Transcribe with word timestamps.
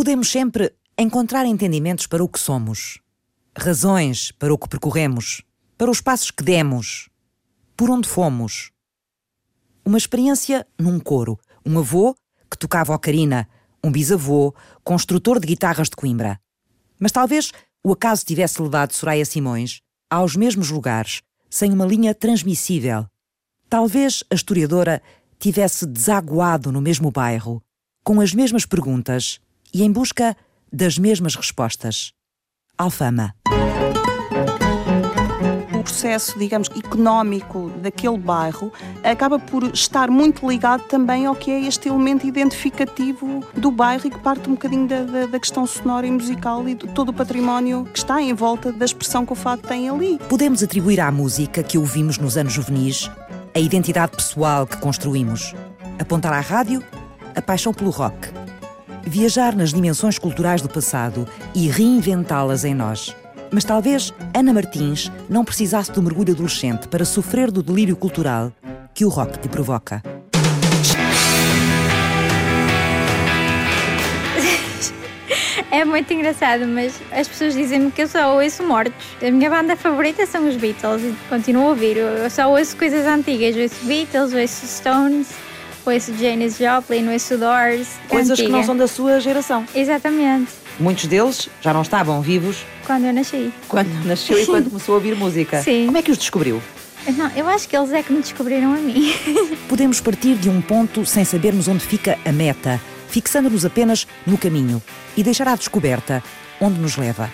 Podemos 0.00 0.32
sempre 0.32 0.74
encontrar 0.96 1.44
entendimentos 1.44 2.06
para 2.06 2.24
o 2.24 2.28
que 2.28 2.40
somos, 2.40 3.00
razões 3.54 4.32
para 4.32 4.50
o 4.50 4.56
que 4.56 4.66
percorremos, 4.66 5.42
para 5.76 5.90
os 5.90 6.00
passos 6.00 6.30
que 6.30 6.42
demos, 6.42 7.10
por 7.76 7.90
onde 7.90 8.08
fomos. 8.08 8.70
Uma 9.84 9.98
experiência 9.98 10.66
num 10.78 10.98
coro, 10.98 11.38
um 11.66 11.78
avô 11.78 12.14
que 12.50 12.56
tocava 12.56 12.94
ocarina, 12.94 13.46
um 13.84 13.92
bisavô, 13.92 14.54
construtor 14.82 15.38
de 15.38 15.48
guitarras 15.48 15.90
de 15.90 15.96
Coimbra. 15.96 16.40
Mas 16.98 17.12
talvez 17.12 17.52
o 17.84 17.92
acaso 17.92 18.24
tivesse 18.24 18.62
levado 18.62 18.94
Soraya 18.94 19.26
Simões 19.26 19.82
aos 20.08 20.34
mesmos 20.34 20.70
lugares, 20.70 21.20
sem 21.50 21.74
uma 21.74 21.84
linha 21.84 22.14
transmissível. 22.14 23.04
Talvez 23.68 24.24
a 24.30 24.34
historiadora 24.34 25.02
tivesse 25.38 25.84
desaguado 25.84 26.72
no 26.72 26.80
mesmo 26.80 27.10
bairro, 27.10 27.62
com 28.02 28.18
as 28.22 28.32
mesmas 28.32 28.64
perguntas 28.64 29.38
e 29.72 29.82
em 29.82 29.90
busca 29.90 30.36
das 30.72 30.98
mesmas 30.98 31.34
respostas. 31.34 32.12
Alfama 32.78 33.34
processo, 36.00 36.38
digamos, 36.38 36.70
económico 36.76 37.70
daquele 37.82 38.16
bairro 38.16 38.72
acaba 39.02 39.38
por 39.38 39.64
estar 39.64 40.10
muito 40.10 40.48
ligado 40.48 40.84
também 40.84 41.26
ao 41.26 41.34
que 41.34 41.50
é 41.50 41.60
este 41.60 41.88
elemento 41.88 42.26
identificativo 42.26 43.44
do 43.54 43.70
bairro 43.70 44.06
e 44.06 44.10
que 44.10 44.18
parte 44.18 44.48
um 44.48 44.52
bocadinho 44.52 44.86
da, 44.88 45.02
da, 45.02 45.26
da 45.26 45.38
questão 45.38 45.66
sonora 45.66 46.06
e 46.06 46.10
musical 46.10 46.66
e 46.68 46.74
de 46.74 46.86
todo 46.88 47.10
o 47.10 47.12
património 47.12 47.84
que 47.92 47.98
está 47.98 48.22
em 48.22 48.32
volta 48.32 48.72
da 48.72 48.84
expressão 48.84 49.26
que 49.26 49.32
o 49.32 49.36
fado 49.36 49.62
tem 49.62 49.88
ali. 49.88 50.18
Podemos 50.28 50.62
atribuir 50.62 51.00
à 51.00 51.10
música 51.10 51.62
que 51.62 51.76
ouvimos 51.76 52.16
nos 52.16 52.36
anos 52.36 52.52
juvenis 52.52 53.10
a 53.54 53.58
identidade 53.58 54.12
pessoal 54.12 54.66
que 54.66 54.76
construímos, 54.78 55.54
apontar 55.98 56.32
à 56.32 56.40
rádio 56.40 56.82
a 57.34 57.42
paixão 57.42 57.74
pelo 57.74 57.90
rock, 57.90 58.28
viajar 59.02 59.54
nas 59.54 59.72
dimensões 59.72 60.18
culturais 60.18 60.62
do 60.62 60.68
passado 60.68 61.26
e 61.54 61.68
reinventá-las 61.68 62.64
em 62.64 62.74
nós. 62.74 63.14
Mas 63.50 63.64
talvez 63.64 64.12
Ana 64.32 64.52
Martins 64.52 65.10
não 65.28 65.44
precisasse 65.44 65.90
do 65.92 66.02
mergulho 66.02 66.32
adolescente 66.32 66.86
para 66.88 67.04
sofrer 67.04 67.50
do 67.50 67.62
delírio 67.62 67.96
cultural 67.96 68.52
que 68.94 69.04
o 69.04 69.08
rock 69.08 69.38
te 69.38 69.48
provoca. 69.48 70.02
É 75.72 75.84
muito 75.84 76.12
engraçado, 76.12 76.66
mas 76.66 77.00
as 77.12 77.28
pessoas 77.28 77.54
dizem-me 77.54 77.92
que 77.92 78.02
eu 78.02 78.08
só 78.08 78.36
ouço 78.36 78.60
mortos. 78.64 78.92
A 79.22 79.30
minha 79.30 79.48
banda 79.48 79.76
favorita 79.76 80.26
são 80.26 80.48
os 80.48 80.56
Beatles 80.56 81.00
e 81.02 81.14
continuo 81.28 81.62
a 81.62 81.68
ouvir. 81.68 81.96
Eu 81.96 82.28
só 82.28 82.50
ouço 82.50 82.76
coisas 82.76 83.06
antigas. 83.06 83.54
Ouço 83.56 83.84
Beatles, 83.84 84.34
ouço 84.34 84.66
Stones, 84.66 85.28
ouço 85.84 86.16
Janis 86.16 86.58
Joplin, 86.58 87.08
ouço 87.08 87.36
Doors. 87.38 87.88
Coisas 88.08 88.32
antiga. 88.32 88.48
que 88.48 88.52
não 88.52 88.62
são 88.62 88.76
da 88.76 88.86
sua 88.86 89.20
geração. 89.20 89.64
Exatamente. 89.74 90.52
Muitos 90.78 91.06
deles 91.06 91.48
já 91.60 91.72
não 91.72 91.82
estavam 91.82 92.20
vivos 92.22 92.64
quando 92.86 93.04
eu 93.04 93.12
nasci. 93.12 93.52
Quando 93.68 93.88
nasceu 94.04 94.40
e 94.40 94.46
quando 94.46 94.70
começou 94.70 94.94
a 94.94 94.96
ouvir 94.96 95.14
música. 95.14 95.62
Sim. 95.62 95.86
Como 95.86 95.98
é 95.98 96.02
que 96.02 96.10
os 96.10 96.18
descobriu? 96.18 96.62
Não, 97.16 97.30
eu 97.30 97.48
acho 97.48 97.68
que 97.68 97.76
eles 97.76 97.92
é 97.92 98.02
que 98.02 98.12
me 98.12 98.20
descobriram 98.20 98.72
a 98.72 98.76
mim. 98.76 99.12
Podemos 99.68 100.00
partir 100.00 100.34
de 100.36 100.48
um 100.48 100.60
ponto 100.60 101.04
sem 101.06 101.24
sabermos 101.24 101.66
onde 101.66 101.84
fica 101.84 102.18
a 102.24 102.32
meta, 102.32 102.80
fixando-nos 103.08 103.64
apenas 103.64 104.06
no 104.26 104.36
caminho 104.36 104.82
e 105.16 105.22
deixar 105.22 105.48
à 105.48 105.56
descoberta 105.56 106.22
onde 106.60 106.78
nos 106.78 106.96
leva. 106.96 107.30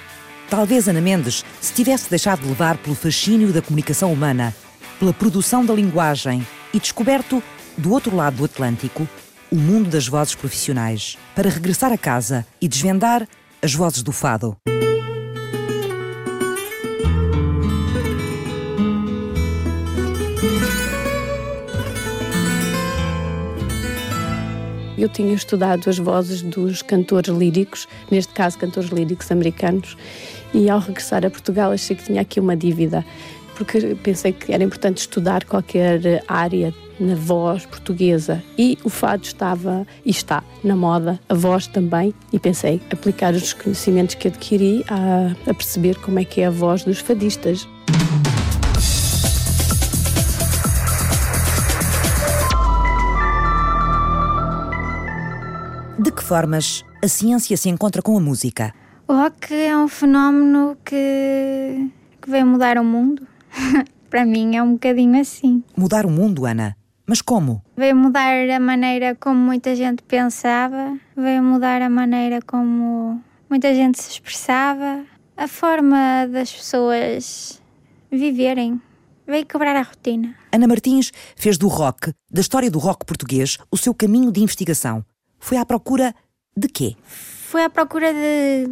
Talvez 0.48 0.88
Ana 0.88 1.00
Mendes 1.00 1.44
se 1.60 1.72
tivesse 1.72 2.08
deixado 2.08 2.42
de 2.42 2.48
levar 2.48 2.76
pelo 2.76 2.94
fascínio 2.94 3.52
da 3.52 3.60
comunicação 3.60 4.12
humana, 4.12 4.54
pela 4.98 5.12
produção 5.12 5.64
da 5.64 5.74
linguagem 5.74 6.46
e 6.72 6.78
descoberto, 6.78 7.42
do 7.76 7.92
outro 7.92 8.14
lado 8.14 8.36
do 8.36 8.44
Atlântico, 8.44 9.08
o 9.50 9.56
mundo 9.56 9.90
das 9.90 10.08
vozes 10.08 10.34
profissionais, 10.34 11.16
para 11.34 11.50
regressar 11.50 11.92
a 11.92 11.98
casa 11.98 12.46
e 12.60 12.68
desvendar 12.68 13.26
as 13.62 13.74
vozes 13.74 14.02
do 14.02 14.12
fado. 14.12 14.56
Eu 24.98 25.10
tinha 25.10 25.34
estudado 25.34 25.90
as 25.90 25.98
vozes 25.98 26.40
dos 26.40 26.80
cantores 26.80 27.28
líricos, 27.28 27.86
neste 28.10 28.32
caso 28.32 28.58
cantores 28.58 28.88
líricos 28.88 29.30
americanos, 29.30 29.96
e 30.54 30.70
ao 30.70 30.78
regressar 30.78 31.24
a 31.26 31.30
Portugal 31.30 31.70
achei 31.70 31.94
que 31.94 32.04
tinha 32.04 32.22
aqui 32.22 32.40
uma 32.40 32.56
dívida, 32.56 33.04
porque 33.56 33.96
pensei 34.02 34.32
que 34.32 34.52
era 34.52 34.62
importante 34.62 34.98
estudar 34.98 35.44
qualquer 35.44 36.22
área 36.28 36.72
na 37.00 37.14
voz 37.14 37.66
portuguesa 37.66 38.42
e 38.56 38.78
o 38.84 38.88
fado 38.88 39.24
estava 39.24 39.86
e 40.04 40.10
está 40.10 40.42
na 40.62 40.76
moda, 40.76 41.18
a 41.28 41.34
voz 41.34 41.66
também, 41.66 42.14
e 42.32 42.38
pensei 42.38 42.80
aplicar 42.90 43.34
os 43.34 43.52
conhecimentos 43.52 44.14
que 44.14 44.28
adquiri 44.28 44.84
a, 44.88 45.50
a 45.50 45.54
perceber 45.54 45.96
como 45.96 46.18
é 46.18 46.24
que 46.24 46.40
é 46.40 46.46
a 46.46 46.50
voz 46.50 46.84
dos 46.84 46.98
fadistas. 46.98 47.66
De 55.98 56.12
que 56.12 56.22
formas 56.22 56.84
a 57.02 57.08
ciência 57.08 57.56
se 57.56 57.68
encontra 57.68 58.02
com 58.02 58.16
a 58.16 58.20
música? 58.20 58.74
O 59.08 59.14
rock 59.14 59.54
é 59.54 59.76
um 59.76 59.88
fenómeno 59.88 60.76
que, 60.84 61.90
que 62.20 62.30
veio 62.30 62.46
mudar 62.46 62.76
o 62.78 62.84
mundo. 62.84 63.26
Para 64.10 64.24
mim 64.24 64.56
é 64.56 64.62
um 64.62 64.72
bocadinho 64.72 65.20
assim. 65.20 65.62
Mudar 65.76 66.06
o 66.06 66.10
mundo, 66.10 66.46
Ana? 66.46 66.76
Mas 67.06 67.22
como? 67.22 67.62
Veio 67.76 67.94
mudar 67.94 68.34
a 68.50 68.60
maneira 68.60 69.14
como 69.14 69.38
muita 69.38 69.76
gente 69.76 70.02
pensava, 70.02 70.98
veio 71.16 71.42
mudar 71.42 71.80
a 71.80 71.88
maneira 71.88 72.40
como 72.42 73.22
muita 73.48 73.72
gente 73.74 74.00
se 74.00 74.10
expressava, 74.10 75.04
a 75.36 75.46
forma 75.46 76.26
das 76.26 76.52
pessoas 76.52 77.62
viverem. 78.10 78.80
Veio 79.26 79.46
quebrar 79.46 79.76
a 79.76 79.82
rotina. 79.82 80.34
Ana 80.52 80.66
Martins 80.66 81.12
fez 81.36 81.58
do 81.58 81.68
rock, 81.68 82.12
da 82.30 82.40
história 82.40 82.70
do 82.70 82.78
rock 82.78 83.04
português, 83.04 83.58
o 83.70 83.76
seu 83.76 83.94
caminho 83.94 84.32
de 84.32 84.40
investigação. 84.40 85.04
Foi 85.38 85.58
à 85.58 85.64
procura 85.66 86.14
de 86.56 86.68
quê? 86.68 86.96
Foi 87.04 87.62
à 87.62 87.70
procura 87.70 88.12
de, 88.12 88.66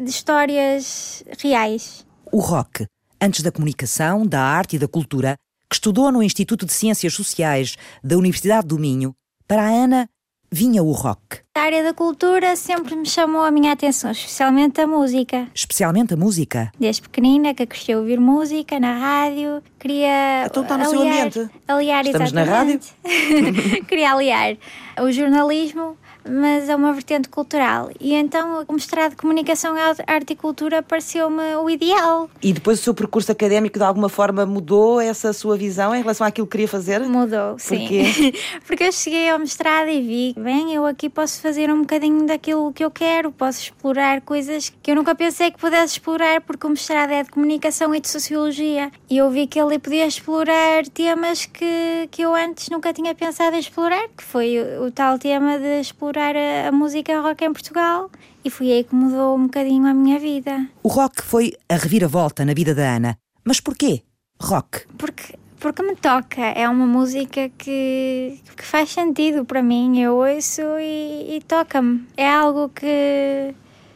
de 0.00 0.10
histórias 0.10 1.24
reais. 1.38 2.06
O 2.32 2.38
rock, 2.38 2.86
antes 3.22 3.40
da 3.40 3.52
comunicação, 3.52 4.26
da 4.26 4.40
arte 4.40 4.74
e 4.74 4.78
da 4.80 4.88
cultura, 4.88 5.36
que 5.70 5.76
estudou 5.76 6.10
no 6.10 6.24
Instituto 6.24 6.66
de 6.66 6.72
Ciências 6.72 7.14
Sociais 7.14 7.76
da 8.02 8.18
Universidade 8.18 8.66
do 8.66 8.78
Minho, 8.78 9.14
para 9.46 9.62
a 9.62 9.68
Ana 9.68 10.08
vinha 10.50 10.82
o 10.82 10.90
rock. 10.90 11.38
A 11.56 11.60
área 11.60 11.84
da 11.84 11.94
cultura 11.94 12.56
sempre 12.56 12.96
me 12.96 13.06
chamou 13.06 13.42
a 13.42 13.50
minha 13.50 13.72
atenção, 13.72 14.10
especialmente 14.10 14.80
a 14.80 14.86
música. 14.86 15.48
Especialmente 15.54 16.12
a 16.14 16.16
música? 16.16 16.72
Desde 16.78 17.02
pequenina 17.02 17.54
que 17.54 17.64
cresci 17.64 17.92
a 17.92 17.98
ouvir 17.98 18.18
música 18.18 18.80
na 18.80 18.98
rádio, 18.98 19.62
queria 19.78 20.46
então 20.46 20.64
está 20.64 20.76
no 20.76 20.84
aliar, 20.84 21.32
seu 21.32 21.42
ambiente. 21.42 21.60
aliar 21.68 22.04
Estamos 22.04 22.32
exatamente. 22.32 22.92
na 23.04 23.10
rádio? 23.10 23.84
queria 23.86 24.12
aliar 24.12 24.56
o 25.00 25.12
jornalismo 25.12 25.96
mas 26.28 26.68
é 26.68 26.76
uma 26.76 26.92
vertente 26.92 27.28
cultural. 27.28 27.90
E 28.00 28.14
então 28.14 28.64
o 28.66 28.72
mestrado 28.72 29.10
de 29.10 29.16
Comunicação, 29.16 29.74
Arte 30.06 30.32
e 30.32 30.36
Cultura 30.36 30.82
pareceu-me 30.82 31.56
o 31.56 31.68
ideal. 31.68 32.28
E 32.42 32.52
depois 32.52 32.80
o 32.80 32.82
seu 32.82 32.94
percurso 32.94 33.32
académico 33.32 33.78
de 33.78 33.84
alguma 33.84 34.08
forma 34.08 34.46
mudou 34.46 35.00
essa 35.00 35.32
sua 35.32 35.56
visão 35.56 35.94
em 35.94 36.00
relação 36.00 36.26
àquilo 36.26 36.46
que 36.46 36.52
queria 36.52 36.68
fazer? 36.68 37.00
Mudou, 37.00 37.56
Porquê? 37.56 38.04
sim. 38.12 38.32
Porque 38.66 38.84
eu 38.84 38.92
cheguei 38.92 39.28
ao 39.30 39.38
mestrado 39.38 39.88
e 39.88 40.00
vi, 40.00 40.34
bem, 40.38 40.74
eu 40.74 40.86
aqui 40.86 41.08
posso 41.08 41.40
fazer 41.40 41.70
um 41.70 41.80
bocadinho 41.80 42.26
daquilo 42.26 42.72
que 42.72 42.84
eu 42.84 42.90
quero, 42.90 43.32
posso 43.32 43.60
explorar 43.62 44.20
coisas 44.20 44.72
que 44.82 44.90
eu 44.90 44.94
nunca 44.94 45.14
pensei 45.14 45.50
que 45.50 45.58
pudesse 45.58 45.94
explorar, 45.94 46.40
porque 46.40 46.66
o 46.66 46.70
mestrado 46.70 47.10
é 47.10 47.22
de 47.22 47.30
Comunicação 47.30 47.94
e 47.94 48.00
de 48.00 48.08
Sociologia. 48.08 48.90
E 49.08 49.18
eu 49.18 49.30
vi 49.30 49.46
que 49.46 49.58
ele 49.58 49.78
podia 49.78 50.06
explorar 50.06 50.86
temas 50.92 51.46
que, 51.46 52.08
que 52.10 52.22
eu 52.22 52.34
antes 52.34 52.68
nunca 52.68 52.92
tinha 52.92 53.14
pensado 53.14 53.56
em 53.56 53.58
explorar, 53.58 54.08
que 54.16 54.22
foi 54.22 54.58
o, 54.58 54.86
o 54.86 54.90
tal 54.90 55.18
tema 55.18 55.58
de 55.58 55.80
explorar 55.80 56.11
explorar 56.12 56.36
a, 56.36 56.68
a, 56.68 56.72
música 56.72 57.20
rock 57.20 57.42
em 57.42 57.52
Portugal 57.52 58.10
e 58.44 58.50
foi 58.50 58.70
aí 58.70 58.84
que 58.84 58.94
mudou 58.94 59.36
um 59.36 59.44
bocadinho 59.44 59.86
a 59.86 59.94
minha 59.94 60.18
vida. 60.18 60.68
O 60.82 60.88
rock 60.88 61.22
foi 61.22 61.54
a 61.68 61.76
reviravolta 61.76 62.44
na 62.44 62.52
vida 62.52 62.74
da 62.74 62.96
Ana. 62.96 63.16
Mas 63.44 63.60
porquê 63.60 64.02
rock? 64.38 64.86
Porque 64.98 65.40
porque 65.58 65.80
me 65.80 65.94
toca, 65.94 66.42
é 66.42 66.68
uma 66.68 66.86
música 66.86 67.48
que, 67.56 68.40
que 68.56 68.64
faz 68.64 68.90
sentido 68.90 69.44
para 69.44 69.62
mim, 69.62 70.00
eu 70.00 70.16
ouço 70.16 70.60
e, 70.80 71.36
e 71.36 71.42
toca-me. 71.46 72.04
É 72.16 72.28
algo 72.28 72.68
que. 72.68 73.54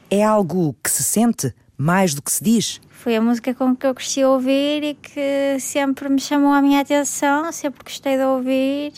É 0.08 0.22
algo 0.22 0.76
que 0.82 0.88
se 0.88 1.02
sente 1.02 1.52
mais 1.76 2.14
do 2.14 2.22
que 2.22 2.30
se 2.30 2.44
diz? 2.44 2.80
Foi 2.88 3.16
a 3.16 3.20
música 3.20 3.52
com 3.52 3.74
que 3.74 3.84
eu 3.84 3.94
cresci 3.96 4.22
a 4.22 4.30
ouvir 4.30 4.84
e 4.84 4.94
que 4.94 5.58
sempre 5.58 6.08
me 6.08 6.20
chamou 6.20 6.52
a 6.52 6.62
minha 6.62 6.82
atenção, 6.82 7.50
sempre 7.50 7.82
gostei 7.82 8.16
de 8.16 8.22
ouvir 8.22 8.92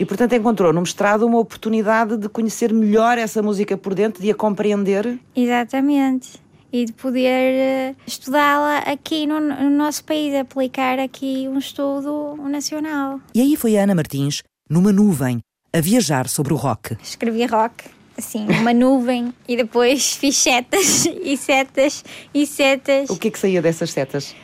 e, 0.00 0.04
portanto, 0.06 0.32
encontrou 0.32 0.72
no 0.72 0.80
mestrado 0.80 1.26
uma 1.26 1.38
oportunidade 1.38 2.16
de 2.16 2.26
conhecer 2.26 2.72
melhor 2.72 3.18
essa 3.18 3.42
música 3.42 3.76
por 3.76 3.94
dentro, 3.94 4.22
de 4.22 4.30
a 4.30 4.34
compreender. 4.34 5.18
Exatamente. 5.36 6.40
E 6.72 6.86
de 6.86 6.92
poder 6.94 7.28
eh, 7.28 7.94
estudá-la 8.06 8.78
aqui 8.78 9.26
no, 9.26 9.38
no 9.38 9.68
nosso 9.68 10.02
país, 10.04 10.34
aplicar 10.34 10.98
aqui 10.98 11.46
um 11.46 11.58
estudo 11.58 12.34
nacional. 12.48 13.20
E 13.34 13.42
aí 13.42 13.56
foi 13.56 13.76
a 13.76 13.82
Ana 13.82 13.94
Martins, 13.94 14.42
numa 14.70 14.90
nuvem, 14.90 15.40
a 15.70 15.82
viajar 15.82 16.28
sobre 16.28 16.54
o 16.54 16.56
rock. 16.56 16.96
Escrevi 17.02 17.44
rock 17.44 17.84
assim, 18.16 18.46
uma 18.58 18.72
nuvem 18.72 19.34
e 19.46 19.54
depois 19.54 20.16
fiz 20.16 20.34
setas 20.38 21.04
e 21.22 21.36
setas 21.36 22.02
e 22.32 22.46
setas. 22.46 23.10
O 23.10 23.18
que 23.18 23.28
é 23.28 23.30
que 23.30 23.38
saía 23.38 23.60
dessas 23.60 23.90
setas? 23.90 24.34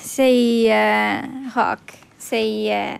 Saía 0.00 1.22
rock, 1.54 1.94
saía 2.18 2.98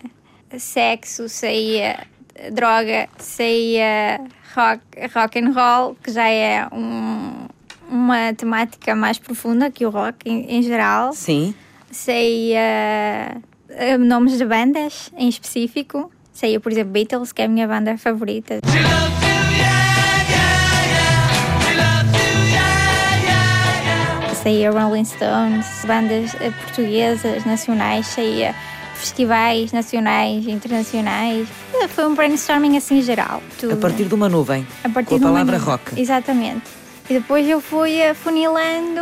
sexo, 0.59 1.29
saía 1.29 2.07
droga, 2.51 3.09
saía 3.19 4.21
rock, 4.57 4.83
rock 5.15 5.39
and 5.39 5.53
roll, 5.53 5.97
que 6.03 6.11
já 6.11 6.29
é 6.29 6.67
um, 6.73 7.47
uma 7.89 8.33
temática 8.35 8.95
mais 8.95 9.19
profunda 9.19 9.71
que 9.71 9.85
o 9.85 9.91
rock 9.91 10.29
em, 10.29 10.59
em 10.59 10.63
geral. 10.63 11.13
Sim. 11.13 11.55
Saía 11.91 13.37
uh, 13.69 13.99
nomes 13.99 14.39
de 14.39 14.45
bandas 14.47 15.11
em 15.17 15.29
específico. 15.29 16.11
Saía, 16.33 16.59
por 16.59 16.73
exemplo, 16.73 16.93
Beatles, 16.93 17.33
que 17.33 17.43
é 17.43 17.45
a 17.45 17.49
minha 17.49 17.69
banda 17.69 17.97
favorita. 17.99 18.61
Saía 24.43 24.73
Rolling 24.73 25.05
Stones, 25.05 25.67
bandas 25.87 26.35
uh, 26.35 26.53
portuguesas, 26.65 27.45
nacionais, 27.45 28.07
saía 28.07 28.55
festivais 29.03 29.73
nacionais, 29.73 30.47
internacionais. 30.47 31.49
Uh, 31.75 31.89
Foi 31.89 32.07
um 32.07 32.15
brainstorming 32.15 32.77
assim 32.77 33.03
geral. 33.03 33.43
Tudo. 33.59 33.75
A 33.75 33.77
partir 33.77 34.05
de 34.05 34.15
uma 34.15 34.29
nuvem. 34.29 34.67
A 34.85 34.89
partir 34.89 35.09
com 35.11 35.15
a 35.17 35.19
de 35.19 35.25
palavra 35.25 35.59
nuvem. 35.59 35.71
rock. 35.75 36.01
Exatamente. 36.01 36.63
E 37.11 37.15
depois 37.15 37.49
eu 37.49 37.61
fui 37.61 38.03
afunilando 38.03 39.01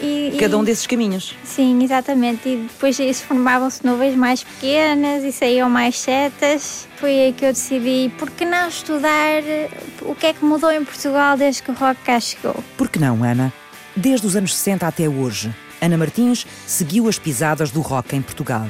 e. 0.00 0.34
Cada 0.38 0.56
um 0.58 0.64
desses 0.64 0.86
caminhos. 0.86 1.34
Sim, 1.44 1.82
exatamente. 1.82 2.48
E 2.48 2.56
depois 2.56 2.98
formavam-se 3.20 3.84
nuvens 3.86 4.16
mais 4.16 4.42
pequenas 4.42 5.22
e 5.22 5.30
saíam 5.30 5.68
mais 5.68 5.98
setas. 5.98 6.88
Foi 6.96 7.10
aí 7.10 7.32
que 7.32 7.44
eu 7.44 7.52
decidi, 7.52 8.10
por 8.18 8.30
que 8.30 8.44
não 8.44 8.68
estudar 8.68 9.42
eh, 9.44 9.68
o 10.00 10.14
que 10.14 10.26
é 10.26 10.32
que 10.32 10.44
mudou 10.44 10.72
em 10.72 10.84
Portugal 10.84 11.36
desde 11.36 11.62
que 11.62 11.70
o 11.70 11.74
rock 11.74 12.00
cá 12.04 12.18
chegou? 12.18 12.56
Por 12.76 12.88
que 12.88 12.98
não, 12.98 13.22
Ana? 13.22 13.52
Desde 13.94 14.26
os 14.26 14.34
anos 14.34 14.56
60 14.56 14.86
até 14.86 15.08
hoje, 15.08 15.54
Ana 15.80 15.98
Martins 15.98 16.46
seguiu 16.66 17.08
as 17.08 17.18
pisadas 17.18 17.70
do 17.70 17.80
rock 17.80 18.16
em 18.16 18.22
Portugal. 18.22 18.66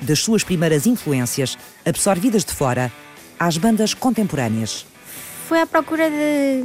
Das 0.00 0.20
suas 0.20 0.44
primeiras 0.44 0.86
influências, 0.86 1.58
absorvidas 1.84 2.44
de 2.44 2.52
fora, 2.52 2.92
às 3.38 3.56
bandas 3.56 3.94
contemporâneas. 3.94 4.86
Foi 5.48 5.60
à 5.60 5.66
procura 5.66 6.10
de, 6.10 6.64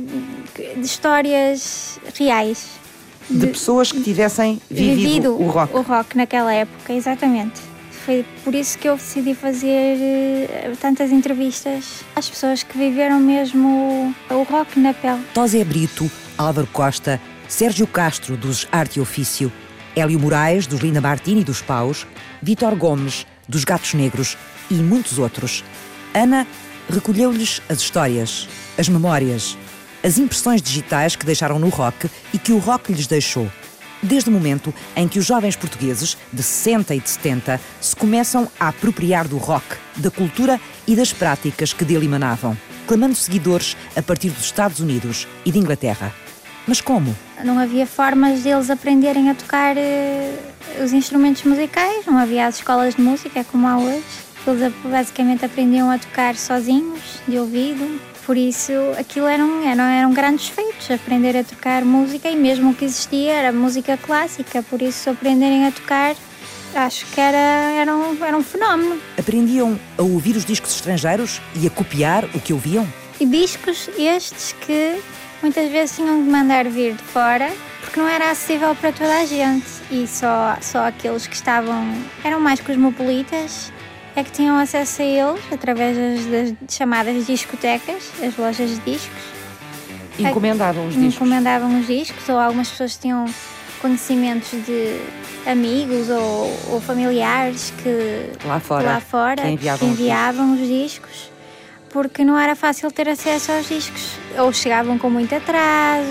de 0.75 0.85
histórias 0.85 1.99
reais. 2.17 2.67
De 3.29 3.47
pessoas 3.47 3.91
que 3.91 4.01
tivessem 4.01 4.61
vivido, 4.69 5.33
o 5.33 5.47
rock. 5.47 5.75
o 5.75 5.81
rock 5.81 6.17
naquela 6.17 6.53
época, 6.53 6.91
exatamente. 6.91 7.61
Foi 8.05 8.25
por 8.43 8.53
isso 8.53 8.77
que 8.77 8.89
eu 8.89 8.97
decidi 8.97 9.33
fazer 9.33 9.67
eh, 9.69 10.73
tantas 10.81 11.09
entrevistas 11.09 12.03
às 12.13 12.29
pessoas 12.29 12.61
que 12.61 12.77
viveram 12.77 13.17
mesmo 13.17 14.13
o, 14.29 14.33
o 14.33 14.43
rock 14.43 14.77
na 14.77 14.93
pele. 14.93 15.21
Tosé 15.33 15.63
Brito, 15.63 16.11
Álvaro 16.37 16.67
Costa, 16.67 17.21
Sérgio 17.47 17.87
Castro, 17.87 18.35
dos 18.35 18.67
Arte 18.69 18.97
e 18.97 19.01
Ofício, 19.01 19.49
Hélio 19.95 20.19
Moraes, 20.19 20.67
dos 20.67 20.79
Linda 20.79 21.01
Martini 21.01 21.41
e 21.41 21.43
dos 21.43 21.61
Paus, 21.61 22.07
Vítor 22.41 22.75
Gomes, 22.75 23.25
dos 23.47 23.63
Gatos 23.63 23.93
Negros 23.93 24.37
e 24.69 24.75
muitos 24.75 25.19
outros. 25.19 25.63
Ana 26.13 26.47
recolheu-lhes 26.89 27.61
as 27.69 27.79
histórias, 27.79 28.47
as 28.77 28.89
memórias, 28.89 29.57
as 30.03 30.17
impressões 30.17 30.61
digitais 30.61 31.15
que 31.15 31.25
deixaram 31.25 31.59
no 31.59 31.69
rock 31.69 32.09
e 32.33 32.37
que 32.37 32.51
o 32.51 32.59
rock 32.59 32.91
lhes 32.91 33.07
deixou. 33.07 33.49
Desde 34.01 34.29
o 34.29 34.33
momento 34.33 34.73
em 34.97 35.07
que 35.07 35.17
os 35.17 35.25
jovens 35.25 35.55
portugueses, 35.55 36.17
de 36.31 36.43
60 36.43 36.93
e 36.93 36.99
de 36.99 37.09
70, 37.09 37.59
se 37.79 37.95
começam 37.95 38.49
a 38.59 38.67
apropriar 38.67 39.27
do 39.29 39.37
rock, 39.37 39.65
da 39.95 40.11
cultura 40.11 40.59
e 40.85 40.93
das 40.93 41.13
práticas 41.13 41.71
que 41.71 41.85
dele 41.85 42.05
emanavam, 42.05 42.57
clamando 42.85 43.15
seguidores 43.15 43.77
a 43.95 44.01
partir 44.01 44.29
dos 44.29 44.43
Estados 44.43 44.81
Unidos 44.81 45.25
e 45.45 45.51
de 45.51 45.59
Inglaterra. 45.59 46.22
Mas 46.67 46.79
como? 46.79 47.15
Não 47.43 47.59
havia 47.59 47.85
formas 47.85 48.41
deles 48.41 48.69
aprenderem 48.69 49.29
a 49.29 49.35
tocar 49.35 49.75
eh, 49.77 50.33
os 50.81 50.93
instrumentos 50.93 51.43
musicais, 51.43 52.05
não 52.05 52.17
havia 52.17 52.47
as 52.47 52.55
escolas 52.55 52.95
de 52.95 53.01
música 53.01 53.43
como 53.43 53.67
há 53.67 53.77
hoje. 53.77 54.03
Eles 54.45 54.73
basicamente 54.83 55.45
aprendiam 55.45 55.89
a 55.89 55.97
tocar 55.97 56.35
sozinhos, 56.35 57.21
de 57.27 57.37
ouvido. 57.37 57.99
Por 58.25 58.37
isso, 58.37 58.71
aquilo 58.97 59.27
eram, 59.27 59.63
eram, 59.67 59.83
eram 59.83 60.13
grandes 60.13 60.47
feitos, 60.47 60.89
aprender 60.89 61.35
a 61.35 61.43
tocar 61.43 61.83
música 61.83 62.29
e 62.29 62.35
mesmo 62.35 62.71
o 62.71 62.73
que 62.73 62.85
existia 62.85 63.33
era 63.33 63.51
música 63.51 63.97
clássica. 63.97 64.63
Por 64.63 64.81
isso, 64.81 65.09
aprenderem 65.09 65.67
a 65.67 65.71
tocar, 65.71 66.15
acho 66.75 67.05
que 67.07 67.19
era, 67.19 67.37
era, 67.37 67.95
um, 67.95 68.23
era 68.23 68.37
um 68.37 68.43
fenómeno. 68.43 68.97
Aprendiam 69.17 69.77
a 69.97 70.01
ouvir 70.01 70.37
os 70.37 70.45
discos 70.45 70.75
estrangeiros 70.75 71.41
e 71.61 71.67
a 71.67 71.69
copiar 71.69 72.25
o 72.33 72.39
que 72.39 72.53
ouviam? 72.53 72.87
E 73.19 73.25
discos 73.25 73.89
estes 73.97 74.53
que 74.65 75.01
muitas 75.43 75.69
vezes 75.69 75.95
tinham 75.97 76.23
de 76.23 76.29
mandar 76.29 76.67
vir 76.69 76.93
de 76.93 77.03
fora 77.03 77.51
porque 77.81 77.99
não 77.99 78.07
era 78.07 78.31
acessível 78.31 78.73
para 78.73 78.91
toda 78.93 79.19
a 79.19 79.25
gente 79.25 79.67
e 79.91 80.07
só, 80.07 80.57
só 80.61 80.87
aqueles 80.87 81.27
que 81.27 81.35
estavam, 81.35 81.85
eram 82.23 82.39
mais 82.39 82.59
cosmopolitas, 82.61 83.71
é 84.15 84.23
que 84.23 84.31
tinham 84.31 84.57
acesso 84.57 85.01
a 85.01 85.05
eles 85.05 85.41
através 85.51 85.95
das, 85.97 86.25
das 86.25 86.75
chamadas 86.75 87.27
discotecas, 87.27 88.09
as 88.25 88.35
lojas 88.37 88.69
de 88.69 88.79
discos. 88.79 89.21
Encomendavam 90.17 90.87
os 90.87 90.95
discos. 90.95 91.15
Encomendavam 91.15 91.79
os 91.79 91.87
discos 91.87 92.29
ou 92.29 92.39
algumas 92.39 92.69
pessoas 92.69 92.95
tinham 92.95 93.25
conhecimentos 93.81 94.51
de 94.65 95.01
amigos 95.45 96.09
ou, 96.09 96.57
ou 96.71 96.79
familiares 96.79 97.73
que 97.83 98.47
Lá 98.47 98.59
fora, 98.59 98.85
lá 98.85 98.99
fora 99.01 99.41
que 99.41 99.49
enviavam 99.49 99.91
os 99.91 99.99
enviavam 99.99 100.53
os 100.53 100.67
discos 100.67 101.32
porque 101.93 102.25
não 102.25 102.37
era 102.37 102.55
fácil 102.55 102.91
ter 102.91 103.07
acesso 103.07 103.51
aos 103.51 103.69
discos 103.69 104.17
ou 104.37 104.51
chegavam 104.51 104.97
com 104.97 105.09
muito 105.09 105.33
atraso. 105.35 106.09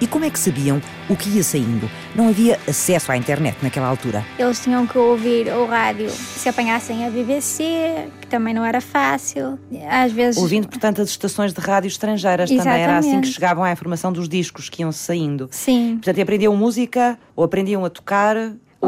E 0.00 0.08
como 0.08 0.24
é 0.24 0.30
que 0.30 0.38
sabiam 0.38 0.82
o 1.08 1.16
que 1.16 1.30
ia 1.30 1.42
saindo? 1.44 1.88
Não 2.16 2.28
havia 2.28 2.58
acesso 2.68 3.12
à 3.12 3.16
internet 3.16 3.56
naquela 3.62 3.86
altura. 3.86 4.24
Eles 4.36 4.60
tinham 4.62 4.86
que 4.86 4.98
ouvir 4.98 5.46
o 5.48 5.66
rádio 5.66 6.10
se 6.10 6.48
apanhassem 6.48 7.06
a 7.06 7.10
BBC, 7.10 8.08
que 8.20 8.26
também 8.26 8.52
não 8.52 8.64
era 8.64 8.80
fácil. 8.80 9.56
Às 9.88 10.10
vezes 10.10 10.36
Ouvindo, 10.42 10.68
portanto, 10.68 11.00
as 11.00 11.10
estações 11.10 11.54
de 11.54 11.60
rádio 11.60 11.88
estrangeiras 11.88 12.50
também 12.50 12.82
era 12.82 12.98
assim 12.98 13.08
que 13.08 13.14
Exatamente. 13.14 13.32
chegavam 13.32 13.64
à 13.64 13.70
informação 13.70 14.12
dos 14.12 14.28
discos 14.28 14.68
que 14.68 14.82
iam 14.82 14.90
saindo. 14.90 15.48
Sim. 15.52 15.98
Portanto, 16.02 16.20
aprendiam 16.20 16.56
música 16.56 17.16
ou 17.36 17.44
aprendiam 17.44 17.84
a 17.84 17.88
tocar 17.88 18.36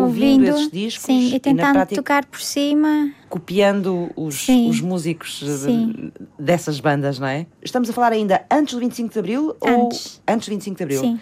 ouvindo, 0.03 0.45
esses 0.45 0.71
discos 0.71 1.05
sim, 1.05 1.35
e 1.35 1.41
tentando 1.41 1.73
prática 1.73 1.97
tocar 1.97 2.25
por 2.27 2.41
cima. 2.41 3.11
copiando 3.29 4.11
os, 4.17 4.35
Sim. 4.47 4.69
os 4.69 4.81
músicos 4.81 5.43
eh, 5.43 5.57
Sim. 5.57 6.13
dessas 6.39 6.81
bandas, 6.81 7.19
não 7.19 7.27
é? 7.27 7.47
Estamos 7.63 7.91
a 7.91 7.93
falar 7.93 8.13
ainda 8.13 8.45
antes 8.51 8.75
do 8.75 8.81
25 8.81 9.13
de 9.13 9.19
Abril 9.19 9.57
Antes. 9.65 10.21
ou 10.27 10.35
antes 10.35 10.49
do 10.49 10.51
25 10.53 10.77
de 10.77 10.83
Abril? 10.83 11.01
Sim. 11.01 11.21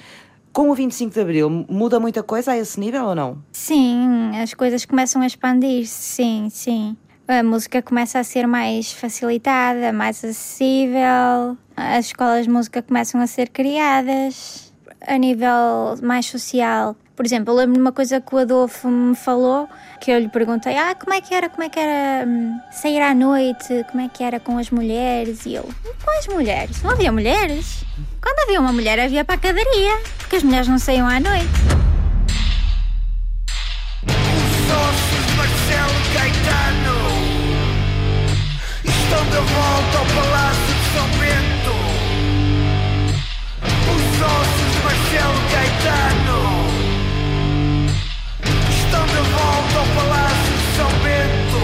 Com 0.52 0.70
o 0.70 0.74
25 0.74 1.12
de 1.12 1.20
Abril, 1.20 1.50
muda 1.68 1.98
muita 1.98 2.22
coisa 2.22 2.52
a 2.52 2.56
esse 2.56 2.78
nível 2.78 3.04
ou 3.06 3.14
não? 3.14 3.38
Sim, 3.50 4.30
as 4.40 4.54
coisas 4.54 4.84
começam 4.84 5.20
a 5.22 5.26
expandir-se, 5.26 5.92
sim, 5.92 6.48
sim. 6.50 6.96
A 7.26 7.42
música 7.42 7.80
começa 7.82 8.18
a 8.20 8.24
ser 8.24 8.46
mais 8.46 8.92
facilitada, 8.92 9.92
mais 9.92 10.22
acessível, 10.24 11.56
as 11.76 12.06
escolas 12.06 12.44
de 12.44 12.50
música 12.52 12.82
começam 12.82 13.20
a 13.20 13.26
ser 13.26 13.48
criadas 13.48 14.72
a 15.06 15.16
nível 15.18 15.96
mais 16.02 16.26
social. 16.26 16.94
Por 17.16 17.24
exemplo, 17.24 17.52
eu 17.52 17.56
lembro 17.56 17.74
de 17.74 17.80
uma 17.80 17.92
coisa 17.92 18.20
que 18.20 18.34
o 18.34 18.38
Adolfo 18.38 18.88
me 18.88 19.14
falou, 19.14 19.68
que 20.00 20.10
eu 20.10 20.18
lhe 20.18 20.28
perguntei, 20.28 20.76
ah, 20.76 20.96
como 20.96 21.14
é 21.14 21.20
que 21.20 21.32
era, 21.32 21.48
como 21.48 21.62
é 21.62 21.68
que 21.68 21.78
era 21.78 22.26
hum, 22.26 22.58
sair 22.72 23.00
à 23.00 23.14
noite, 23.14 23.84
como 23.90 24.02
é 24.02 24.08
que 24.08 24.24
era 24.24 24.40
com 24.40 24.58
as 24.58 24.68
mulheres? 24.70 25.46
E 25.46 25.54
ele, 25.54 25.68
quais 26.02 26.26
mulheres? 26.26 26.82
Não 26.82 26.90
havia 26.90 27.12
mulheres? 27.12 27.84
Quando 28.20 28.38
havia 28.40 28.60
uma 28.60 28.72
mulher 28.72 28.98
havia 28.98 29.24
pacadaria, 29.24 29.96
porque 30.18 30.36
as 30.36 30.42
mulheres 30.42 30.66
não 30.66 30.78
saíam 30.78 31.06
à 31.06 31.20
noite. 31.20 31.84
Marcelo 35.36 35.94
Caetano 36.14 36.98
estão 38.84 39.24
de 39.24 39.40
volta 39.52 39.98
ao 39.98 40.06
Palácio 40.06 40.74
de 40.74 40.84
São 40.94 41.08
Bento. 41.18 41.74
Os 43.94 44.04
ossos 44.22 44.70
de 44.72 44.78
Marcelo 44.84 45.40
Caetano 45.50 46.63
volta 49.54 49.78
ao 49.78 49.86
Palácio 49.94 50.52
de 50.52 50.76
São 50.76 50.90
Bento. 51.02 51.60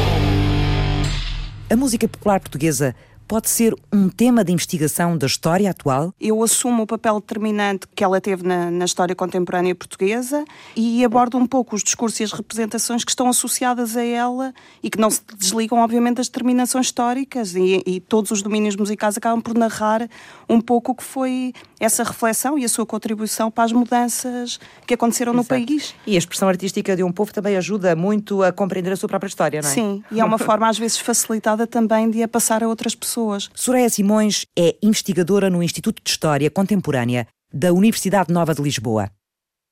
A 1.68 1.76
música 1.76 2.08
popular 2.08 2.38
portuguesa 2.40 2.94
pode 3.30 3.48
ser 3.48 3.76
um 3.92 4.08
tema 4.08 4.42
de 4.42 4.52
investigação 4.52 5.16
da 5.16 5.24
história 5.24 5.70
atual? 5.70 6.12
Eu 6.20 6.42
assumo 6.42 6.82
o 6.82 6.86
papel 6.86 7.20
determinante 7.20 7.86
que 7.94 8.02
ela 8.02 8.20
teve 8.20 8.42
na, 8.42 8.72
na 8.72 8.84
história 8.84 9.14
contemporânea 9.14 9.72
portuguesa 9.72 10.44
e 10.74 11.04
abordo 11.04 11.38
um 11.38 11.46
pouco 11.46 11.76
os 11.76 11.84
discursos 11.84 12.18
e 12.18 12.24
as 12.24 12.32
representações 12.32 13.04
que 13.04 13.12
estão 13.12 13.28
associadas 13.28 13.96
a 13.96 14.02
ela 14.02 14.52
e 14.82 14.90
que 14.90 14.98
não 14.98 15.08
se 15.08 15.20
desligam, 15.38 15.78
obviamente, 15.78 16.16
das 16.16 16.26
determinações 16.26 16.86
históricas. 16.86 17.54
E, 17.54 17.80
e 17.86 18.00
todos 18.00 18.32
os 18.32 18.42
domínios 18.42 18.74
musicais 18.74 19.16
acabam 19.16 19.40
por 19.40 19.56
narrar 19.56 20.08
um 20.48 20.60
pouco 20.60 20.90
o 20.90 20.94
que 20.96 21.04
foi 21.04 21.52
essa 21.78 22.02
reflexão 22.02 22.58
e 22.58 22.64
a 22.64 22.68
sua 22.68 22.84
contribuição 22.84 23.48
para 23.48 23.62
as 23.62 23.70
mudanças 23.70 24.58
que 24.84 24.94
aconteceram 24.94 25.32
no 25.32 25.42
Exato. 25.42 25.66
país. 25.66 25.94
E 26.04 26.16
a 26.16 26.18
expressão 26.18 26.48
artística 26.48 26.96
de 26.96 27.04
um 27.04 27.12
povo 27.12 27.32
também 27.32 27.56
ajuda 27.56 27.94
muito 27.94 28.42
a 28.42 28.50
compreender 28.50 28.90
a 28.92 28.96
sua 28.96 29.08
própria 29.08 29.28
história, 29.28 29.62
não 29.62 29.70
é? 29.70 29.72
Sim, 29.72 30.02
e 30.10 30.18
é 30.18 30.24
uma 30.24 30.36
forma 30.36 30.68
às 30.68 30.76
vezes 30.76 30.98
facilitada 30.98 31.64
também 31.64 32.10
de 32.10 32.24
a 32.24 32.26
passar 32.26 32.64
a 32.64 32.68
outras 32.68 32.92
pessoas 32.92 33.19
pessoas. 33.20 33.50
Soraya 33.54 33.90
Simões 33.90 34.46
é 34.58 34.76
investigadora 34.82 35.50
no 35.50 35.62
Instituto 35.62 36.02
de 36.02 36.10
História 36.10 36.50
Contemporânea 36.50 37.26
da 37.52 37.72
Universidade 37.72 38.32
Nova 38.32 38.54
de 38.54 38.62
Lisboa. 38.62 39.10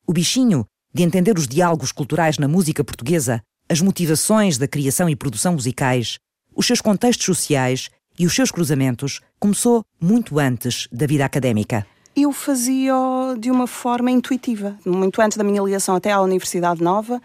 O 0.07 0.13
bichinho 0.13 0.67
de 0.93 1.03
entender 1.03 1.37
os 1.37 1.47
diálogos 1.47 1.93
culturais 1.93 2.39
na 2.39 2.49
música 2.49 2.85
portuguesa, 2.85 3.41
as 3.69 3.81
motivações 3.81 4.59
da 4.59 4.67
criação 4.67 5.09
e 5.09 5.17
produção 5.17 5.55
musicais, 5.55 6.19
os 6.55 6.67
seus 6.67 6.81
contextos 6.81 7.25
sociais 7.25 7.91
e 8.19 8.27
os 8.27 8.35
seus 8.35 8.51
cruzamentos 8.51 9.21
começou 9.39 9.83
muito 10.01 10.39
antes 10.39 10.89
da 10.91 11.07
vida 11.07 11.25
académica. 11.25 11.87
Eu 12.17 12.33
fazia 12.33 12.95
de 13.39 13.51
uma 13.51 13.67
forma 13.67 14.11
intuitiva. 14.11 14.77
Muito 14.85 15.23
antes 15.23 15.39
da 15.39 15.45
minha 15.45 15.63
ligação 15.63 15.95
até 15.95 16.11
à 16.11 16.21
Universidade 16.21 16.83
Nova, 16.83 17.23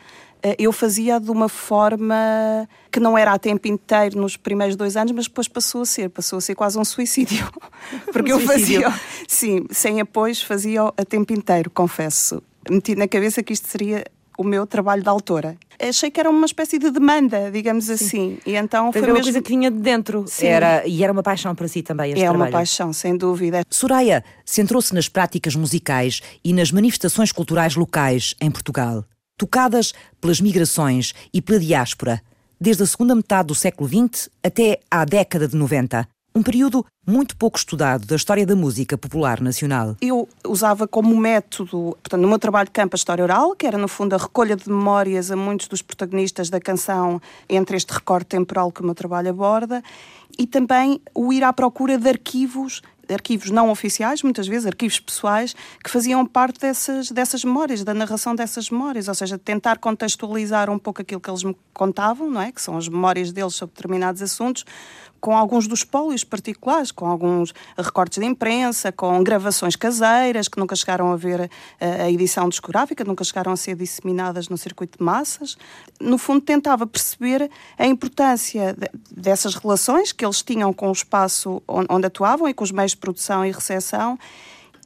eu 0.58 0.72
fazia 0.72 1.20
de 1.20 1.32
uma 1.32 1.48
forma 1.50 2.68
que 2.92 3.00
não 3.00 3.18
era 3.18 3.32
a 3.32 3.40
tempo 3.40 3.68
inteiro 3.68 4.20
nos 4.20 4.36
primeiros 4.38 4.76
dois 4.76 4.98
anos, 4.98 5.12
mas 5.12 5.26
depois 5.28 5.48
passou 5.48 5.82
a 5.82 5.86
ser, 5.86 6.10
passou 6.10 6.38
a 6.38 6.42
ser 6.42 6.56
quase 6.56 6.78
um 6.78 6.86
suicídio. 6.86 7.50
Porque 8.12 8.34
um 8.34 8.40
eu 8.40 8.46
suicídio. 8.46 8.84
fazia, 8.84 9.02
sim, 9.28 9.66
sem 9.72 10.02
apoios, 10.02 10.42
fazia 10.42 10.84
a 10.84 11.06
tempo 11.06 11.34
inteiro, 11.34 11.70
confesso. 11.70 12.42
Meti 12.70 12.96
na 12.96 13.08
cabeça 13.08 13.42
que 13.42 13.54
isto 13.54 13.68
seria 13.68 14.04
o 14.38 14.44
meu 14.44 14.66
trabalho 14.66 15.04
de 15.04 15.10
autora. 15.10 15.56
Achei 15.80 16.10
que 16.10 16.20
era 16.20 16.30
uma 16.30 16.46
espécie 16.46 16.80
de 16.80 16.90
demanda, 16.92 17.52
digamos 17.52 17.86
Sim. 17.86 17.94
assim. 17.94 18.38
E 18.46 18.56
então 18.56 18.92
foi 18.92 19.02
uma 19.02 19.08
mesmo... 19.08 19.24
coisa 19.26 19.42
que 19.42 19.50
vinha 19.50 19.70
de 19.70 19.78
dentro. 19.78 20.26
Sim. 20.28 20.48
Era, 20.48 20.88
e 20.88 21.04
era 21.04 21.12
uma 21.12 21.24
paixão 21.24 21.54
para 21.54 21.68
si 21.68 21.82
também 21.82 22.12
este 22.12 22.22
É 22.22 22.30
trabalho. 22.30 22.44
uma 22.44 22.52
paixão, 22.52 22.94
sem 22.94 23.18
dúvida. 23.18 23.64
Soraya 23.70 24.24
centrou-se 24.46 24.94
nas 24.94 25.08
práticas 25.10 25.56
musicais 25.56 26.22
e 26.44 26.54
nas 26.54 26.72
manifestações 26.72 27.32
culturais 27.32 27.76
locais 27.76 28.34
em 28.42 28.50
Portugal, 28.50 29.04
tocadas 29.38 29.94
pelas 30.20 30.40
migrações 30.40 31.14
e 31.34 31.42
pela 31.42 31.60
diáspora, 31.60 32.22
desde 32.60 32.84
a 32.84 32.88
segunda 32.88 33.16
metade 33.16 33.48
do 33.48 33.56
século 33.56 33.90
XX 33.90 34.30
até 34.44 34.80
à 34.90 35.06
década 35.06 35.48
de 35.48 35.56
90 35.56 36.08
um 36.36 36.42
período 36.42 36.86
muito 37.06 37.38
pouco 37.38 37.58
estudado 37.58 38.08
da 38.08 38.16
história 38.16 38.46
da 38.46 38.56
música 38.56 38.98
popular 38.98 39.40
nacional. 39.40 39.96
Eu 40.02 40.28
usava 40.48 40.88
como 40.88 41.16
método, 41.16 41.96
portanto, 42.02 42.22
no 42.22 42.28
meu 42.28 42.40
trabalho 42.40 42.66
de 42.68 42.72
campo, 42.72 42.96
a 42.96 42.98
história 42.98 43.24
oral, 43.24 43.56
que 43.56 43.68
era 43.68 43.78
no 43.78 43.88
fundo 43.88 44.16
a 44.16 44.18
recolha 44.18 44.56
de 44.56 44.68
memórias 44.68 45.30
a 45.30 45.36
muitos 45.36 45.68
dos 45.68 45.82
protagonistas 45.82 46.50
da 46.50 46.60
canção 46.60 47.22
entre 47.48 47.78
este 47.78 47.92
recorte 47.94 48.28
temporal 48.28 48.72
que 48.72 48.82
o 48.82 48.86
meu 48.86 48.96
trabalho 48.96 49.30
aborda, 49.30 49.84
e 50.38 50.48
também 50.48 51.00
o 51.14 51.32
ir 51.32 51.44
à 51.44 51.54
procura 51.54 51.98
de 51.98 52.10
arquivos 52.10 52.82
arquivos 53.12 53.50
não 53.50 53.70
oficiais, 53.70 54.22
muitas 54.24 54.48
vezes 54.48 54.66
arquivos 54.66 55.00
pessoais, 55.00 55.56
que 55.84 55.90
faziam 55.90 56.26
parte 56.26 56.60
dessas, 56.60 57.12
dessas 57.12 57.44
memórias, 57.44 57.84
da 57.84 57.94
narração 57.94 58.36
dessas 58.36 58.70
memórias, 58.70 59.08
ou 59.08 59.16
seja, 59.16 59.38
tentar 59.38 59.78
contextualizar 59.78 60.70
um 60.70 60.80
pouco 60.80 61.02
aquilo 61.02 61.20
que 61.20 61.30
eles 61.30 61.44
me 61.44 61.56
contavam, 61.74 62.30
não 62.30 62.42
é? 62.42 62.52
que 62.52 62.62
são 62.62 62.78
as 62.78 62.88
memórias 62.88 63.32
deles 63.32 63.56
sobre 63.56 63.76
determinados 63.76 64.22
assuntos, 64.22 64.66
com 65.24 65.38
alguns 65.38 65.70
dos 65.70 65.86
pólios 65.86 66.26
particulares, 66.26 66.92
com 66.92 67.06
alguns 67.08 67.54
recortes 67.78 68.20
de 68.20 68.26
imprensa, 68.26 68.92
com 68.92 69.24
gravações 69.24 69.74
caseiras 69.74 70.50
que 70.50 70.60
nunca 70.60 70.76
chegaram 70.76 71.14
a 71.14 71.16
ver 71.16 71.50
eh, 71.80 72.04
a 72.04 72.12
edição 72.12 72.50
discográfica, 72.50 73.06
nunca 73.06 73.24
chegaram 73.24 73.54
a 73.54 73.56
ser 73.56 73.78
disseminadas 73.78 74.50
no 74.50 74.58
circuito 74.58 74.98
de 74.98 75.04
massas. 75.04 75.58
No 75.98 76.18
fundo, 76.18 76.42
tentava 76.42 76.86
perceber 76.86 77.50
a 77.78 77.88
importância 77.88 78.76
dessas 79.10 79.56
relações 79.56 80.12
que 80.12 80.26
eles 80.26 80.42
tinham 80.42 80.74
com 80.74 80.90
o 80.90 80.92
espaço 80.92 81.64
onde 81.70 82.06
atuavam 82.06 82.50
e 82.50 82.54
com 82.54 82.66
os 82.66 82.74
meios 82.74 82.92
de 82.92 82.98
produção 82.98 83.46
e 83.46 83.52
recepção 83.54 84.20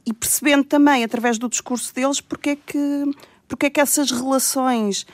e 0.06 0.12
percebendo 0.12 0.62
também, 0.62 1.02
através 1.02 1.36
do 1.36 1.48
discurso 1.48 1.92
deles, 1.92 2.20
porque 2.20 2.50
é 2.50 2.56
que, 2.56 3.04
porque 3.48 3.66
é 3.66 3.70
que 3.70 3.80
essas 3.80 4.12
relações 4.12 5.04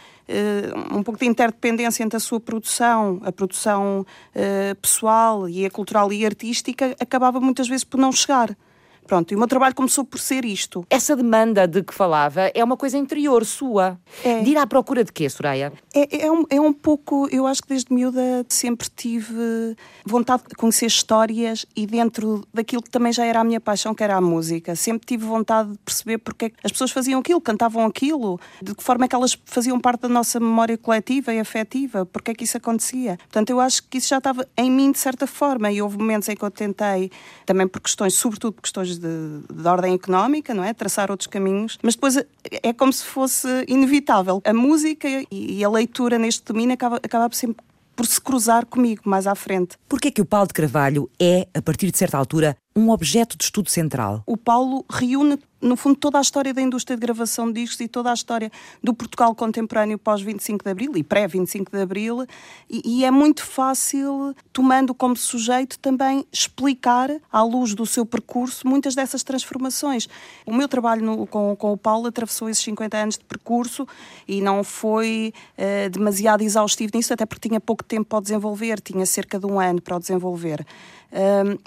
um 0.93 1.03
pouco 1.03 1.21
de 1.21 1.27
interdependência 1.27 2.03
entre 2.03 2.17
a 2.17 2.21
sua 2.21 2.41
produção, 2.41 3.21
a 3.25 3.33
produção 3.33 4.07
uh, 4.35 4.75
pessoal 4.77 5.49
e 5.49 5.67
a 5.67 5.71
cultural 5.71 6.13
e 6.13 6.25
artística, 6.25 6.95
acabava 6.99 7.41
muitas 7.41 7.69
vezes 7.69 7.85
por 7.85 7.99
não 7.99 8.13
chegar. 8.13 8.57
Pronto, 9.07 9.33
e 9.33 9.35
o 9.35 9.39
meu 9.39 9.49
trabalho 9.49 9.75
começou 9.75 10.05
por 10.05 10.19
ser 10.19 10.45
isto. 10.45 10.87
Essa 10.89 11.15
demanda 11.15 11.69
de 11.69 11.83
que 11.83 11.93
falava 11.93 12.51
é 12.55 12.65
uma 12.65 12.77
coisa 12.77 12.97
interior 12.97 13.45
sua. 13.45 13.99
É. 14.25 14.41
De 14.41 14.51
ir 14.51 14.57
à 14.57 14.67
procura 14.67 15.05
de 15.05 15.13
quê, 15.13 15.29
Soraya? 15.29 15.73
É, 15.95 16.27
é, 16.27 16.31
um, 16.31 16.45
é 16.49 16.61
um 16.61 16.73
pouco, 16.73 17.29
eu 17.31 17.47
acho 17.47 17.63
que 17.63 17.69
desde 17.69 17.93
miúda 17.93 18.45
sempre 18.49 18.89
tive 18.89 19.77
vontade 20.05 20.45
de 20.49 20.55
conhecer 20.55 20.87
histórias 20.87 21.67
e 21.77 21.87
dentro 21.87 22.47
daquilo 22.53 22.83
que 22.83 22.91
também 22.91 23.13
já 23.13 23.25
era 23.25 23.41
a 23.41 23.45
minha 23.45 23.61
paixão, 23.61 23.95
que 23.95 24.03
era 24.03 24.17
a 24.17 24.21
música. 24.21 24.75
Sempre 24.75 25.07
tive 25.07 25.25
vontade 25.25 25.73
de 25.73 25.79
perceber 25.79 26.19
porque 26.19 26.47
é 26.47 26.53
as 26.65 26.73
pessoas 26.73 26.91
faziam 26.91 27.21
aquilo, 27.21 27.41
cantavam 27.41 27.85
aquilo, 27.85 28.41
de 28.63 28.75
que 28.75 28.83
forma 28.83 29.05
é 29.05 29.09
que 29.09 29.15
elas 29.15 29.39
faziam 29.45 29.79
parte 29.79 30.03
da 30.03 30.09
nossa 30.09 30.41
memória 30.41 30.79
coletiva 30.79 31.33
e 31.33 31.39
afetiva, 31.39 32.07
porque 32.07 32.31
é 32.31 32.35
que 32.35 32.45
isso 32.45 32.57
acontecia. 32.57 33.17
Portanto, 33.19 33.51
eu 33.51 33.61
acho 33.61 33.83
que 33.85 33.99
isso 33.99 34.09
já 34.09 34.19
estava 34.19 34.47
em 34.57 34.71
mim 34.71 34.93
de 34.93 34.99
certa 34.99 35.27
forma 35.27 35.71
e 35.71 35.83
houve 35.83 35.99
momentos 35.99 36.29
em 36.29 36.37
que 36.37 36.43
eu 36.43 36.51
tentei, 36.51 37.11
também 37.45 37.69
por 37.69 37.81
questões, 37.81 38.15
sobretudo 38.15 38.55
por 38.55 38.63
questões 38.63 38.94
de, 38.99 39.41
de 39.53 39.69
ordem 39.69 39.95
económica, 39.95 40.55
não 40.55 40.65
é? 40.65 40.73
Traçar 40.73 41.11
outros 41.11 41.27
caminhos, 41.27 41.79
mas 41.83 41.95
depois 41.95 42.17
é 42.63 42.73
como 42.73 42.93
se 42.93 43.05
fosse 43.05 43.49
inevitável. 43.69 44.41
A 44.45 44.53
música 44.53 45.09
e 45.31 45.65
a 45.65 45.69
leitura 45.69 46.19
neste 46.19 46.45
domínio 46.45 46.75
acaba, 46.75 46.97
acaba 46.97 47.35
sempre 47.35 47.65
por 47.95 48.07
se 48.07 48.21
cruzar 48.21 48.67
comigo 48.67 49.03
mais 49.05 49.27
à 49.27 49.35
frente. 49.35 49.77
Porquê 49.89 50.09
é 50.09 50.11
que 50.11 50.21
o 50.21 50.25
Paulo 50.25 50.49
de 50.49 50.55
Carvalho 50.55 51.11
é, 51.21 51.47
a 51.55 51.63
partir 51.63 51.91
de 51.91 51.99
certa 51.99 52.19
altura, 52.19 52.57
um 52.77 52.91
objeto 52.91 53.37
de 53.37 53.45
estudo 53.45 53.71
central? 53.71 54.23
O 54.27 54.37
Paulo 54.37 54.85
reúne 54.91 55.39
no 55.65 55.77
fundo, 55.77 55.97
toda 55.97 56.19
a 56.19 56.21
história 56.21 56.53
da 56.53 56.61
indústria 56.61 56.95
de 56.95 57.01
gravação 57.01 57.47
de 57.51 57.63
discos 57.63 57.81
e 57.81 57.89
toda 57.89 58.11
a 58.11 58.15
história 58.15 58.53
do 58.83 58.93
Portugal 58.93 59.35
contemporâneo 59.35 59.99
pós-25 59.99 60.63
de 60.63 60.71
Abril 60.71 60.93
e 60.95 61.03
pré-25 61.03 61.71
de 61.73 61.81
Abril, 61.81 62.27
e, 62.69 62.83
e, 62.85 63.05
é 63.05 63.11
muito 63.11 63.45
fácil, 63.45 64.35
tomando 64.53 64.95
como 64.95 65.17
sujeito, 65.17 65.79
também 65.79 66.27
explicar, 66.31 67.11
à 67.33 67.43
luz 67.43 67.75
do 67.75 67.87
seu 67.87 68.05
percurso, 68.05 68.69
muitas 68.69 68.95
dessas 68.95 69.23
transformações. 69.23 70.07
O 70.45 70.53
meu 70.53 70.69
trabalho 70.69 71.03
no, 71.03 71.27
com, 71.27 71.57
com 71.57 71.73
o 71.73 71.79
Paulo 71.79 72.09
atravessou 72.09 72.49
esses 72.51 72.63
50 72.63 72.97
anos 72.97 73.19
de 73.19 73.25
percurso 73.25 73.89
e 74.29 74.43
não 74.43 74.63
foi 74.63 75.33
uh, 75.57 75.89
demasiado 75.89 76.43
exaustivo 76.43 76.93
nisso, 76.95 77.13
até 77.15 77.25
porque 77.25 77.49
tinha 77.49 77.61
pouco 77.61 77.83
tempo 77.83 78.05
para 78.05 78.21
desenvolver, 78.21 78.81
tinha 78.81 79.07
cerca 79.07 79.39
de 79.39 79.47
um 79.47 79.59
ano 79.59 79.81
para 79.81 79.97
o 79.97 79.99
desenvolver. 79.99 80.65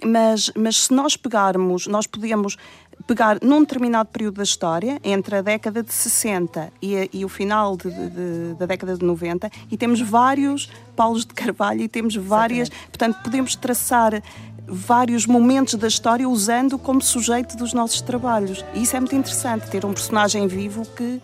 Mas, 0.04 0.52
mas 0.56 0.84
se 0.86 0.94
nós 0.94 1.16
pegarmos, 1.16 1.88
nós 1.88 2.06
podemos 2.06 2.58
pegar 3.06 3.38
num 3.42 3.62
determinado 3.62 4.10
período 4.10 4.36
da 4.36 4.44
história, 4.44 5.00
entre 5.04 5.38
a 5.38 5.42
década 5.42 5.84
de 5.84 5.94
60 5.94 6.72
e, 6.82 7.10
e 7.14 7.24
o 7.24 7.30
final 7.30 7.78
de, 7.78 7.90
de, 7.90 8.54
da 8.58 8.66
década 8.66 8.98
de 8.98 9.06
90, 9.06 9.50
e 9.72 9.78
temos 9.78 10.02
vários 10.02 10.70
Paulos 10.96 11.26
de 11.26 11.34
Carvalho 11.34 11.82
e 11.82 11.88
temos 11.88 12.16
várias. 12.16 12.68
Exatamente. 12.68 12.90
Portanto, 12.90 13.24
podemos 13.24 13.56
traçar 13.56 14.22
vários 14.68 15.26
momentos 15.26 15.76
da 15.76 15.88
história 15.88 16.28
usando 16.28 16.78
como 16.78 17.02
sujeito 17.02 17.56
dos 17.56 17.74
nossos 17.74 18.02
trabalhos. 18.02 18.66
E 18.74 18.84
isso 18.84 18.96
é 18.98 19.00
muito 19.00 19.16
interessante, 19.16 19.70
ter 19.70 19.86
um 19.86 19.94
personagem 19.94 20.48
vivo 20.48 20.86
que 20.96 21.22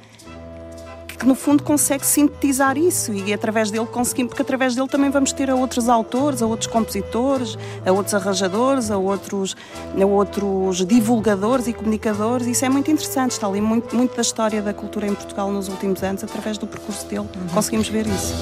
que 1.24 1.28
no 1.28 1.36
fundo 1.36 1.64
consegue 1.64 2.06
sintetizar 2.06 2.78
isso 2.78 3.14
e 3.14 3.34
através 3.34 3.72
dele 3.72 3.86
conseguimos, 3.86 4.32
porque 4.32 4.42
através 4.42 4.76
dele 4.76 4.90
também 4.90 5.10
vamos 5.10 5.32
ter 5.32 5.50
a 5.50 5.56
outros 5.56 5.88
autores, 5.88 6.42
a 6.42 6.46
outros 6.46 6.68
compositores, 6.68 7.58
a 7.86 7.92
outros 7.94 8.14
arranjadores, 8.14 8.92
a 8.92 8.98
outros, 8.98 9.56
a 10.00 10.06
outros 10.06 10.86
divulgadores 10.86 11.68
e 11.68 11.74
comunicadores. 11.74 12.46
Isso 12.46 12.66
é 12.66 12.70
muito 12.70 12.92
interessante, 12.92 13.32
está 13.32 13.48
ali 13.48 13.62
muito, 13.62 13.96
muito 13.96 14.14
da 14.16 14.22
história 14.22 14.62
da 14.62 14.74
cultura 14.74 15.08
em 15.08 15.16
Portugal 15.16 15.50
nos 15.50 15.70
últimos 15.70 16.04
anos, 16.04 16.26
através 16.26 16.58
do 16.58 16.68
percurso 16.68 17.08
dele, 17.08 17.22
uhum. 17.22 17.48
conseguimos 17.54 17.88
ver 17.88 18.06
isso. 18.06 18.34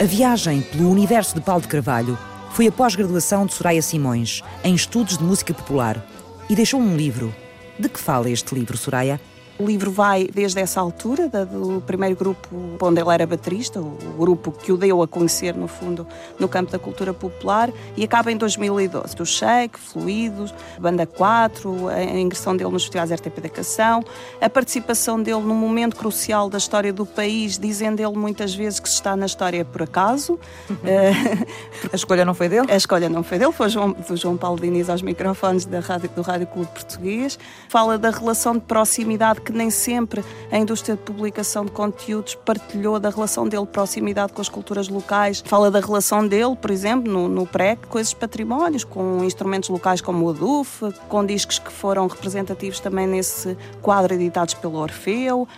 A 0.00 0.04
viagem 0.04 0.60
pelo 0.60 0.90
universo 0.90 1.34
de 1.34 1.40
Paulo 1.40 1.62
de 1.62 1.68
Carvalho 1.68 2.18
foi 2.58 2.66
a 2.66 2.72
pós-graduação 2.72 3.46
de 3.46 3.54
Soraya 3.54 3.80
Simões, 3.80 4.42
em 4.64 4.74
Estudos 4.74 5.16
de 5.16 5.22
Música 5.22 5.54
Popular, 5.54 6.04
e 6.50 6.56
deixou 6.56 6.80
um 6.80 6.96
livro. 6.96 7.32
De 7.78 7.88
que 7.88 8.00
fala 8.00 8.28
este 8.28 8.52
livro, 8.52 8.76
Soraya? 8.76 9.20
O 9.58 9.66
livro 9.66 9.90
vai 9.90 10.28
desde 10.32 10.60
essa 10.60 10.80
altura, 10.80 11.28
do 11.28 11.82
primeiro 11.84 12.14
grupo 12.14 12.48
onde 12.80 13.00
ele 13.00 13.10
era 13.10 13.26
baterista, 13.26 13.80
o 13.80 13.96
grupo 14.16 14.52
que 14.52 14.70
o 14.70 14.76
deu 14.76 15.02
a 15.02 15.08
conhecer, 15.08 15.54
no 15.54 15.66
fundo, 15.66 16.06
no 16.38 16.48
campo 16.48 16.70
da 16.70 16.78
cultura 16.78 17.12
popular, 17.12 17.70
e 17.96 18.04
acaba 18.04 18.30
em 18.30 18.36
2012. 18.36 19.16
Do 19.16 19.26
Shake, 19.26 19.78
Fluidos, 19.78 20.54
Banda 20.78 21.06
4, 21.06 21.88
a 21.88 22.04
ingressão 22.04 22.56
dele 22.56 22.70
nos 22.70 22.84
festivais 22.84 23.10
RTP 23.10 23.40
da 23.40 23.48
Canção, 23.48 24.04
a 24.40 24.48
participação 24.48 25.20
dele 25.20 25.40
num 25.40 25.56
momento 25.56 25.96
crucial 25.96 26.48
da 26.48 26.58
história 26.58 26.92
do 26.92 27.04
país, 27.04 27.58
dizendo 27.58 28.00
ele 28.00 28.16
muitas 28.16 28.54
vezes 28.54 28.78
que 28.78 28.88
se 28.88 28.94
está 28.94 29.16
na 29.16 29.26
história 29.26 29.64
por 29.64 29.82
acaso. 29.82 30.38
a 31.92 31.96
escolha 31.96 32.24
não 32.24 32.34
foi 32.34 32.48
dele? 32.48 32.70
A 32.70 32.76
escolha 32.76 33.08
não 33.08 33.24
foi 33.24 33.38
dele, 33.38 33.50
foi 33.50 33.68
João, 33.68 33.90
do 33.90 34.16
João 34.16 34.36
Paulo 34.36 34.60
Diniz 34.60 34.88
aos 34.88 35.02
microfones 35.02 35.64
da 35.64 35.80
rádio, 35.80 36.10
do 36.14 36.22
Rádio 36.22 36.46
Clube 36.46 36.68
Português. 36.68 37.36
Fala 37.68 37.98
da 37.98 38.10
relação 38.10 38.54
de 38.54 38.60
proximidade 38.60 39.40
que 39.48 39.52
nem 39.52 39.70
sempre 39.70 40.22
a 40.52 40.58
indústria 40.58 40.94
de 40.94 41.02
publicação 41.02 41.64
de 41.64 41.70
conteúdos 41.70 42.34
partilhou 42.34 43.00
da 43.00 43.08
relação 43.08 43.48
dele, 43.48 43.64
proximidade 43.64 44.34
com 44.34 44.42
as 44.42 44.48
culturas 44.48 44.88
locais. 44.88 45.42
Fala 45.46 45.70
da 45.70 45.80
relação 45.80 46.26
dele, 46.26 46.54
por 46.54 46.70
exemplo, 46.70 47.10
no, 47.10 47.28
no 47.28 47.46
PREC, 47.46 47.86
com 47.86 47.98
esses 47.98 48.12
patrimónios, 48.12 48.84
com 48.84 49.24
instrumentos 49.24 49.70
locais 49.70 50.02
como 50.02 50.26
o 50.26 50.30
ADUF, 50.30 50.92
com 51.08 51.24
discos 51.24 51.58
que 51.58 51.72
foram 51.72 52.06
representativos 52.06 52.78
também 52.78 53.06
nesse 53.06 53.56
quadro 53.80 54.12
editados 54.12 54.52
pelo 54.52 54.76
Orfeu 54.76 55.48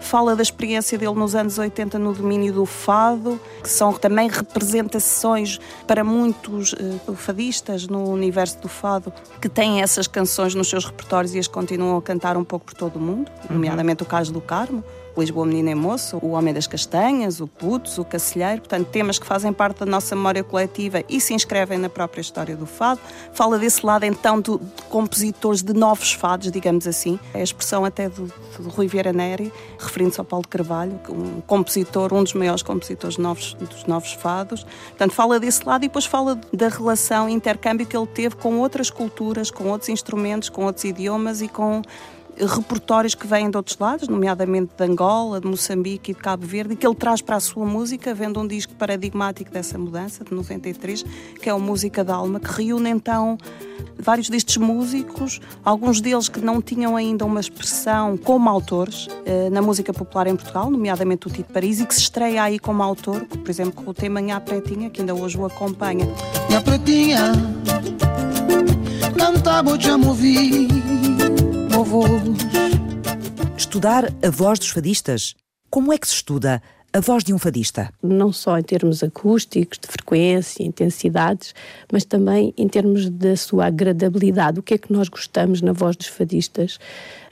fala 0.00 0.34
da 0.36 0.42
experiência 0.42 0.96
dele 0.96 1.14
nos 1.14 1.34
anos 1.34 1.58
80 1.58 1.98
no 1.98 2.12
domínio 2.12 2.52
do 2.52 2.66
fado, 2.66 3.40
que 3.62 3.68
são 3.68 3.92
também 3.92 4.28
representações 4.28 5.58
para 5.86 6.04
muitos 6.04 6.72
uh, 6.72 7.14
fadistas 7.14 7.86
no 7.86 8.08
universo 8.08 8.58
do 8.60 8.68
fado, 8.68 9.12
que 9.40 9.48
têm 9.48 9.82
essas 9.82 10.06
canções 10.06 10.54
nos 10.54 10.68
seus 10.68 10.84
repertórios 10.84 11.34
e 11.34 11.38
as 11.38 11.48
continuam 11.48 11.96
a 11.96 12.02
cantar 12.02 12.36
um 12.36 12.44
pouco 12.44 12.66
por 12.66 12.74
todo 12.74 12.96
o 12.96 13.00
mundo, 13.00 13.30
uhum. 13.48 13.56
nomeadamente 13.56 14.02
o 14.02 14.06
caso 14.06 14.32
do 14.32 14.40
Carmo. 14.40 14.84
Lisboa 15.20 15.46
Menina 15.46 15.70
e 15.70 15.74
Moço, 15.74 16.18
O 16.22 16.30
Homem 16.30 16.54
das 16.54 16.66
Castanhas, 16.66 17.40
O 17.40 17.46
Putz, 17.46 17.98
O 17.98 18.04
Cacilheiro, 18.04 18.60
portanto, 18.60 18.88
temas 18.88 19.18
que 19.18 19.26
fazem 19.26 19.52
parte 19.52 19.80
da 19.80 19.86
nossa 19.86 20.14
memória 20.14 20.44
coletiva 20.44 21.02
e 21.08 21.20
se 21.20 21.34
inscrevem 21.34 21.78
na 21.78 21.88
própria 21.88 22.20
história 22.20 22.56
do 22.56 22.66
fado. 22.66 23.00
Fala 23.32 23.58
desse 23.58 23.84
lado, 23.84 24.04
então, 24.04 24.40
de, 24.40 24.58
compositores 24.88 25.62
de 25.62 25.72
novos 25.72 26.12
fados, 26.12 26.50
digamos 26.50 26.86
assim. 26.86 27.18
É 27.34 27.40
a 27.40 27.42
expressão 27.42 27.84
até 27.84 28.08
do, 28.08 28.32
do 28.58 28.68
Rui 28.68 28.86
Vieira 28.86 29.12
Neri, 29.12 29.52
referindo-se 29.78 30.20
ao 30.20 30.24
Paulo 30.24 30.46
Carvalho, 30.48 31.00
um 31.08 31.40
compositor, 31.40 32.12
um 32.12 32.22
dos 32.22 32.34
maiores 32.34 32.62
compositores 32.62 33.18
novos, 33.18 33.54
dos 33.54 33.84
novos 33.84 34.12
fados. 34.12 34.64
Portanto, 34.90 35.12
fala 35.12 35.40
desse 35.40 35.66
lado 35.66 35.84
e 35.84 35.88
depois 35.88 36.06
fala 36.06 36.38
da 36.52 36.68
relação, 36.68 37.28
intercâmbio 37.28 37.86
que 37.86 37.96
ele 37.96 38.06
teve 38.06 38.36
com 38.36 38.58
outras 38.58 38.90
culturas, 38.90 39.50
com 39.50 39.68
outros 39.68 39.88
instrumentos, 39.88 40.48
com 40.48 40.64
outros 40.64 40.84
idiomas 40.84 41.42
e 41.42 41.48
com 41.48 41.82
repertórios 42.46 43.14
que 43.14 43.26
vêm 43.26 43.50
de 43.50 43.56
outros 43.56 43.76
lados, 43.78 44.08
nomeadamente 44.08 44.72
de 44.76 44.84
Angola, 44.84 45.40
de 45.40 45.46
Moçambique 45.46 46.12
e 46.12 46.14
de 46.14 46.20
Cabo 46.20 46.46
Verde, 46.46 46.76
que 46.76 46.86
ele 46.86 46.94
traz 46.94 47.20
para 47.20 47.36
a 47.36 47.40
sua 47.40 47.66
música, 47.66 48.14
vendo 48.14 48.40
um 48.40 48.46
disco 48.46 48.74
paradigmático 48.74 49.50
dessa 49.50 49.78
mudança, 49.78 50.24
de 50.24 50.34
93, 50.34 51.04
que 51.40 51.48
é 51.48 51.54
o 51.54 51.60
Música 51.60 52.04
da 52.04 52.14
Alma, 52.14 52.38
que 52.40 52.50
reúne 52.50 52.90
então 52.90 53.38
vários 53.98 54.28
destes 54.28 54.56
músicos, 54.56 55.40
alguns 55.64 56.00
deles 56.00 56.28
que 56.28 56.40
não 56.40 56.62
tinham 56.62 56.96
ainda 56.96 57.24
uma 57.24 57.40
expressão 57.40 58.16
como 58.16 58.48
autores 58.48 59.08
eh, 59.26 59.50
na 59.50 59.60
música 59.60 59.92
popular 59.92 60.26
em 60.26 60.36
Portugal, 60.36 60.70
nomeadamente 60.70 61.26
o 61.26 61.30
Tito 61.30 61.52
Paris, 61.52 61.80
e 61.80 61.86
que 61.86 61.94
se 61.94 62.02
estreia 62.02 62.42
aí 62.42 62.58
como 62.58 62.82
autor, 62.82 63.24
por 63.24 63.50
exemplo, 63.50 63.72
com 63.72 63.90
o 63.90 63.94
tema 63.94 64.20
Nha 64.20 64.40
Pretinha, 64.40 64.90
que 64.90 65.00
ainda 65.00 65.14
hoje 65.14 65.36
o 65.36 65.44
acompanha. 65.44 66.06
Nha 66.48 66.60
Pretinha, 66.60 67.32
cantava 69.16 69.76
te 69.76 69.90
movi 69.96 71.07
Estudar 73.56 74.12
a 74.20 74.30
voz 74.30 74.58
dos 74.58 74.70
fadistas? 74.70 75.36
Como 75.70 75.92
é 75.92 75.98
que 75.98 76.08
se 76.08 76.14
estuda 76.14 76.60
a 76.92 76.98
voz 76.98 77.22
de 77.22 77.32
um 77.32 77.38
fadista? 77.38 77.92
Não 78.02 78.32
só 78.32 78.58
em 78.58 78.64
termos 78.64 79.00
acústicos, 79.04 79.78
de 79.78 79.86
frequência, 79.86 80.64
intensidades, 80.64 81.54
mas 81.92 82.04
também 82.04 82.52
em 82.58 82.66
termos 82.66 83.08
da 83.08 83.36
sua 83.36 83.66
agradabilidade. 83.66 84.58
O 84.58 84.62
que 84.62 84.74
é 84.74 84.78
que 84.78 84.92
nós 84.92 85.08
gostamos 85.08 85.62
na 85.62 85.72
voz 85.72 85.94
dos 85.94 86.08
fadistas? 86.08 86.80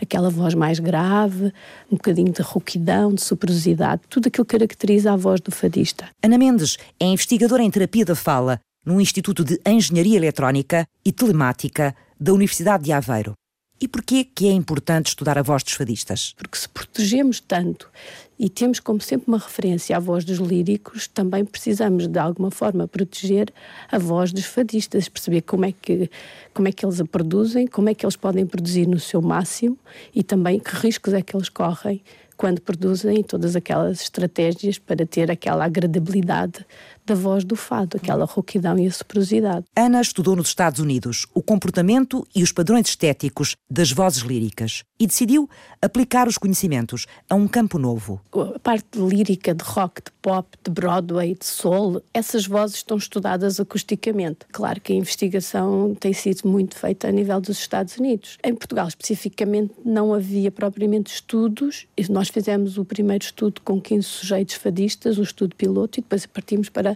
Aquela 0.00 0.31
voz 0.31 0.55
mais 0.55 0.79
grave, 0.79 1.53
um 1.91 1.97
bocadinho 1.97 2.33
de 2.33 2.43
rouquidão, 2.43 3.12
de 3.12 3.23
superosidade, 3.23 4.03
tudo 4.09 4.29
aquilo 4.29 4.47
que 4.47 4.57
caracteriza 4.57 5.12
a 5.12 5.17
voz 5.17 5.41
do 5.41 5.50
fadista. 5.50 6.09
Ana 6.23 6.38
Mendes 6.38 6.76
é 7.00 7.07
investigadora 7.07 7.65
em 7.65 7.71
terapia 7.71 8.05
da 8.05 8.15
fala 8.15 8.61
no 8.85 9.00
Instituto 9.00 9.45
de 9.45 9.61
Engenharia 9.67 10.19
Eletrónica 10.19 10.87
e 11.05 11.11
Telemática 11.11 11.97
da 12.21 12.33
Universidade 12.33 12.85
de 12.85 12.93
Aveiro. 12.93 13.35
E 13.78 13.87
porquê 13.87 14.25
que 14.25 14.49
é 14.49 14.52
importante 14.52 15.09
estudar 15.09 15.37
a 15.37 15.42
voz 15.42 15.62
dos 15.62 15.75
fadistas? 15.75 16.35
Porque 16.38 16.56
se 16.56 16.66
protegemos 16.66 17.40
tanto 17.40 17.90
e 18.38 18.49
temos 18.49 18.80
como 18.80 19.02
sempre 19.02 19.28
uma 19.28 19.37
referência 19.37 19.95
à 19.95 20.00
voz 20.00 20.25
dos 20.25 20.38
líricos, 20.38 21.06
também 21.06 21.45
precisamos 21.45 22.09
de 22.09 22.18
alguma 22.18 22.50
forma 22.50 22.88
proteger 22.88 23.52
a 23.90 23.99
voz 23.99 24.33
dos 24.33 24.47
fadistas, 24.47 25.11
perceber 25.11 25.42
como 25.42 25.66
é 25.66 25.73
que 25.73 26.11
como 26.54 26.68
é 26.68 26.73
que 26.73 26.87
eles 26.87 27.02
a 27.02 27.04
produzem, 27.04 27.66
como 27.66 27.90
é 27.90 27.95
que 27.95 28.06
eles 28.06 28.16
podem 28.16 28.47
produzir 28.47 28.87
no 28.87 28.99
seu 28.99 29.21
máximo 29.21 29.78
e 30.14 30.23
também 30.23 30.59
que 30.59 30.75
riscos 30.75 31.12
é 31.12 31.21
que 31.21 31.37
eles 31.37 31.50
correm 31.50 32.02
quando 32.37 32.61
produzem 32.61 33.23
todas 33.23 33.56
aquelas 33.56 34.00
estratégias 34.00 34.78
para 34.78 35.06
ter 35.06 35.30
aquela 35.30 35.64
agradabilidade 35.64 36.64
da 37.06 37.14
voz 37.14 37.44
do 37.44 37.56
fado, 37.56 37.96
aquela 37.96 38.25
rouquidão 38.25 38.78
e 38.78 38.86
a 38.86 38.90
soprosidade. 38.90 39.64
Ana 39.76 40.00
estudou 40.00 40.34
nos 40.34 40.49
Estados 40.49 40.80
Unidos 40.80 41.26
o 41.32 41.42
comportamento 41.42 42.26
e 42.34 42.42
os 42.42 42.52
padrões 42.52 42.88
estéticos 42.88 43.56
das 43.71 43.92
vozes 43.92 44.23
líricas 44.23 44.82
e 44.99 45.06
decidiu 45.06 45.49
aplicar 45.80 46.26
os 46.26 46.38
conhecimentos 46.38 47.06
a 47.28 47.34
um 47.34 47.47
campo 47.47 47.78
novo. 47.78 48.21
A 48.32 48.58
parte 48.58 48.99
lírica 48.99 49.54
de 49.54 49.62
rock, 49.62 50.02
de 50.02 50.10
pop, 50.23 50.49
de 50.62 50.71
Broadway, 50.71 51.34
de 51.34 51.47
soul, 51.47 52.02
essas 52.12 52.47
vozes 52.47 52.76
estão 52.76 52.97
estudadas 52.97 53.60
acusticamente. 53.60 54.38
Claro 54.50 54.80
que 54.80 54.92
a 54.92 54.97
investigação 54.97 55.95
tem 55.95 56.12
sido 56.12 56.49
muito 56.49 56.76
feita 56.76 57.08
a 57.08 57.12
nível 57.12 57.40
dos 57.40 57.58
Estados 57.58 57.97
Unidos. 57.99 58.38
Em 58.42 58.54
Portugal, 58.54 58.88
especificamente, 58.88 59.75
não 59.84 60.12
havia 60.12 60.50
propriamente 60.50 61.12
estudos. 61.12 61.86
Nós 62.10 62.28
fizemos 62.28 62.78
o 62.78 62.84
primeiro 62.84 63.25
estudo 63.25 63.60
com 63.62 63.80
15 63.80 64.02
sujeitos 64.06 64.54
fadistas, 64.56 65.19
o 65.19 65.23
estudo 65.23 65.54
piloto, 65.54 66.00
e 66.00 66.02
depois 66.02 66.26
partimos 66.26 66.69
para 66.69 66.96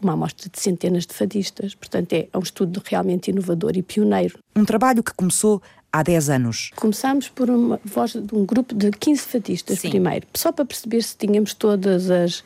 uma 0.00 0.14
amostra 0.14 0.48
de 0.48 0.58
centenas 0.60 1.06
de 1.06 1.14
fadistas. 1.14 1.74
Portanto, 1.74 2.12
é 2.12 2.28
um 2.34 2.40
estudo 2.40 2.82
realmente 2.84 3.30
inovador 3.30 3.76
e 3.76 3.82
pioneiro. 3.82 4.38
Um 4.56 4.64
trabalho 4.64 5.02
que 5.02 5.12
começou 5.14 5.62
há 5.92 6.02
10 6.02 6.30
anos. 6.30 6.70
Começámos 6.76 7.28
por 7.28 7.50
uma 7.50 7.80
voz 7.84 8.12
de 8.12 8.34
um 8.34 8.44
grupo 8.44 8.74
de 8.74 8.90
15 8.90 9.22
fadistas 9.22 9.80
Sim. 9.80 9.90
primeiro, 9.90 10.26
só 10.34 10.52
para 10.52 10.64
perceber 10.64 11.02
se 11.02 11.16
tínhamos 11.16 11.52
todas 11.52 12.10
as 12.10 12.40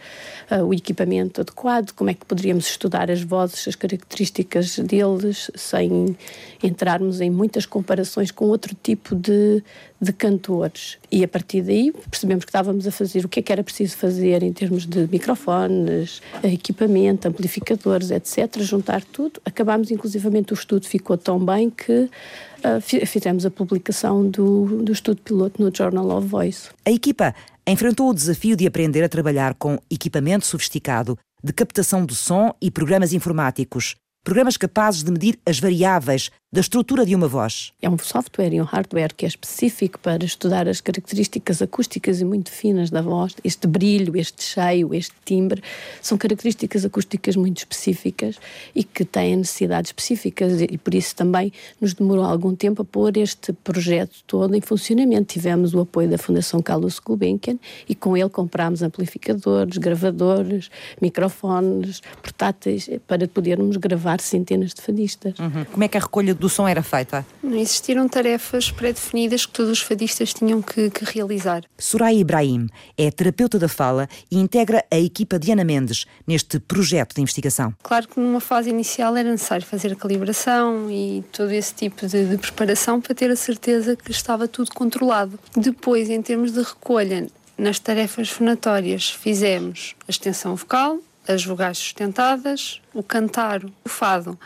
uh, 0.50 0.64
o 0.64 0.72
equipamento 0.72 1.40
adequado, 1.42 1.92
como 1.92 2.10
é 2.10 2.14
que 2.14 2.24
poderíamos 2.24 2.66
estudar 2.66 3.10
as 3.10 3.22
vozes, 3.22 3.68
as 3.68 3.74
características 3.74 4.78
deles, 4.78 5.50
sem 5.54 6.16
entrarmos 6.62 7.20
em 7.20 7.30
muitas 7.30 7.66
comparações 7.66 8.30
com 8.30 8.46
outro 8.46 8.74
tipo 8.82 9.14
de, 9.14 9.62
de 10.04 10.12
cantores. 10.12 10.98
E 11.10 11.24
a 11.24 11.28
partir 11.28 11.62
daí 11.62 11.92
percebemos 12.10 12.44
que 12.44 12.50
estávamos 12.50 12.86
a 12.86 12.90
fazer 12.90 13.24
o 13.24 13.28
que 13.28 13.40
é 13.40 13.42
que 13.42 13.52
era 13.52 13.64
preciso 13.64 13.96
fazer 13.96 14.42
em 14.42 14.52
termos 14.52 14.86
de 14.86 15.08
microfones, 15.10 16.20
equipamento, 16.42 17.26
amplificadores, 17.26 18.10
etc. 18.10 18.60
Juntar 18.60 19.02
tudo. 19.02 19.40
Acabámos, 19.44 19.90
inclusivamente, 19.90 20.52
o 20.52 20.54
estudo 20.54 20.86
ficou 20.86 21.16
tão 21.16 21.44
bem 21.44 21.70
que 21.70 21.92
uh, 22.02 23.06
fizemos 23.06 23.44
a 23.44 23.50
publicação 23.50 24.28
do, 24.28 24.82
do 24.82 24.92
estudo 24.92 25.20
piloto 25.22 25.62
no 25.62 25.74
Journal 25.74 26.08
of 26.16 26.26
Voice. 26.28 26.68
A 26.84 26.90
equipa 26.90 27.34
enfrentou 27.66 28.10
o 28.10 28.14
desafio 28.14 28.56
de 28.56 28.66
aprender 28.66 29.02
a 29.02 29.08
trabalhar 29.08 29.54
com 29.54 29.78
equipamento 29.90 30.46
sofisticado 30.46 31.18
de 31.42 31.52
captação 31.52 32.06
do 32.06 32.14
som 32.14 32.54
e 32.60 32.70
programas 32.70 33.12
informáticos, 33.12 33.96
programas 34.24 34.56
capazes 34.56 35.04
de 35.04 35.12
medir 35.12 35.38
as 35.44 35.60
variáveis 35.60 36.30
da 36.50 36.60
estrutura 36.60 37.04
de 37.04 37.16
uma 37.16 37.26
voz. 37.26 37.72
É 37.82 37.90
um 37.90 37.98
software 37.98 38.54
e 38.54 38.60
um 38.60 38.64
hardware 38.64 39.12
que 39.12 39.24
é 39.24 39.28
específico 39.28 39.98
para 39.98 40.24
estudar 40.24 40.68
as 40.68 40.80
características 40.80 41.60
acústicas 41.60 42.20
e 42.20 42.24
muito 42.24 42.48
finas 42.48 42.90
da 42.90 43.02
voz. 43.02 43.34
Este 43.42 43.66
brilho, 43.66 44.16
este 44.16 44.44
cheio, 44.44 44.94
este 44.94 45.12
timbre, 45.24 45.60
são 46.00 46.16
características 46.16 46.84
acústicas 46.84 47.34
muito 47.34 47.58
específicas 47.58 48.38
e 48.72 48.84
que 48.84 49.04
têm 49.04 49.34
necessidades 49.34 49.88
específicas 49.88 50.60
e 50.60 50.78
por 50.78 50.94
isso 50.94 51.16
também 51.16 51.52
nos 51.80 51.92
demorou 51.92 52.24
algum 52.24 52.54
tempo 52.54 52.82
a 52.82 52.84
pôr 52.84 53.16
este 53.16 53.52
projeto 53.52 54.22
todo 54.24 54.54
em 54.54 54.60
funcionamento. 54.60 55.34
Tivemos 55.34 55.74
o 55.74 55.80
apoio 55.80 56.08
da 56.08 56.18
Fundação 56.18 56.62
Carlos 56.62 57.00
Gulbenkian 57.00 57.58
e 57.88 57.96
com 57.96 58.16
ele 58.16 58.30
comprámos 58.30 58.80
amplificadores, 58.80 59.76
gravadores, 59.76 60.70
microfones, 61.02 62.00
portáteis 62.22 62.88
para 63.08 63.26
podermos 63.26 63.76
gravar 63.76 64.13
centenas 64.20 64.72
de 64.74 64.82
fadistas. 64.82 65.38
Uhum. 65.38 65.64
Como 65.64 65.84
é 65.84 65.88
que 65.88 65.96
a 65.96 66.00
recolha 66.00 66.34
do 66.34 66.48
som 66.48 66.66
era 66.66 66.82
feita? 66.82 67.24
Existiram 67.42 68.08
tarefas 68.08 68.70
pré-definidas 68.70 69.46
que 69.46 69.52
todos 69.52 69.72
os 69.72 69.80
fadistas 69.80 70.32
tinham 70.32 70.60
que, 70.60 70.90
que 70.90 71.04
realizar. 71.04 71.62
Soraya 71.78 72.18
Ibrahim 72.18 72.68
é 72.96 73.10
terapeuta 73.10 73.58
da 73.58 73.68
fala 73.68 74.08
e 74.30 74.38
integra 74.38 74.84
a 74.90 74.98
equipa 74.98 75.38
de 75.38 75.52
Ana 75.52 75.64
Mendes 75.64 76.06
neste 76.26 76.58
projeto 76.58 77.14
de 77.14 77.22
investigação. 77.22 77.74
Claro 77.82 78.08
que 78.08 78.20
numa 78.20 78.40
fase 78.40 78.70
inicial 78.70 79.16
era 79.16 79.30
necessário 79.30 79.64
fazer 79.64 79.92
a 79.92 79.96
calibração 79.96 80.90
e 80.90 81.24
todo 81.32 81.50
esse 81.50 81.74
tipo 81.74 82.06
de, 82.06 82.26
de 82.26 82.38
preparação 82.38 83.00
para 83.00 83.14
ter 83.14 83.30
a 83.30 83.36
certeza 83.36 83.96
que 83.96 84.10
estava 84.10 84.48
tudo 84.48 84.70
controlado. 84.74 85.38
Depois, 85.56 86.10
em 86.10 86.20
termos 86.22 86.52
de 86.52 86.60
recolha, 86.60 87.26
nas 87.56 87.78
tarefas 87.78 88.28
fonatórias 88.28 89.10
fizemos 89.10 89.94
a 90.06 90.10
extensão 90.10 90.56
vocal, 90.56 90.98
as 91.26 91.44
vogais 91.44 91.78
sustentadas, 91.78 92.80
o 92.92 93.02
cantar, 93.02 93.64
o 93.64 93.88
fado, 93.88 94.38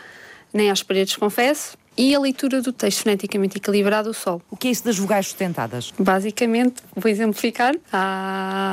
nem 0.53 0.71
às 0.71 0.83
paredes 0.83 1.17
confesso, 1.17 1.77
e 1.97 2.15
a 2.15 2.21
leitura 2.21 2.63
do 2.63 2.73
texto 2.73 3.03
foneticamente 3.03 3.59
equilibrado, 3.59 4.11
o 4.11 4.15
sol. 4.15 4.41
O 4.49 4.57
que 4.57 4.69
é 4.69 4.71
isso 4.71 4.85
das 4.85 4.97
vogais 4.97 5.27
sustentadas? 5.27 5.93
Basicamente, 5.99 6.77
vou 6.95 7.11
exemplificar. 7.11 7.75
Ah, 7.93 8.69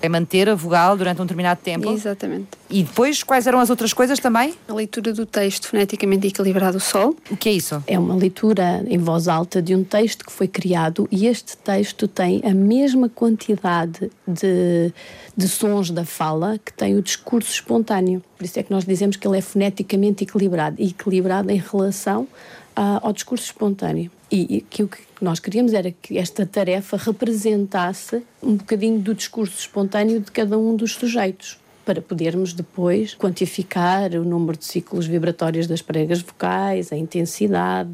É 0.00 0.08
manter 0.08 0.48
a 0.48 0.54
vogal 0.54 0.96
durante 0.96 1.20
um 1.20 1.24
determinado 1.24 1.60
tempo. 1.62 1.90
Exatamente. 1.90 2.46
E 2.70 2.82
depois, 2.82 3.22
quais 3.22 3.46
eram 3.46 3.58
as 3.58 3.70
outras 3.70 3.92
coisas 3.92 4.18
também? 4.18 4.54
A 4.68 4.74
leitura 4.74 5.12
do 5.12 5.26
texto 5.26 5.68
foneticamente 5.68 6.26
equilibrado 6.26 6.78
sol. 6.78 7.16
O 7.30 7.36
que 7.36 7.48
é 7.48 7.52
isso? 7.52 7.82
É 7.86 7.98
uma 7.98 8.14
leitura 8.14 8.84
em 8.86 8.98
voz 8.98 9.26
alta 9.26 9.60
de 9.60 9.74
um 9.74 9.82
texto 9.82 10.24
que 10.24 10.32
foi 10.32 10.46
criado 10.46 11.08
e 11.10 11.26
este 11.26 11.56
texto 11.56 12.06
tem 12.06 12.40
a 12.44 12.54
mesma 12.54 13.08
quantidade 13.08 14.10
de, 14.26 14.92
de 15.36 15.48
sons 15.48 15.90
da 15.90 16.04
fala 16.04 16.58
que 16.64 16.72
tem 16.72 16.96
o 16.96 17.02
discurso 17.02 17.50
espontâneo. 17.50 18.22
Por 18.36 18.44
isso 18.44 18.58
é 18.58 18.62
que 18.62 18.70
nós 18.70 18.84
dizemos 18.84 19.16
que 19.16 19.26
ele 19.26 19.38
é 19.38 19.40
foneticamente 19.42 20.24
equilibrado 20.24 20.76
e 20.78 20.88
equilibrado 20.88 21.50
em 21.50 21.58
relação 21.58 22.28
ah, 22.76 23.00
ao 23.02 23.12
discurso 23.12 23.46
espontâneo. 23.46 24.10
E, 24.30 24.56
e 24.56 24.60
que 24.60 24.82
o 24.82 24.88
que 24.88 24.98
nós 25.20 25.40
queríamos 25.40 25.72
era 25.72 25.90
que 25.90 26.18
esta 26.18 26.46
tarefa 26.46 26.96
representasse 26.96 28.22
um 28.42 28.56
bocadinho 28.56 29.00
do 29.00 29.14
discurso 29.14 29.58
espontâneo 29.58 30.20
de 30.20 30.30
cada 30.30 30.58
um 30.58 30.76
dos 30.76 30.94
sujeitos 30.94 31.58
para 31.88 32.02
podermos 32.02 32.52
depois 32.52 33.14
quantificar 33.14 34.12
o 34.12 34.22
número 34.22 34.58
de 34.58 34.66
ciclos 34.66 35.06
vibratórios 35.06 35.66
das 35.66 35.80
pregas 35.80 36.20
vocais, 36.20 36.92
a 36.92 36.96
intensidade, 36.98 37.92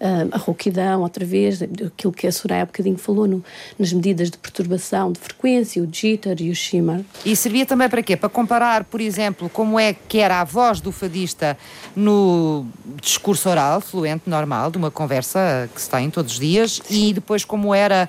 ah, 0.00 0.26
a 0.32 0.38
rouquidão, 0.38 1.02
outra 1.02 1.26
vez, 1.26 1.60
aquilo 1.60 2.10
que 2.10 2.26
a 2.26 2.32
Soraya 2.32 2.62
há 2.62 2.64
bocadinho 2.64 2.96
falou 2.96 3.28
no, 3.28 3.44
nas 3.78 3.92
medidas 3.92 4.30
de 4.30 4.38
perturbação 4.38 5.12
de 5.12 5.20
frequência, 5.20 5.82
o 5.82 5.86
jitter 5.92 6.40
e 6.40 6.48
o 6.48 6.54
shimmer. 6.54 7.04
E 7.22 7.36
servia 7.36 7.66
também 7.66 7.86
para 7.86 8.02
quê? 8.02 8.16
Para 8.16 8.30
comparar, 8.30 8.84
por 8.84 8.98
exemplo, 8.98 9.50
como 9.50 9.78
é 9.78 9.92
que 9.92 10.20
era 10.20 10.40
a 10.40 10.44
voz 10.44 10.80
do 10.80 10.90
fadista 10.90 11.54
no 11.94 12.64
discurso 13.02 13.50
oral, 13.50 13.82
fluente, 13.82 14.22
normal, 14.26 14.70
de 14.70 14.78
uma 14.78 14.90
conversa 14.90 15.68
que 15.74 15.82
se 15.82 15.90
tem 15.90 16.08
todos 16.08 16.32
os 16.32 16.40
dias, 16.40 16.80
e 16.88 17.12
depois 17.12 17.44
como 17.44 17.74
era 17.74 18.08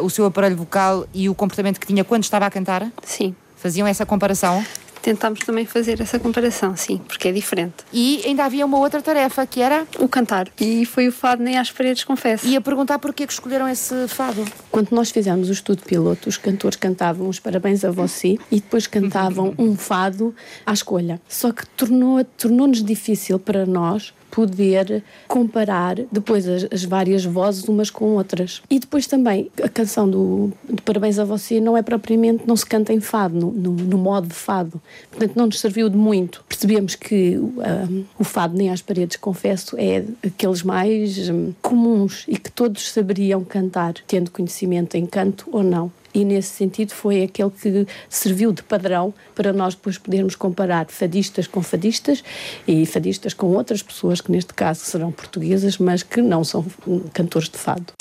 uh, 0.00 0.02
o 0.02 0.08
seu 0.08 0.24
aparelho 0.24 0.56
vocal 0.56 1.06
e 1.12 1.28
o 1.28 1.34
comportamento 1.34 1.78
que 1.78 1.86
tinha 1.86 2.02
quando 2.02 2.24
estava 2.24 2.46
a 2.46 2.50
cantar? 2.50 2.90
Sim. 3.04 3.36
Faziam 3.62 3.86
essa 3.86 4.04
comparação? 4.04 4.64
Tentámos 5.00 5.40
também 5.40 5.66
fazer 5.66 6.00
essa 6.00 6.16
comparação, 6.18 6.76
sim, 6.76 6.98
porque 6.98 7.26
é 7.26 7.32
diferente. 7.32 7.74
E 7.92 8.22
ainda 8.24 8.44
havia 8.44 8.64
uma 8.64 8.78
outra 8.78 9.02
tarefa 9.02 9.44
que 9.46 9.60
era. 9.60 9.84
O 9.98 10.08
cantar. 10.08 10.48
E 10.60 10.84
foi 10.86 11.08
o 11.08 11.12
fado 11.12 11.42
nem 11.42 11.58
às 11.58 11.72
paredes, 11.72 12.04
confesso. 12.04 12.46
E 12.46 12.56
a 12.56 12.60
perguntar 12.60 13.00
porquê 13.00 13.26
que 13.26 13.32
escolheram 13.32 13.68
esse 13.68 14.06
fado. 14.06 14.44
Quando 14.70 14.90
nós 14.92 15.10
fizemos 15.10 15.48
o 15.48 15.52
estudo 15.52 15.82
piloto, 15.82 16.28
os 16.28 16.36
cantores 16.36 16.76
cantavam 16.76 17.28
os 17.28 17.40
parabéns 17.40 17.84
a 17.84 17.90
você 17.90 18.36
e 18.50 18.56
depois 18.60 18.86
cantavam 18.86 19.52
um 19.58 19.76
fado 19.76 20.32
à 20.64 20.72
escolha. 20.72 21.20
Só 21.28 21.50
que 21.52 21.66
tornou- 21.70 22.24
tornou-nos 22.24 22.82
difícil 22.84 23.40
para 23.40 23.66
nós 23.66 24.14
poder 24.32 25.04
comparar 25.28 25.96
depois 26.10 26.48
as, 26.48 26.66
as 26.72 26.84
várias 26.84 27.22
vozes 27.22 27.68
umas 27.68 27.90
com 27.90 28.16
outras. 28.16 28.62
E 28.70 28.78
depois 28.78 29.06
também 29.06 29.50
a 29.62 29.68
canção 29.68 30.08
do, 30.08 30.50
de 30.68 30.80
Parabéns 30.80 31.18
a 31.18 31.24
Você 31.24 31.60
não 31.60 31.76
é 31.76 31.82
propriamente, 31.82 32.44
não 32.46 32.56
se 32.56 32.64
canta 32.64 32.94
em 32.94 33.00
fado, 33.00 33.36
no, 33.38 33.52
no, 33.52 33.72
no 33.72 33.98
modo 33.98 34.26
de 34.26 34.34
fado. 34.34 34.80
Portanto, 35.10 35.36
não 35.36 35.46
nos 35.46 35.60
serviu 35.60 35.90
de 35.90 35.96
muito. 35.96 36.42
Percebemos 36.48 36.94
que 36.94 37.36
um, 37.38 38.04
o 38.18 38.24
fado 38.24 38.56
Nem 38.56 38.70
às 38.70 38.80
Paredes, 38.80 39.18
confesso, 39.18 39.76
é 39.78 40.02
aqueles 40.26 40.62
mais 40.62 41.28
hum, 41.28 41.52
comuns 41.60 42.24
e 42.26 42.38
que 42.38 42.50
todos 42.50 42.90
saberiam 42.90 43.44
cantar, 43.44 43.94
tendo 44.06 44.30
conhecimento 44.30 44.96
em 44.96 45.04
canto 45.04 45.46
ou 45.52 45.62
não 45.62 45.92
e 46.14 46.24
nesse 46.24 46.50
sentido 46.50 46.92
foi 46.92 47.22
aquele 47.22 47.50
que 47.50 47.86
serviu 48.08 48.52
de 48.52 48.62
padrão 48.62 49.12
para 49.34 49.52
nós 49.52 49.74
depois 49.74 49.98
podermos 49.98 50.34
comparar 50.34 50.86
fadistas 50.88 51.46
com 51.46 51.62
fadistas 51.62 52.22
e 52.66 52.84
fadistas 52.86 53.34
com 53.34 53.46
outras 53.48 53.82
pessoas 53.82 54.20
que 54.20 54.30
neste 54.30 54.52
caso 54.54 54.80
serão 54.80 55.10
portuguesas, 55.10 55.78
mas 55.78 56.02
que 56.02 56.20
não 56.20 56.44
são 56.44 56.64
hum, 56.86 57.02
cantores 57.12 57.48
de 57.48 57.58
fado. 57.58 57.92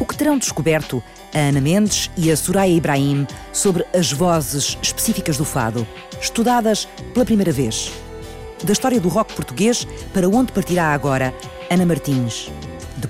O 0.00 0.04
que 0.04 0.16
terão 0.16 0.36
descoberto 0.36 1.02
a 1.32 1.38
Ana 1.38 1.60
Mendes 1.60 2.10
e 2.16 2.30
a 2.30 2.36
Soraya 2.36 2.74
Ibrahim 2.74 3.26
sobre 3.52 3.86
as 3.94 4.12
vozes 4.12 4.76
específicas 4.82 5.36
do 5.36 5.44
fado, 5.44 5.86
estudadas 6.20 6.86
pela 7.14 7.24
primeira 7.24 7.52
vez? 7.52 7.92
Da 8.64 8.72
história 8.72 9.00
do 9.00 9.08
rock 9.08 9.34
português, 9.34 9.86
para 10.12 10.28
onde 10.28 10.52
partirá 10.52 10.92
agora 10.92 11.34
Ana 11.70 11.86
Martins? 11.86 12.50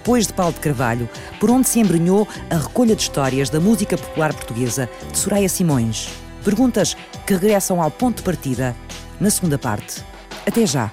Depois 0.02 0.26
de 0.26 0.32
Paulo 0.32 0.52
de 0.52 0.58
Carvalho, 0.58 1.08
por 1.38 1.48
onde 1.48 1.68
se 1.68 1.78
embrenhou 1.78 2.26
a 2.50 2.56
recolha 2.56 2.96
de 2.96 3.02
histórias 3.02 3.48
da 3.48 3.60
música 3.60 3.96
popular 3.96 4.34
portuguesa 4.34 4.90
de 5.12 5.16
Soraya 5.16 5.48
Simões? 5.48 6.08
Perguntas 6.44 6.96
que 7.24 7.34
regressam 7.34 7.80
ao 7.80 7.88
ponto 7.88 8.16
de 8.16 8.24
partida 8.24 8.74
na 9.20 9.30
segunda 9.30 9.56
parte. 9.58 10.02
Até 10.44 10.66
já! 10.66 10.90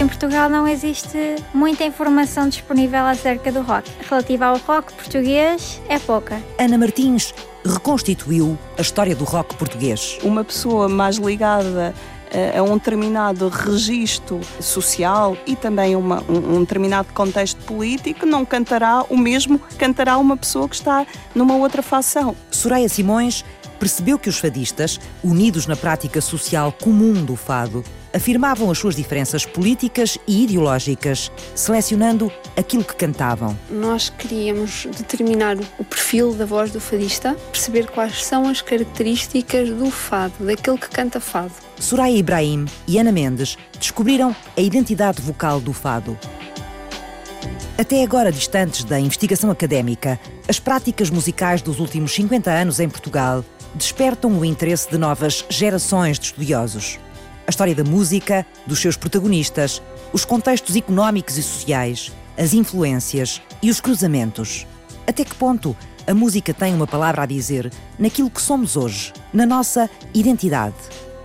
Em 0.00 0.06
Portugal 0.06 0.48
não 0.48 0.66
existe 0.66 1.36
muita 1.52 1.84
informação 1.84 2.48
disponível 2.48 3.04
acerca 3.04 3.52
do 3.52 3.60
rock. 3.60 3.90
Relativa 4.08 4.46
ao 4.46 4.56
rock 4.56 4.90
português, 4.94 5.82
é 5.90 5.98
pouca. 5.98 6.42
Ana 6.58 6.78
Martins 6.78 7.34
reconstituiu 7.62 8.58
a 8.78 8.80
história 8.80 9.14
do 9.14 9.24
rock 9.24 9.54
português. 9.56 10.18
Uma 10.22 10.44
pessoa 10.44 10.88
mais 10.88 11.16
ligada 11.16 11.94
a 12.58 12.62
um 12.62 12.76
determinado 12.78 13.48
registro 13.48 14.40
social 14.60 15.36
e 15.46 15.54
também 15.56 15.94
uma- 15.96 16.22
um, 16.28 16.56
um 16.56 16.60
determinado 16.60 17.12
contexto 17.12 17.58
político 17.64 18.26
não 18.26 18.44
cantará 18.44 19.04
o 19.08 19.16
mesmo 19.16 19.58
que 19.58 19.74
cantará 19.76 20.16
uma 20.18 20.36
pessoa 20.36 20.68
que 20.68 20.74
está 20.76 21.06
numa 21.34 21.54
outra 21.56 21.82
facção. 21.82 22.34
Soraya 22.50 22.88
Simões 22.88 23.44
percebeu 23.78 24.18
que 24.18 24.28
os 24.28 24.38
fadistas, 24.38 24.98
unidos 25.22 25.66
na 25.66 25.76
prática 25.76 26.20
social 26.20 26.72
comum 26.72 27.12
do 27.24 27.36
fado, 27.36 27.84
afirmavam 28.14 28.70
as 28.70 28.78
suas 28.78 28.94
diferenças 28.94 29.44
políticas 29.44 30.16
e 30.26 30.44
ideológicas, 30.44 31.30
selecionando 31.54 32.32
aquilo 32.56 32.84
que 32.84 32.94
cantavam. 32.94 33.58
Nós 33.68 34.08
queríamos 34.08 34.86
determinar 34.96 35.56
o- 35.56 35.66
o 35.80 35.84
perfil 35.84 36.32
da 36.32 36.46
voz 36.46 36.70
do 36.70 36.80
fadista, 36.80 37.34
perceber 37.50 37.88
quais 37.88 38.24
são 38.24 38.48
as 38.48 38.62
características 38.62 39.68
do 39.70 39.90
fado, 39.90 40.32
daquele 40.38 40.78
que 40.78 40.88
canta 40.88 41.18
fado. 41.18 41.52
Soraya 41.84 42.16
Ibrahim 42.16 42.64
e 42.88 42.98
Ana 42.98 43.12
Mendes 43.12 43.58
descobriram 43.78 44.34
a 44.56 44.60
identidade 44.62 45.20
vocal 45.20 45.60
do 45.60 45.74
fado. 45.74 46.18
Até 47.76 48.02
agora 48.02 48.32
distantes 48.32 48.84
da 48.84 48.98
investigação 48.98 49.50
académica, 49.50 50.18
as 50.48 50.58
práticas 50.58 51.10
musicais 51.10 51.60
dos 51.60 51.80
últimos 51.80 52.14
50 52.14 52.50
anos 52.50 52.80
em 52.80 52.88
Portugal 52.88 53.44
despertam 53.74 54.38
o 54.38 54.46
interesse 54.46 54.90
de 54.90 54.96
novas 54.96 55.44
gerações 55.50 56.18
de 56.18 56.24
estudiosos. 56.24 56.98
A 57.46 57.50
história 57.50 57.74
da 57.74 57.84
música, 57.84 58.46
dos 58.66 58.78
seus 58.78 58.96
protagonistas, 58.96 59.82
os 60.10 60.24
contextos 60.24 60.76
económicos 60.76 61.36
e 61.36 61.42
sociais, 61.42 62.10
as 62.38 62.54
influências 62.54 63.42
e 63.60 63.68
os 63.68 63.78
cruzamentos. 63.82 64.66
Até 65.06 65.22
que 65.22 65.34
ponto 65.34 65.76
a 66.06 66.14
música 66.14 66.54
tem 66.54 66.72
uma 66.74 66.86
palavra 66.86 67.24
a 67.24 67.26
dizer 67.26 67.70
naquilo 67.98 68.30
que 68.30 68.40
somos 68.40 68.74
hoje, 68.74 69.12
na 69.34 69.44
nossa 69.44 69.90
identidade? 70.14 70.76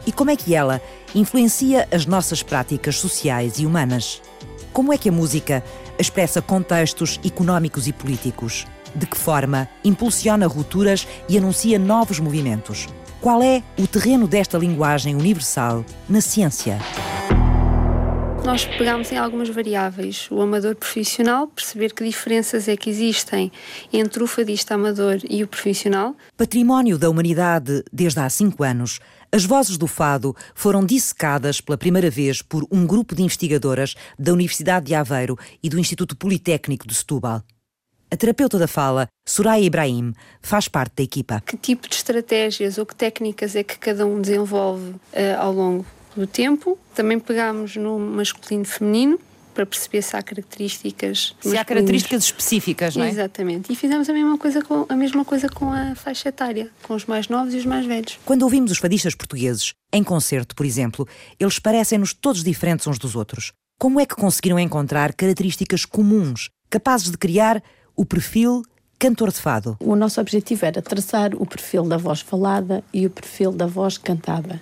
E 0.10 0.12
como 0.12 0.32
é 0.32 0.36
que 0.36 0.56
ela 0.56 0.82
influencia 1.14 1.88
as 1.92 2.08
nossas 2.08 2.42
práticas 2.42 2.96
sociais 2.96 3.60
e 3.60 3.66
humanas? 3.68 4.24
Como 4.74 4.92
é 4.92 4.98
que 4.98 5.08
a 5.08 5.12
música 5.12 5.64
expressa 6.00 6.42
contextos 6.42 7.20
económicos 7.24 7.86
e 7.86 7.94
políticos? 7.94 8.66
De 8.96 9.06
que 9.06 9.16
forma 9.16 9.70
impulsiona 9.86 10.48
rupturas 10.48 11.08
e 11.30 11.38
anuncia 11.38 11.78
novos 11.78 12.20
movimentos? 12.20 12.88
Qual 13.22 13.44
é 13.44 13.62
o 13.78 13.86
terreno 13.86 14.28
desta 14.28 14.58
linguagem 14.58 15.14
universal 15.14 15.86
na 16.10 16.22
ciência? 16.22 16.80
Nós 18.46 18.66
pegámos 18.66 19.12
em 19.12 19.18
algumas 19.18 19.50
variáveis. 19.50 20.28
O 20.32 20.42
amador 20.42 20.74
profissional, 20.76 21.46
perceber 21.46 21.94
que 21.94 22.04
diferenças 22.04 22.68
é 22.68 22.76
que 22.76 22.90
existem 22.90 23.52
entre 23.94 24.24
o 24.24 24.28
fadista 24.28 24.74
amador 24.74 25.20
e 25.30 25.44
o 25.44 25.48
profissional. 25.48 26.16
Património 26.36 26.98
da 26.98 27.10
humanidade 27.10 27.84
desde 27.92 28.20
há 28.20 28.30
cinco 28.30 28.64
anos, 28.64 29.00
as 29.32 29.46
vozes 29.46 29.78
do 29.78 29.88
fado 29.88 30.36
foram 30.56 30.86
dissecadas 30.86 31.62
pela 31.62 31.78
primeira 31.78 32.10
vez 32.10 32.42
por 32.42 32.66
um 32.72 32.86
grupo 32.86 33.14
de 33.14 33.22
investigadoras 33.22 33.96
da 34.18 34.34
Universidade 34.34 34.88
de 34.88 34.96
Aveiro 34.96 35.38
e 35.62 35.70
do 35.70 35.80
Instituto 35.80 36.16
Politécnico 36.16 36.88
de 36.88 36.96
Setúbal. 36.96 37.44
A 38.12 38.18
terapeuta 38.18 38.58
da 38.58 38.68
fala, 38.68 39.08
Soraya 39.28 39.64
Ibrahim, 39.64 40.14
faz 40.42 40.68
parte 40.68 40.94
da 40.98 41.04
equipa. 41.04 41.44
Que 41.46 41.56
tipo 41.56 41.88
de 41.88 41.96
estratégias 41.96 42.80
ou 42.80 42.86
que 42.86 42.96
técnicas 42.96 43.56
é 43.56 43.64
que 43.64 43.78
cada 43.78 44.06
um 44.06 44.20
desenvolve 44.20 44.96
eh, 45.14 45.36
ao 45.36 45.54
longo 45.54 45.86
do 46.16 46.26
tempo. 46.26 46.78
Também 46.96 47.20
pegámos 47.20 47.76
no 47.76 48.00
masculino 48.00 48.64
e 48.64 48.66
feminino 48.66 49.20
para 49.60 49.66
perceber 49.66 50.02
se 50.02 50.16
há 50.16 50.24
características. 50.24 51.36
Se 51.42 51.58
há 51.58 51.66
características 51.66 52.24
específicas, 52.24 52.96
não 52.96 53.04
é? 53.04 53.10
Exatamente. 53.10 53.74
E 53.74 53.76
fizemos 53.76 54.08
a 54.10 54.14
mesma, 54.14 54.38
coisa 54.38 54.62
com, 54.62 54.86
a 54.88 54.96
mesma 54.96 55.26
coisa 55.26 55.50
com 55.50 55.70
a 55.70 55.96
faixa 55.96 56.30
etária, 56.30 56.72
com 56.84 56.94
os 56.94 57.06
mais 57.06 57.28
novos 57.28 57.54
e 57.54 57.58
os 57.58 57.66
mais 57.66 57.86
velhos. 57.86 58.18
Quando 58.24 58.44
ouvimos 58.44 58.72
os 58.72 58.78
fadistas 58.78 59.16
portugueses, 59.16 59.74
em 59.92 60.02
concerto, 60.02 60.56
por 60.56 60.66
exemplo, 60.66 61.06
eles 61.38 61.60
parecem-nos 61.60 62.14
todos 62.14 62.42
diferentes 62.42 62.88
uns 62.88 62.98
dos 62.98 63.18
outros. 63.18 63.52
Como 63.78 64.00
é 64.00 64.06
que 64.06 64.16
conseguiram 64.16 64.58
encontrar 64.58 65.14
características 65.14 65.84
comuns, 65.84 66.50
capazes 66.70 67.12
de 67.12 67.18
criar 67.18 67.62
o 67.98 68.06
perfil 68.06 68.64
cantor 68.98 69.34
de 69.34 69.42
fado? 69.42 69.76
O 69.82 69.94
nosso 69.94 70.22
objetivo 70.22 70.66
era 70.66 70.82
traçar 70.82 71.36
o 71.36 71.46
perfil 71.46 71.84
da 71.84 71.98
voz 71.98 72.22
falada 72.22 72.82
e 72.94 73.06
o 73.06 73.10
perfil 73.10 73.52
da 73.52 73.66
voz 73.66 73.98
cantada. 73.98 74.62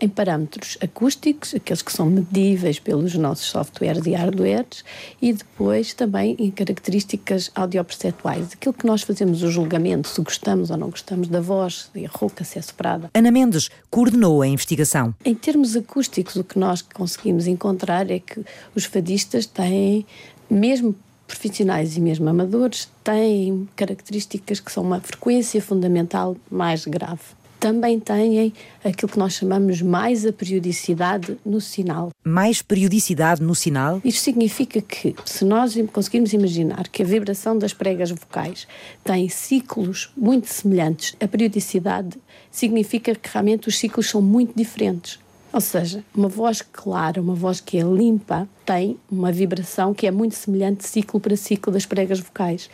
Em 0.00 0.08
parâmetros 0.08 0.78
acústicos, 0.80 1.54
aqueles 1.54 1.82
que 1.82 1.92
são 1.92 2.06
medíveis 2.06 2.78
pelos 2.78 3.14
nossos 3.14 3.46
softwares 3.46 4.06
e 4.06 4.12
hardwares, 4.12 4.84
e 5.20 5.32
depois 5.32 5.92
também 5.92 6.34
em 6.38 6.50
características 6.50 7.50
audiopercetuais, 7.54 8.52
aquilo 8.52 8.72
que 8.72 8.86
nós 8.86 9.02
fazemos 9.02 9.42
o 9.42 9.50
julgamento, 9.50 10.08
se 10.08 10.20
gostamos 10.22 10.70
ou 10.70 10.76
não 10.76 10.90
gostamos 10.90 11.28
da 11.28 11.40
voz, 11.40 11.90
se 11.92 12.04
é 12.04 12.08
rouca, 12.08 12.44
se 12.44 12.58
é 12.58 12.62
soprada. 12.62 13.10
Ana 13.14 13.30
Mendes 13.30 13.70
coordenou 13.90 14.42
a 14.42 14.46
investigação. 14.46 15.14
Em 15.24 15.34
termos 15.34 15.76
acústicos, 15.76 16.36
o 16.36 16.44
que 16.44 16.58
nós 16.58 16.80
conseguimos 16.82 17.46
encontrar 17.46 18.10
é 18.10 18.18
que 18.18 18.42
os 18.74 18.84
fadistas 18.84 19.46
têm, 19.46 20.06
mesmo 20.48 20.94
profissionais 21.26 21.96
e 21.96 22.00
mesmo 22.00 22.28
amadores, 22.28 22.88
têm 23.04 23.68
características 23.76 24.58
que 24.58 24.72
são 24.72 24.82
uma 24.82 25.00
frequência 25.00 25.62
fundamental 25.62 26.36
mais 26.50 26.84
grave 26.86 27.39
também 27.60 28.00
têm 28.00 28.52
aquilo 28.82 29.12
que 29.12 29.18
nós 29.18 29.34
chamamos 29.34 29.82
mais 29.82 30.24
a 30.24 30.32
periodicidade 30.32 31.36
no 31.44 31.60
sinal. 31.60 32.10
Mais 32.24 32.62
periodicidade 32.62 33.42
no 33.42 33.54
sinal? 33.54 34.00
Isto 34.02 34.22
significa 34.22 34.80
que, 34.80 35.14
se 35.26 35.44
nós 35.44 35.76
conseguirmos 35.92 36.32
imaginar 36.32 36.88
que 36.88 37.02
a 37.02 37.06
vibração 37.06 37.58
das 37.58 37.74
pregas 37.74 38.10
vocais 38.10 38.66
tem 39.04 39.28
ciclos 39.28 40.10
muito 40.16 40.48
semelhantes, 40.48 41.14
a 41.20 41.28
periodicidade 41.28 42.18
significa 42.50 43.14
que 43.14 43.28
realmente 43.30 43.68
os 43.68 43.78
ciclos 43.78 44.08
são 44.08 44.22
muito 44.22 44.56
diferentes. 44.56 45.18
Ou 45.52 45.60
seja, 45.60 46.04
uma 46.14 46.28
voz 46.28 46.62
clara, 46.62 47.20
uma 47.20 47.34
voz 47.34 47.60
que 47.60 47.76
é 47.76 47.82
limpa, 47.82 48.48
tem 48.64 48.96
uma 49.10 49.32
vibração 49.32 49.92
que 49.92 50.06
é 50.06 50.10
muito 50.10 50.36
semelhante 50.36 50.86
ciclo 50.86 51.18
para 51.18 51.36
ciclo 51.36 51.72
das 51.72 51.84
pregas 51.84 52.20
vocais. 52.20 52.70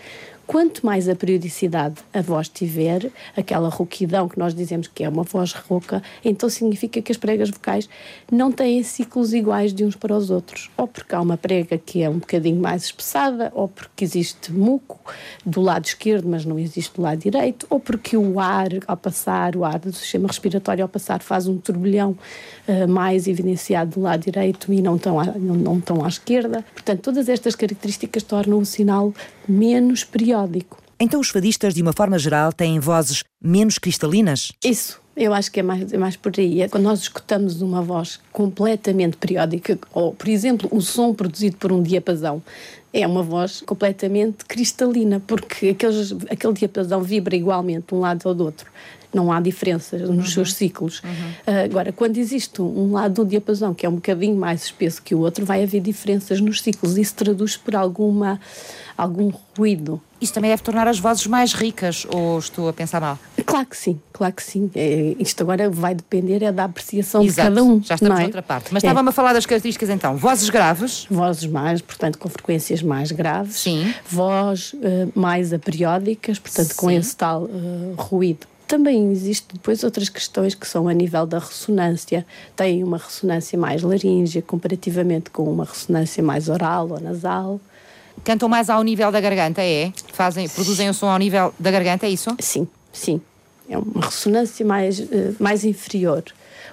Quanto 0.47 0.87
mais 0.87 1.09
a 1.09 1.17
periodicidade 1.17 1.97
a 2.15 2.23
voz 2.23 2.49
tiver, 2.49 3.11
aquela 3.37 3.69
rouquidão 3.69 4.29
que 4.29 4.39
nós 4.39 4.55
dizemos 4.55 4.87
que 4.87 5.03
é 5.03 5.09
uma 5.09 5.25
voz 5.25 5.53
rouca, 5.53 6.01
então 6.25 6.49
significa 6.49 7.03
que 7.03 7.11
as 7.11 7.19
pregas 7.19 7.51
vocais 7.51 7.89
não 8.31 8.53
têm 8.53 8.81
ciclos 8.85 9.35
iguais 9.35 9.75
de 9.75 9.85
uns 9.85 9.97
para 9.97 10.17
os 10.17 10.31
outros. 10.31 10.71
Ou 10.77 10.87
porque 10.87 11.17
há 11.17 11.21
uma 11.21 11.37
prega 11.37 11.77
que 11.77 12.01
é 12.01 12.09
um 12.09 12.19
bocadinho 12.19 12.61
mais 12.61 12.85
espessada, 12.85 13.51
ou 13.57 13.67
porque 13.67 14.05
existe 14.05 14.53
muco 14.53 15.01
do 15.45 15.61
lado 15.61 15.87
esquerdo, 15.87 16.29
mas 16.29 16.45
não 16.45 16.59
existe 16.59 16.95
do 16.95 17.03
lado 17.03 17.19
direito, 17.19 17.67
ou 17.69 17.81
porque 17.81 18.17
o 18.17 18.39
ar, 18.39 18.69
ao 18.87 18.97
passar, 18.97 19.57
o 19.57 19.65
ar 19.65 19.81
do 19.81 19.93
sistema 19.93 20.29
respiratório 20.29 20.85
ao 20.85 20.89
passar, 20.89 21.23
faz 21.23 21.49
um 21.49 21.59
turbilhão 21.59 22.17
uh, 22.69 22.87
mais 22.89 23.27
evidenciado 23.27 23.97
do 23.97 24.01
lado 24.01 24.23
direito 24.23 24.73
e 24.73 24.81
não 24.81 24.97
tão, 24.97 25.19
à, 25.19 25.25
não, 25.25 25.57
não 25.57 25.81
tão 25.81 26.05
à 26.05 26.09
esquerda. 26.09 26.65
Portanto, 26.73 27.01
todas 27.01 27.29
estas 27.29 27.57
características 27.57 28.23
tornam 28.23 28.59
o 28.59 28.65
sinal 28.65 29.13
menos 29.49 30.05
periódico. 30.05 30.36
Então 30.99 31.21
os 31.21 31.29
fadistas, 31.29 31.75
de 31.75 31.83
uma 31.83 31.93
forma 31.93 32.19
geral, 32.19 32.53
têm 32.53 32.81
vozes 32.81 33.23
menos 33.43 33.79
cristalinas? 33.79 34.53
Isso, 34.65 35.01
eu 35.17 35.33
acho 35.33 35.51
que 35.51 35.61
é 35.61 35.63
mais, 35.63 35.93
é 35.93 35.99
mais 35.99 36.17
por 36.17 36.33
aí. 36.37 36.61
É 36.61 36.69
quando 36.69 36.85
nós 36.85 37.01
escutamos 37.01 37.63
uma 37.63 37.81
voz 37.83 38.21
completamente 38.33 39.17
periódica, 39.17 39.79
ou, 39.93 40.13
por 40.13 40.29
exemplo, 40.29 40.69
o 40.71 40.81
som 40.81 41.15
produzido 41.15 41.57
por 41.57 41.73
um 41.73 41.83
diapasão, 41.83 42.43
é 42.93 43.07
uma 43.07 43.23
voz 43.23 43.63
completamente 43.63 44.45
cristalina, 44.47 45.21
porque 45.27 45.71
aqueles, 45.71 46.13
aquele 46.31 46.53
diapasão 46.55 47.03
vibra 47.03 47.37
igualmente 47.37 47.89
de 47.89 47.95
um 47.95 48.01
lado 48.01 48.23
ou 48.27 48.35
do 48.35 48.45
outro. 48.45 48.71
Não 49.13 49.33
há 49.33 49.41
diferenças 49.41 50.03
nos 50.03 50.11
uhum. 50.11 50.25
seus 50.25 50.55
ciclos. 50.55 51.03
Uhum. 51.03 51.11
Uh, 51.11 51.65
agora, 51.65 51.93
quando 51.93 52.19
existe 52.19 52.61
um 52.61 52.93
lado 52.93 53.25
do 53.25 53.31
diapasão 53.31 53.73
que 53.73 53.87
é 53.87 53.89
um 53.89 53.95
bocadinho 53.95 54.37
mais 54.37 54.65
espesso 54.65 55.01
que 55.03 55.15
o 55.15 55.21
outro, 55.21 55.45
vai 55.47 55.63
haver 55.63 55.81
diferenças 55.81 56.41
nos 56.41 56.61
ciclos. 56.61 56.99
Isso 56.99 57.15
traduz 57.15 57.57
por 57.57 57.75
alguma, 57.75 58.39
algum 58.97 59.33
ruído. 59.57 60.01
Isso 60.21 60.33
também 60.33 60.51
deve 60.51 60.63
tornar 60.63 60.89
as 60.89 60.99
vozes 60.99 61.27
mais 61.27 61.53
ricas, 61.53 62.07
ou 62.11 62.39
estou 62.39 62.69
a 62.69 62.73
pensar 62.73 63.01
mal? 63.01 63.19
Claro 63.45 63.67
que 63.67 63.77
sim, 63.77 64.01
claro 64.13 64.33
que 64.33 64.43
sim. 64.43 64.71
É, 64.75 65.15
isto 65.19 65.43
agora 65.43 65.69
vai 65.69 65.95
depender 65.95 66.43
é 66.43 66.51
da 66.51 66.65
apreciação 66.65 67.23
Exato, 67.23 67.51
de 67.51 67.55
cada 67.57 67.65
um. 67.65 67.83
Já 67.83 67.95
estamos 67.97 68.19
é? 68.19 68.23
noutra 68.23 68.43
parte. 68.43 68.73
Mas 68.73 68.83
é. 68.83 68.87
estava-me 68.87 69.09
a 69.11 69.13
falar 69.13 69.35
das 69.35 69.45
características 69.45 69.91
então. 69.91 70.17
Vozes 70.17 70.49
graves. 70.49 71.07
Vozes 71.11 71.47
mais, 71.47 71.83
portanto, 71.83 72.19
com 72.19 72.29
frequências 72.29 72.83
mais 72.83 73.13
graves. 73.13 73.57
Sim. 73.57 73.93
Voz 74.09 74.73
uh, 74.73 75.13
mais 75.15 75.53
aperiódicas, 75.53 76.39
portanto, 76.39 76.69
sim. 76.69 76.77
com 76.77 76.91
esse 76.91 77.15
tal 77.15 77.43
uh, 77.43 77.95
ruído 77.97 78.47
também 78.67 79.13
existe 79.13 79.47
depois 79.53 79.85
outras 79.85 80.09
questões 80.09 80.55
que 80.55 80.67
são 80.67 80.89
a 80.89 80.93
nível 80.93 81.25
da 81.25 81.39
ressonância. 81.39 82.27
Tem 82.57 82.83
uma 82.83 82.99
ressonância 82.99 83.57
mais 83.57 83.83
laríngea 83.83 84.43
comparativamente 84.43 85.31
com 85.31 85.45
uma 85.45 85.65
ressonância 85.65 86.23
mais 86.23 86.49
oral 86.49 86.91
ou 86.91 87.01
nasal. 87.01 87.61
Cantam 88.25 88.49
mais 88.49 88.69
ao 88.69 88.83
nível 88.83 89.13
da 89.13 89.21
garganta, 89.21 89.63
é? 89.63 89.93
Fazem, 90.13 90.49
produzem 90.49 90.89
o 90.89 90.95
som 90.95 91.07
ao 91.07 91.19
nível 91.19 91.55
da 91.59 91.71
garganta, 91.71 92.07
é 92.07 92.11
isso? 92.11 92.35
Sim, 92.41 92.67
sim. 92.93 93.21
É 93.69 93.77
uma 93.77 94.05
ressonância 94.05 94.65
mais, 94.65 95.01
eh, 95.01 95.33
mais 95.39 95.65
inferior. 95.65 96.23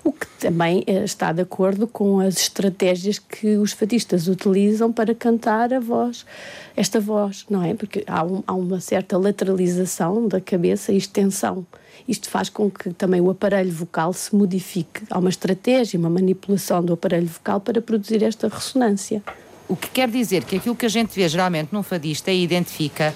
O 0.04 0.12
que 0.12 0.28
também 0.40 0.84
eh, 0.86 1.04
está 1.04 1.32
de 1.32 1.42
acordo 1.42 1.88
com 1.88 2.20
as 2.20 2.38
estratégias 2.38 3.18
que 3.18 3.56
os 3.58 3.72
fadistas 3.72 4.28
utilizam 4.28 4.92
para 4.92 5.16
cantar 5.16 5.74
a 5.74 5.80
voz, 5.80 6.26
esta 6.76 7.00
voz, 7.00 7.46
não 7.50 7.64
é? 7.64 7.74
Porque 7.74 8.04
há, 8.06 8.24
um, 8.24 8.44
há 8.46 8.54
uma 8.54 8.80
certa 8.80 9.18
lateralização 9.18 10.28
da 10.28 10.42
cabeça 10.42 10.92
e 10.92 10.98
extensão. 10.98 11.66
Isto 12.08 12.30
faz 12.30 12.50
com 12.50 12.70
que 12.70 12.92
também 12.94 13.22
o 13.22 13.30
aparelho 13.30 13.72
vocal 13.72 14.12
se 14.12 14.36
modifique. 14.36 15.04
Há 15.10 15.20
uma 15.20 15.30
estratégia, 15.30 15.98
uma 15.98 16.10
manipulação 16.10 16.84
do 16.84 16.94
aparelho 16.94 17.28
vocal 17.28 17.62
para 17.62 17.82
produzir 17.82 18.24
esta 18.24 18.50
ressonância. 18.50 19.24
O 19.68 19.76
que 19.76 19.90
quer 19.90 20.10
dizer 20.10 20.44
que 20.44 20.58
aquilo 20.58 20.76
que 20.76 20.86
a 20.86 20.90
gente 20.90 21.16
vê 21.16 21.28
geralmente 21.28 21.70
num 21.72 21.84
fadista 21.84 22.32
e 22.32 22.44
identifica 22.44 23.14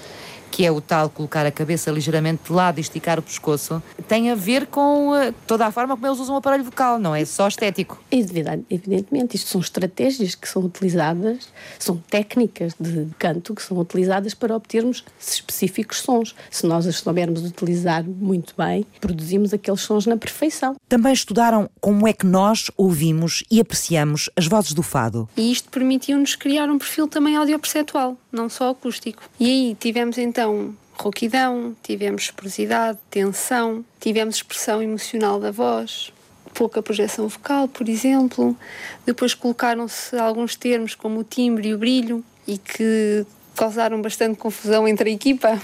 que 0.50 0.64
é 0.64 0.70
o 0.70 0.80
tal 0.80 1.08
colocar 1.08 1.46
a 1.46 1.50
cabeça 1.50 1.90
ligeiramente 1.90 2.44
de 2.44 2.52
lado 2.52 2.78
e 2.78 2.80
esticar 2.80 3.18
o 3.18 3.22
pescoço, 3.22 3.82
tem 4.06 4.30
a 4.30 4.34
ver 4.34 4.66
com 4.66 5.10
uh, 5.10 5.32
toda 5.46 5.66
a 5.66 5.70
forma 5.70 5.94
como 5.94 6.06
eles 6.06 6.18
usam 6.18 6.34
o 6.34 6.38
aparelho 6.38 6.64
vocal, 6.64 6.98
não 6.98 7.14
é 7.14 7.24
só 7.24 7.48
estético. 7.48 8.02
Evidentemente, 8.10 9.36
isto 9.36 9.50
são 9.50 9.60
estratégias 9.60 10.34
que 10.34 10.48
são 10.48 10.62
utilizadas, 10.62 11.48
são 11.78 11.96
técnicas 11.96 12.74
de 12.78 13.08
canto 13.18 13.54
que 13.54 13.62
são 13.62 13.78
utilizadas 13.78 14.34
para 14.34 14.56
obtermos 14.56 15.04
específicos 15.20 16.00
sons. 16.00 16.34
Se 16.50 16.66
nós 16.66 16.86
as 16.86 16.96
soubermos 16.96 17.44
utilizar 17.44 18.04
muito 18.04 18.54
bem, 18.56 18.86
produzimos 19.00 19.52
aqueles 19.52 19.80
sons 19.80 20.06
na 20.06 20.16
perfeição. 20.16 20.76
Também 20.88 21.12
estudaram 21.12 21.68
como 21.80 22.06
é 22.06 22.12
que 22.12 22.26
nós 22.26 22.70
ouvimos 22.76 23.42
e 23.50 23.60
apreciamos 23.60 24.30
as 24.36 24.46
vozes 24.46 24.72
do 24.72 24.82
fado. 24.82 25.28
E 25.36 25.52
isto 25.52 25.68
permitiu-nos 25.70 26.34
criar 26.34 26.70
um 26.70 26.78
perfil 26.78 27.08
também 27.08 27.36
audiopercetual, 27.36 28.16
não 28.32 28.48
só 28.48 28.70
acústico. 28.70 29.22
E 29.38 29.46
aí 29.46 29.76
tivemos 29.78 30.18
então 30.18 30.37
então 30.38 30.72
rouquidão, 30.96 31.76
tivemos 31.82 32.30
porosidade, 32.30 32.96
tensão, 33.10 33.84
tivemos 33.98 34.36
expressão 34.36 34.80
emocional 34.80 35.40
da 35.40 35.50
voz, 35.50 36.12
pouca 36.54 36.80
projeção 36.80 37.26
vocal, 37.26 37.66
por 37.66 37.88
exemplo. 37.88 38.56
Depois 39.04 39.34
colocaram-se 39.34 40.16
alguns 40.16 40.54
termos 40.54 40.94
como 40.94 41.18
o 41.18 41.24
timbre 41.24 41.70
e 41.70 41.74
o 41.74 41.78
brilho 41.78 42.24
e 42.46 42.56
que 42.56 43.26
causaram 43.56 44.00
bastante 44.00 44.38
confusão 44.38 44.86
entre 44.86 45.10
a 45.10 45.12
equipa. 45.12 45.60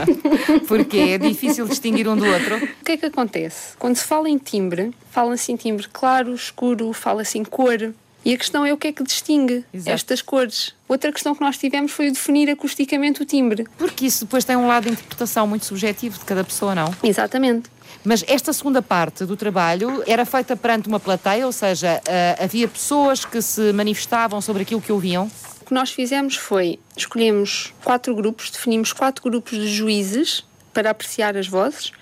Porque 0.66 0.96
é 0.96 1.18
difícil 1.18 1.68
distinguir 1.68 2.08
um 2.08 2.16
do 2.16 2.24
outro. 2.24 2.56
O 2.56 2.84
que 2.86 2.92
é 2.92 2.96
que 2.96 3.04
acontece? 3.04 3.76
Quando 3.78 3.96
se 3.96 4.04
fala 4.04 4.30
em 4.30 4.38
timbre, 4.38 4.90
fala-se 5.10 5.52
em 5.52 5.56
timbre 5.56 5.86
claro, 5.92 6.34
escuro, 6.34 6.94
fala-se 6.94 7.36
em 7.36 7.44
cor, 7.44 7.92
e 8.28 8.34
a 8.34 8.36
questão 8.36 8.66
é 8.66 8.70
o 8.74 8.76
que 8.76 8.88
é 8.88 8.92
que 8.92 9.02
distingue 9.02 9.64
Exato. 9.72 9.90
estas 9.90 10.20
cores. 10.20 10.74
Outra 10.86 11.10
questão 11.10 11.34
que 11.34 11.40
nós 11.40 11.56
tivemos 11.56 11.92
foi 11.92 12.08
o 12.08 12.12
definir 12.12 12.50
acusticamente 12.50 13.22
o 13.22 13.24
timbre. 13.24 13.66
Porque 13.78 14.04
isso 14.04 14.26
depois 14.26 14.44
tem 14.44 14.54
um 14.54 14.66
lado 14.66 14.84
de 14.84 14.90
interpretação 14.90 15.46
muito 15.46 15.64
subjetivo 15.64 16.18
de 16.18 16.26
cada 16.26 16.44
pessoa, 16.44 16.74
não? 16.74 16.94
Exatamente. 17.02 17.70
Mas 18.04 18.22
esta 18.28 18.52
segunda 18.52 18.82
parte 18.82 19.24
do 19.24 19.34
trabalho 19.34 20.04
era 20.06 20.26
feita 20.26 20.54
perante 20.54 20.88
uma 20.88 21.00
plateia, 21.00 21.46
ou 21.46 21.52
seja, 21.52 22.02
uh, 22.06 22.44
havia 22.44 22.68
pessoas 22.68 23.24
que 23.24 23.40
se 23.40 23.72
manifestavam 23.72 24.42
sobre 24.42 24.60
aquilo 24.60 24.82
que 24.82 24.92
ouviam? 24.92 25.30
O 25.62 25.64
que 25.64 25.72
nós 25.72 25.90
fizemos 25.90 26.36
foi 26.36 26.78
escolhemos 26.94 27.72
quatro 27.82 28.14
grupos, 28.14 28.50
definimos 28.50 28.92
quatro 28.92 29.22
grupos 29.22 29.56
de 29.56 29.68
juízes 29.68 30.44
para 30.74 30.90
apreciar 30.90 31.34
as 31.34 31.48
vozes. 31.48 31.92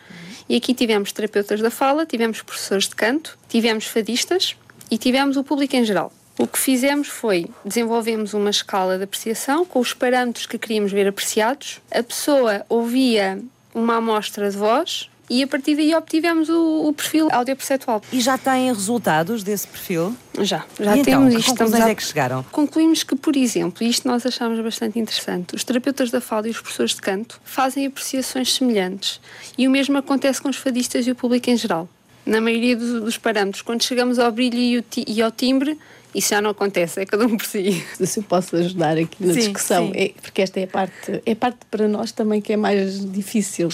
E 0.49 0.57
aqui 0.57 0.75
tivemos 0.75 1.13
terapeutas 1.13 1.61
da 1.61 1.71
fala, 1.71 2.05
tivemos 2.05 2.43
professores 2.43 2.89
de 2.89 2.97
canto, 2.97 3.39
tivemos 3.49 3.85
fadistas, 3.85 4.57
e 4.91 4.99
tivemos 4.99 5.37
o 5.37 5.45
público 5.45 5.77
em 5.77 5.85
geral. 5.85 6.13
O 6.39 6.47
que 6.47 6.59
fizemos 6.59 7.09
foi 7.09 7.47
desenvolvemos 7.65 8.35
uma 8.35 8.51
escala 8.51 8.99
de 8.99 9.05
apreciação 9.05 9.65
com 9.65 9.81
os 9.81 9.95
parâmetros 9.95 10.47
que 10.47 10.59
queríamos 10.59 10.93
ver 10.93 11.09
apreciados. 11.09 11.81
A 11.91 12.03
pessoa 12.03 12.65
ouvia 12.69 13.41
uma 13.75 13.97
amostra 13.97 14.51
de 14.51 14.57
voz 14.57 15.09
e 15.29 15.43
a 15.43 15.47
partir 15.47 15.75
daí 15.75 15.95
obtivemos 15.95 16.49
o, 16.49 16.89
o 16.89 16.93
perfil 16.93 17.29
audiopercetual. 17.33 18.03
E 18.13 18.21
já 18.21 18.39
têm 18.39 18.73
resultados 18.73 19.43
desse 19.43 19.67
perfil? 19.67 20.15
Já, 20.41 20.65
já 20.79 20.97
e 20.97 21.03
temos 21.03 21.29
então, 21.29 21.39
isto. 21.39 21.53
Que 21.53 21.59
conclusões 21.59 21.85
a... 21.85 21.91
é 21.91 21.95
que 21.95 22.05
chegaram? 22.05 22.43
Concluímos 22.53 23.03
que, 23.03 23.17
por 23.17 23.35
exemplo, 23.35 23.83
e 23.83 23.89
isto 23.89 24.07
nós 24.07 24.25
achamos 24.25 24.61
bastante 24.61 24.99
interessante, 24.99 25.55
os 25.55 25.65
terapeutas 25.65 26.11
da 26.11 26.21
fala 26.21 26.49
e 26.49 26.51
os 26.51 26.61
professores 26.61 26.95
de 26.95 27.01
canto 27.01 27.41
fazem 27.45 27.87
apreciações 27.87 28.53
semelhantes 28.53 29.21
e 29.57 29.67
o 29.67 29.71
mesmo 29.71 29.97
acontece 29.99 30.41
com 30.41 30.49
os 30.49 30.57
fadistas 30.57 31.07
e 31.07 31.11
o 31.11 31.15
público 31.15 31.51
em 31.51 31.57
geral 31.57 31.89
na 32.27 32.41
maioria 32.41 32.77
dos, 32.77 33.01
dos 33.01 33.17
parâmetros. 33.17 33.63
Quando 33.63 33.83
chegamos 33.83 34.19
ao 34.19 34.31
brilho 34.33 34.85
e, 34.97 35.05
e, 35.07 35.23
ao 35.23 35.31
timbre, 35.31 35.79
isso 36.15 36.31
já 36.31 36.43
não 36.43 36.51
acontece, 36.51 37.01
é 37.01 37.07
cada 37.07 37.25
um 37.25 37.37
por 37.37 37.47
si. 37.47 37.85
Se 38.05 38.19
eu 38.19 38.25
posso 38.25 38.57
ajudar 38.57 38.99
aqui 38.99 39.25
na 39.25 39.33
sim, 39.33 39.41
discussão, 39.41 39.87
sim. 39.87 39.93
É, 39.95 40.13
porque 40.21 40.43
esta 40.43 40.61
é 40.61 40.65
a 40.65 40.67
parte, 40.67 41.23
é 41.25 41.33
a 41.33 41.37
parte 41.37 41.59
para 41.71 41.87
nós 41.87 42.11
também 42.11 42.41
que 42.41 42.53
é 42.53 42.57
mais 42.57 43.11
difícil, 43.13 43.69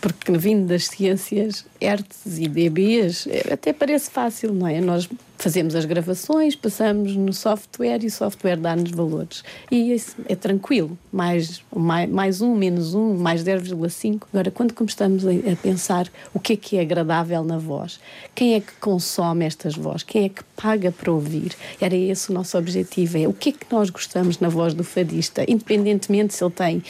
porque 0.00 0.32
vindo 0.32 0.66
das 0.66 0.88
ciências, 0.88 1.64
hertz 1.80 2.38
e 2.38 2.48
dBs, 2.48 3.28
é, 3.28 3.52
até 3.52 3.72
parece 3.72 4.10
fácil, 4.10 4.52
não 4.52 4.66
é? 4.66 4.80
Nós 4.80 5.08
fazemos 5.42 5.74
as 5.74 5.84
gravações, 5.84 6.54
passamos 6.54 7.16
no 7.16 7.32
software 7.32 7.98
e 8.04 8.06
o 8.06 8.10
software 8.10 8.56
dá-nos 8.56 8.92
valores. 8.92 9.42
E 9.72 9.92
isso 9.92 10.14
é 10.28 10.36
tranquilo, 10.36 10.96
mais, 11.12 11.60
mais, 11.74 12.08
mais 12.08 12.40
um, 12.40 12.54
menos 12.54 12.94
um, 12.94 13.16
mais 13.16 13.42
10,5. 13.42 14.22
Agora, 14.32 14.52
quando 14.52 14.72
começamos 14.72 15.26
a 15.26 15.56
pensar 15.60 16.08
o 16.32 16.38
que 16.38 16.52
é 16.52 16.56
que 16.56 16.76
é 16.76 16.82
agradável 16.82 17.42
na 17.42 17.58
voz, 17.58 17.98
quem 18.36 18.54
é 18.54 18.60
que 18.60 18.72
consome 18.80 19.44
estas 19.44 19.74
vozes, 19.74 20.04
quem 20.04 20.26
é 20.26 20.28
que 20.28 20.44
paga 20.56 20.92
para 20.92 21.10
ouvir, 21.10 21.56
era 21.80 21.96
esse 21.96 22.30
o 22.30 22.34
nosso 22.34 22.56
objetivo, 22.56 23.18
é 23.18 23.26
o 23.26 23.32
que 23.32 23.48
é 23.48 23.52
que 23.52 23.66
nós 23.68 23.90
gostamos 23.90 24.38
na 24.38 24.48
voz 24.48 24.74
do 24.74 24.84
fadista, 24.84 25.44
independentemente 25.48 26.34
se 26.34 26.44
ele 26.44 26.52
tem 26.52 26.82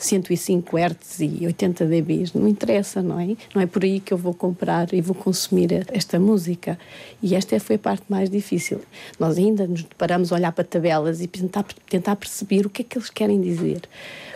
105 0.00 0.76
Hz 0.78 1.20
e 1.20 1.46
80 1.46 1.84
dB, 1.86 2.24
não 2.34 2.48
interessa, 2.48 3.02
não 3.02 3.20
é? 3.20 3.36
Não 3.54 3.62
é 3.62 3.66
por 3.66 3.84
aí 3.84 4.00
que 4.00 4.12
eu 4.12 4.18
vou 4.18 4.32
comprar 4.32 4.92
e 4.92 5.00
vou 5.00 5.14
consumir 5.14 5.86
esta 5.92 6.18
música. 6.18 6.78
E 7.22 7.34
esta 7.34 7.60
foi 7.60 7.76
a 7.76 7.78
parte 7.78 7.99
mais 8.08 8.30
difícil. 8.30 8.80
Nós 9.18 9.38
ainda 9.38 9.66
nos 9.66 9.82
deparamos 9.82 10.32
a 10.32 10.36
olhar 10.36 10.52
para 10.52 10.64
tabelas 10.64 11.20
e 11.20 11.26
tentar, 11.26 11.64
tentar 11.88 12.16
perceber 12.16 12.66
o 12.66 12.70
que 12.70 12.82
é 12.82 12.84
que 12.84 12.98
eles 12.98 13.10
querem 13.10 13.40
dizer. 13.40 13.82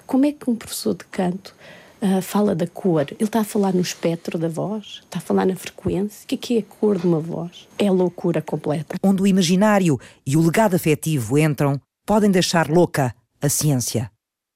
Como 0.07 0.27
é 0.27 0.33
que 0.33 0.51
um 0.51 0.57
professor 0.57 0.95
de 0.95 1.05
canto 1.05 1.55
Uh, 2.03 2.21
fala 2.21 2.55
da 2.55 2.67
cor. 2.67 3.07
Ele 3.13 3.25
está 3.25 3.41
a 3.41 3.45
falar 3.45 3.73
no 3.73 3.81
espectro 3.81 4.37
da 4.39 4.49
voz? 4.49 5.01
Está 5.05 5.21
a 5.21 5.23
falar 5.23 5.47
na 5.47 5.57
frequência? 5.57 6.25
O 6.25 6.27
que 6.27 6.35
é, 6.35 6.39
que 6.39 6.57
é 6.57 6.59
a 6.59 6.63
cor 6.63 6.99
de 6.99 7.07
uma 7.07 7.19
voz? 7.19 7.67
É 7.79 7.91
loucura 7.91 8.43
completa. 8.43 8.97
Onde 9.03 9.23
o 9.23 9.27
imaginário 9.27 9.99
e 10.27 10.37
o 10.37 10.43
legado 10.43 10.77
afetivo 10.77 11.39
entram, 11.39 11.81
podem 12.05 12.31
deixar 12.31 12.69
louca 12.69 13.15
a 13.41 13.49
ciência. 13.49 14.11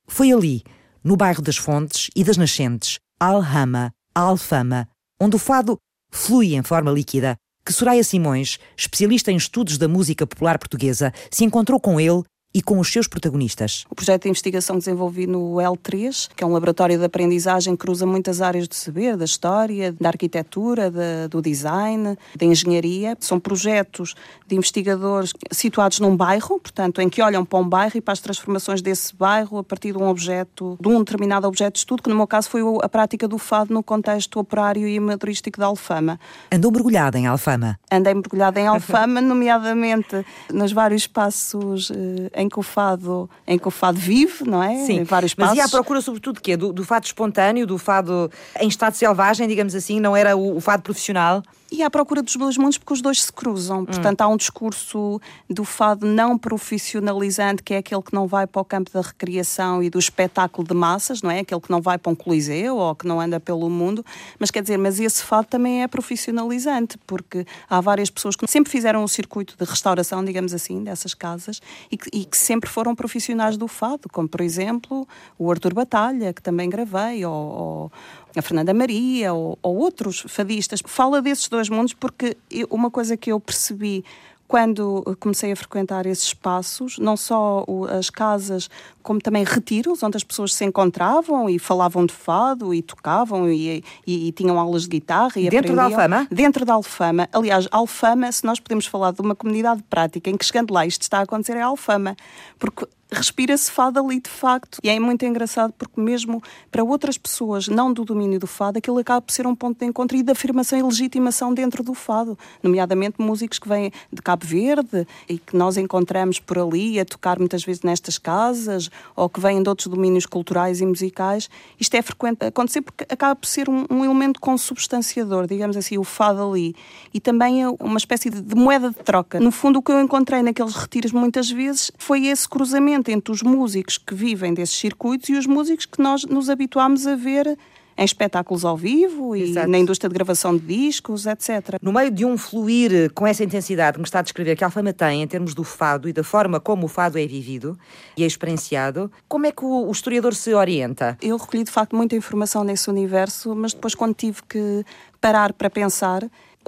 Foi 0.06 0.30
ali 0.30 0.62
no 1.02 1.16
bairro 1.16 1.40
das 1.40 1.56
Fontes 1.56 2.10
e 2.14 2.22
das 2.22 2.36
Nascentes, 2.36 2.98
Alhama, 3.18 3.92
Alfama, 4.14 4.86
onde 5.18 5.36
o 5.36 5.38
fado 5.38 5.78
flui 6.10 6.54
em 6.54 6.62
forma 6.62 6.90
líquida, 6.90 7.36
que 7.68 7.72
Soraya 7.74 8.02
Simões, 8.02 8.58
especialista 8.74 9.30
em 9.30 9.36
estudos 9.36 9.76
da 9.76 9.86
música 9.86 10.26
popular 10.26 10.58
portuguesa, 10.58 11.12
se 11.30 11.44
encontrou 11.44 11.78
com 11.78 12.00
ele 12.00 12.22
e 12.54 12.62
com 12.62 12.78
os 12.78 12.90
seus 12.90 13.06
protagonistas. 13.06 13.84
O 13.90 13.94
projeto 13.94 14.22
de 14.22 14.28
investigação 14.30 14.78
desenvolvi 14.78 15.26
no 15.26 15.56
L3, 15.56 16.30
que 16.34 16.42
é 16.42 16.46
um 16.46 16.52
laboratório 16.52 16.98
de 16.98 17.04
aprendizagem 17.04 17.76
que 17.76 17.78
cruza 17.78 18.06
muitas 18.06 18.40
áreas 18.40 18.66
do 18.66 18.74
saber, 18.74 19.16
da 19.16 19.24
história, 19.24 19.92
da 19.92 20.08
arquitetura, 20.08 20.90
da, 20.90 21.26
do 21.28 21.42
design, 21.42 22.16
da 22.34 22.46
engenharia. 22.46 23.16
São 23.20 23.38
projetos 23.38 24.14
de 24.46 24.56
investigadores 24.56 25.32
situados 25.52 26.00
num 26.00 26.16
bairro, 26.16 26.58
portanto, 26.58 27.02
em 27.02 27.08
que 27.08 27.20
olham 27.20 27.44
para 27.44 27.58
um 27.58 27.68
bairro 27.68 27.96
e 27.96 28.00
para 28.00 28.12
as 28.12 28.20
transformações 28.20 28.80
desse 28.80 29.14
bairro 29.14 29.58
a 29.58 29.64
partir 29.64 29.92
de 29.92 29.98
um 29.98 30.08
objeto, 30.08 30.78
de 30.80 30.88
um 30.88 30.98
determinado 31.00 31.46
objeto 31.46 31.74
de 31.74 31.80
estudo, 31.80 32.02
que 32.02 32.08
no 32.08 32.16
meu 32.16 32.26
caso 32.26 32.48
foi 32.48 32.62
a 32.82 32.88
prática 32.88 33.28
do 33.28 33.36
fado 33.36 33.74
no 33.74 33.82
contexto 33.82 34.40
operário 34.40 34.88
e 34.88 34.96
amadorístico 34.96 35.60
da 35.60 35.66
Alfama. 35.66 36.18
Andou 36.50 36.72
mergulhada 36.72 37.18
em 37.18 37.26
Alfama? 37.26 37.78
Andei 37.92 38.14
mergulhada 38.14 38.58
em 38.58 38.66
Alfama, 38.68 39.20
nomeadamente 39.20 40.24
nos 40.52 40.72
vários 40.72 41.02
espaços 41.02 41.90
eh, 41.90 42.37
em 42.38 42.48
que 42.48 42.58
o 42.58 42.62
fado, 42.62 43.28
em 43.46 43.58
que 43.58 43.66
o 43.66 43.70
fado 43.70 43.98
vive, 43.98 44.44
não 44.48 44.62
é? 44.62 44.76
Sim, 44.86 45.00
em 45.00 45.02
vários 45.02 45.34
mas 45.34 45.48
passos. 45.48 45.58
ia 45.58 45.64
à 45.64 45.68
procura 45.68 46.00
sobretudo 46.00 46.36
de 46.36 46.40
quê? 46.40 46.56
Do, 46.56 46.72
do 46.72 46.84
fado 46.84 47.04
espontâneo, 47.04 47.66
do 47.66 47.76
fado 47.76 48.30
em 48.60 48.68
estado 48.68 48.94
selvagem, 48.94 49.48
digamos 49.48 49.74
assim, 49.74 49.98
não 49.98 50.16
era 50.16 50.36
o, 50.36 50.56
o 50.56 50.60
fado 50.60 50.84
profissional? 50.84 51.42
E 51.70 51.82
à 51.82 51.90
procura 51.90 52.22
dos 52.22 52.34
dois 52.36 52.56
mundos 52.56 52.78
porque 52.78 52.92
os 52.92 53.02
dois 53.02 53.22
se 53.22 53.32
cruzam. 53.32 53.84
Portanto, 53.84 54.20
há 54.22 54.28
um 54.28 54.36
discurso 54.36 55.20
do 55.48 55.64
fado 55.64 56.06
não 56.06 56.38
profissionalizante, 56.38 57.62
que 57.62 57.74
é 57.74 57.78
aquele 57.78 58.02
que 58.02 58.14
não 58.14 58.26
vai 58.26 58.46
para 58.46 58.60
o 58.60 58.64
campo 58.64 58.90
da 58.90 59.00
recreação 59.00 59.82
e 59.82 59.90
do 59.90 59.98
espetáculo 59.98 60.66
de 60.66 60.74
massas, 60.74 61.22
não 61.22 61.30
é? 61.30 61.40
Aquele 61.40 61.60
que 61.60 61.70
não 61.70 61.80
vai 61.80 61.98
para 61.98 62.10
um 62.10 62.14
coliseu 62.14 62.76
ou 62.76 62.94
que 62.94 63.06
não 63.06 63.20
anda 63.20 63.38
pelo 63.38 63.68
mundo. 63.68 64.04
Mas 64.38 64.50
quer 64.50 64.62
dizer, 64.62 64.78
mas 64.78 64.98
esse 64.98 65.22
fado 65.22 65.46
também 65.48 65.82
é 65.82 65.88
profissionalizante, 65.88 66.98
porque 67.06 67.46
há 67.68 67.80
várias 67.80 68.10
pessoas 68.10 68.34
que 68.34 68.46
sempre 68.46 68.70
fizeram 68.70 69.04
um 69.04 69.08
circuito 69.08 69.54
de 69.58 69.64
restauração, 69.64 70.24
digamos 70.24 70.54
assim, 70.54 70.82
dessas 70.82 71.14
casas 71.14 71.60
e 71.90 71.96
que, 71.96 72.08
e 72.12 72.24
que 72.24 72.36
sempre 72.36 72.68
foram 72.70 72.94
profissionais 72.94 73.56
do 73.56 73.68
fado, 73.68 74.08
como 74.10 74.28
por 74.28 74.40
exemplo 74.40 75.06
o 75.38 75.50
Arthur 75.50 75.74
Batalha, 75.74 76.32
que 76.32 76.42
também 76.42 76.68
gravei, 76.68 77.24
ou, 77.24 77.32
ou 77.34 77.92
a 78.38 78.42
Fernanda 78.42 78.72
Maria 78.72 79.32
ou, 79.32 79.58
ou 79.62 79.76
outros 79.76 80.24
fadistas. 80.28 80.80
Fala 80.84 81.20
desses 81.20 81.48
dois 81.48 81.68
mundos 81.68 81.92
porque 81.92 82.36
eu, 82.50 82.66
uma 82.70 82.90
coisa 82.90 83.16
que 83.16 83.32
eu 83.32 83.40
percebi 83.40 84.04
quando 84.48 85.04
comecei 85.20 85.52
a 85.52 85.56
frequentar 85.56 86.06
esses 86.06 86.24
espaços, 86.24 86.98
não 86.98 87.18
só 87.18 87.66
as 87.90 88.08
casas, 88.08 88.70
como 89.02 89.20
também 89.20 89.44
retiros, 89.44 90.02
onde 90.02 90.16
as 90.16 90.24
pessoas 90.24 90.54
se 90.54 90.64
encontravam 90.64 91.50
e 91.50 91.58
falavam 91.58 92.06
de 92.06 92.14
fado 92.14 92.72
e 92.72 92.80
tocavam 92.80 93.50
e, 93.50 93.84
e, 94.06 94.28
e 94.28 94.32
tinham 94.32 94.58
aulas 94.58 94.84
de 94.84 94.88
guitarra. 94.88 95.32
E 95.36 95.50
Dentro 95.50 95.76
da. 95.76 95.84
Alfama? 95.84 96.26
Dentro 96.30 96.64
da 96.64 96.72
Alfama. 96.72 97.28
Aliás, 97.30 97.68
Alfama, 97.70 98.32
se 98.32 98.44
nós 98.46 98.58
podemos 98.58 98.86
falar 98.86 99.12
de 99.12 99.20
uma 99.20 99.34
comunidade 99.34 99.82
prática 99.82 100.30
em 100.30 100.36
que 100.36 100.46
chegando 100.46 100.72
lá 100.72 100.86
isto 100.86 101.02
está 101.02 101.18
a 101.18 101.22
acontecer, 101.22 101.58
é 101.58 101.60
Alfama. 101.60 102.16
Porque 102.58 102.88
respira-se 103.10 103.70
fado 103.70 103.98
ali 103.98 104.20
de 104.20 104.30
facto. 104.30 104.78
E 104.82 104.88
é 104.88 104.98
muito 105.00 105.24
engraçado 105.24 105.72
porque 105.76 106.00
mesmo 106.00 106.42
para 106.70 106.84
outras 106.84 107.16
pessoas 107.16 107.68
não 107.68 107.92
do 107.92 108.04
domínio 108.04 108.38
do 108.38 108.46
fado, 108.46 108.78
aquilo 108.78 108.98
acaba 108.98 109.20
por 109.22 109.32
ser 109.32 109.46
um 109.46 109.54
ponto 109.54 109.78
de 109.78 109.86
encontro 109.86 110.16
e 110.16 110.22
de 110.22 110.32
afirmação 110.32 110.78
e 110.78 110.82
legitimação 110.82 111.54
dentro 111.54 111.82
do 111.82 111.94
fado, 111.94 112.38
nomeadamente 112.62 113.16
músicos 113.18 113.58
que 113.58 113.68
vêm 113.68 113.90
de 114.12 114.20
Cabo 114.22 114.46
Verde 114.46 115.06
e 115.28 115.38
que 115.38 115.56
nós 115.56 115.76
encontramos 115.76 116.38
por 116.38 116.58
ali 116.58 117.00
a 117.00 117.04
tocar 117.04 117.38
muitas 117.38 117.64
vezes 117.64 117.82
nestas 117.82 118.18
casas 118.18 118.90
ou 119.16 119.28
que 119.28 119.40
vêm 119.40 119.62
de 119.62 119.68
outros 119.68 119.88
domínios 119.88 120.26
culturais 120.26 120.80
e 120.80 120.86
musicais. 120.86 121.48
Isto 121.80 121.94
é 121.94 122.02
frequente 122.02 122.44
acontecer 122.44 122.82
porque 122.82 123.06
acaba 123.08 123.34
por 123.34 123.46
ser 123.46 123.68
um, 123.68 123.86
um 123.90 124.04
elemento 124.04 124.40
consubstanciador, 124.40 125.46
digamos 125.46 125.76
assim, 125.76 125.96
o 125.98 126.04
fado 126.04 126.42
ali. 126.42 126.74
E 127.12 127.20
também 127.20 127.62
é 127.62 127.68
uma 127.80 127.98
espécie 127.98 128.28
de, 128.28 128.40
de 128.40 128.54
moeda 128.54 128.90
de 128.90 128.96
troca. 128.96 129.40
No 129.40 129.50
fundo, 129.50 129.78
o 129.78 129.82
que 129.82 129.90
eu 129.90 130.00
encontrei 130.00 130.42
naqueles 130.42 130.74
retiros 130.74 131.12
muitas 131.12 131.50
vezes 131.50 131.90
foi 131.96 132.26
esse 132.26 132.48
cruzamento 132.48 132.97
entre 133.06 133.30
os 133.30 133.42
músicos 133.42 133.98
que 133.98 134.14
vivem 134.14 134.52
desses 134.52 134.76
circuitos 134.76 135.28
e 135.28 135.34
os 135.34 135.46
músicos 135.46 135.86
que 135.86 136.02
nós 136.02 136.24
nos 136.24 136.50
habituámos 136.50 137.06
a 137.06 137.14
ver 137.14 137.56
em 137.98 138.04
espetáculos 138.04 138.64
ao 138.64 138.76
vivo 138.76 139.34
e 139.34 139.42
Exato. 139.42 139.68
na 139.68 139.76
indústria 139.76 140.08
de 140.08 140.14
gravação 140.14 140.56
de 140.56 140.64
discos, 140.64 141.26
etc. 141.26 141.78
No 141.82 141.92
meio 141.92 142.12
de 142.12 142.24
um 142.24 142.38
fluir 142.38 143.12
com 143.12 143.26
essa 143.26 143.42
intensidade 143.42 143.94
que 143.94 143.98
me 143.98 144.04
está 144.04 144.20
a 144.20 144.22
descrever 144.22 144.54
que 144.54 144.62
a 144.62 144.68
Alfama 144.68 144.92
tem 144.92 145.22
em 145.22 145.26
termos 145.26 145.52
do 145.52 145.64
fado 145.64 146.08
e 146.08 146.12
da 146.12 146.22
forma 146.22 146.60
como 146.60 146.86
o 146.86 146.88
fado 146.88 147.18
é 147.18 147.26
vivido 147.26 147.76
e 148.16 148.22
é 148.22 148.26
experienciado, 148.26 149.10
como 149.26 149.46
é 149.46 149.52
que 149.52 149.64
o, 149.64 149.88
o 149.88 149.90
historiador 149.90 150.32
se 150.34 150.54
orienta? 150.54 151.18
Eu 151.20 151.36
recolhi 151.36 151.64
de 151.64 151.72
facto 151.72 151.96
muita 151.96 152.14
informação 152.14 152.62
nesse 152.62 152.88
universo, 152.88 153.52
mas 153.56 153.74
depois 153.74 153.96
quando 153.96 154.14
tive 154.14 154.42
que 154.48 154.84
parar 155.20 155.52
para 155.52 155.68
pensar, 155.68 156.22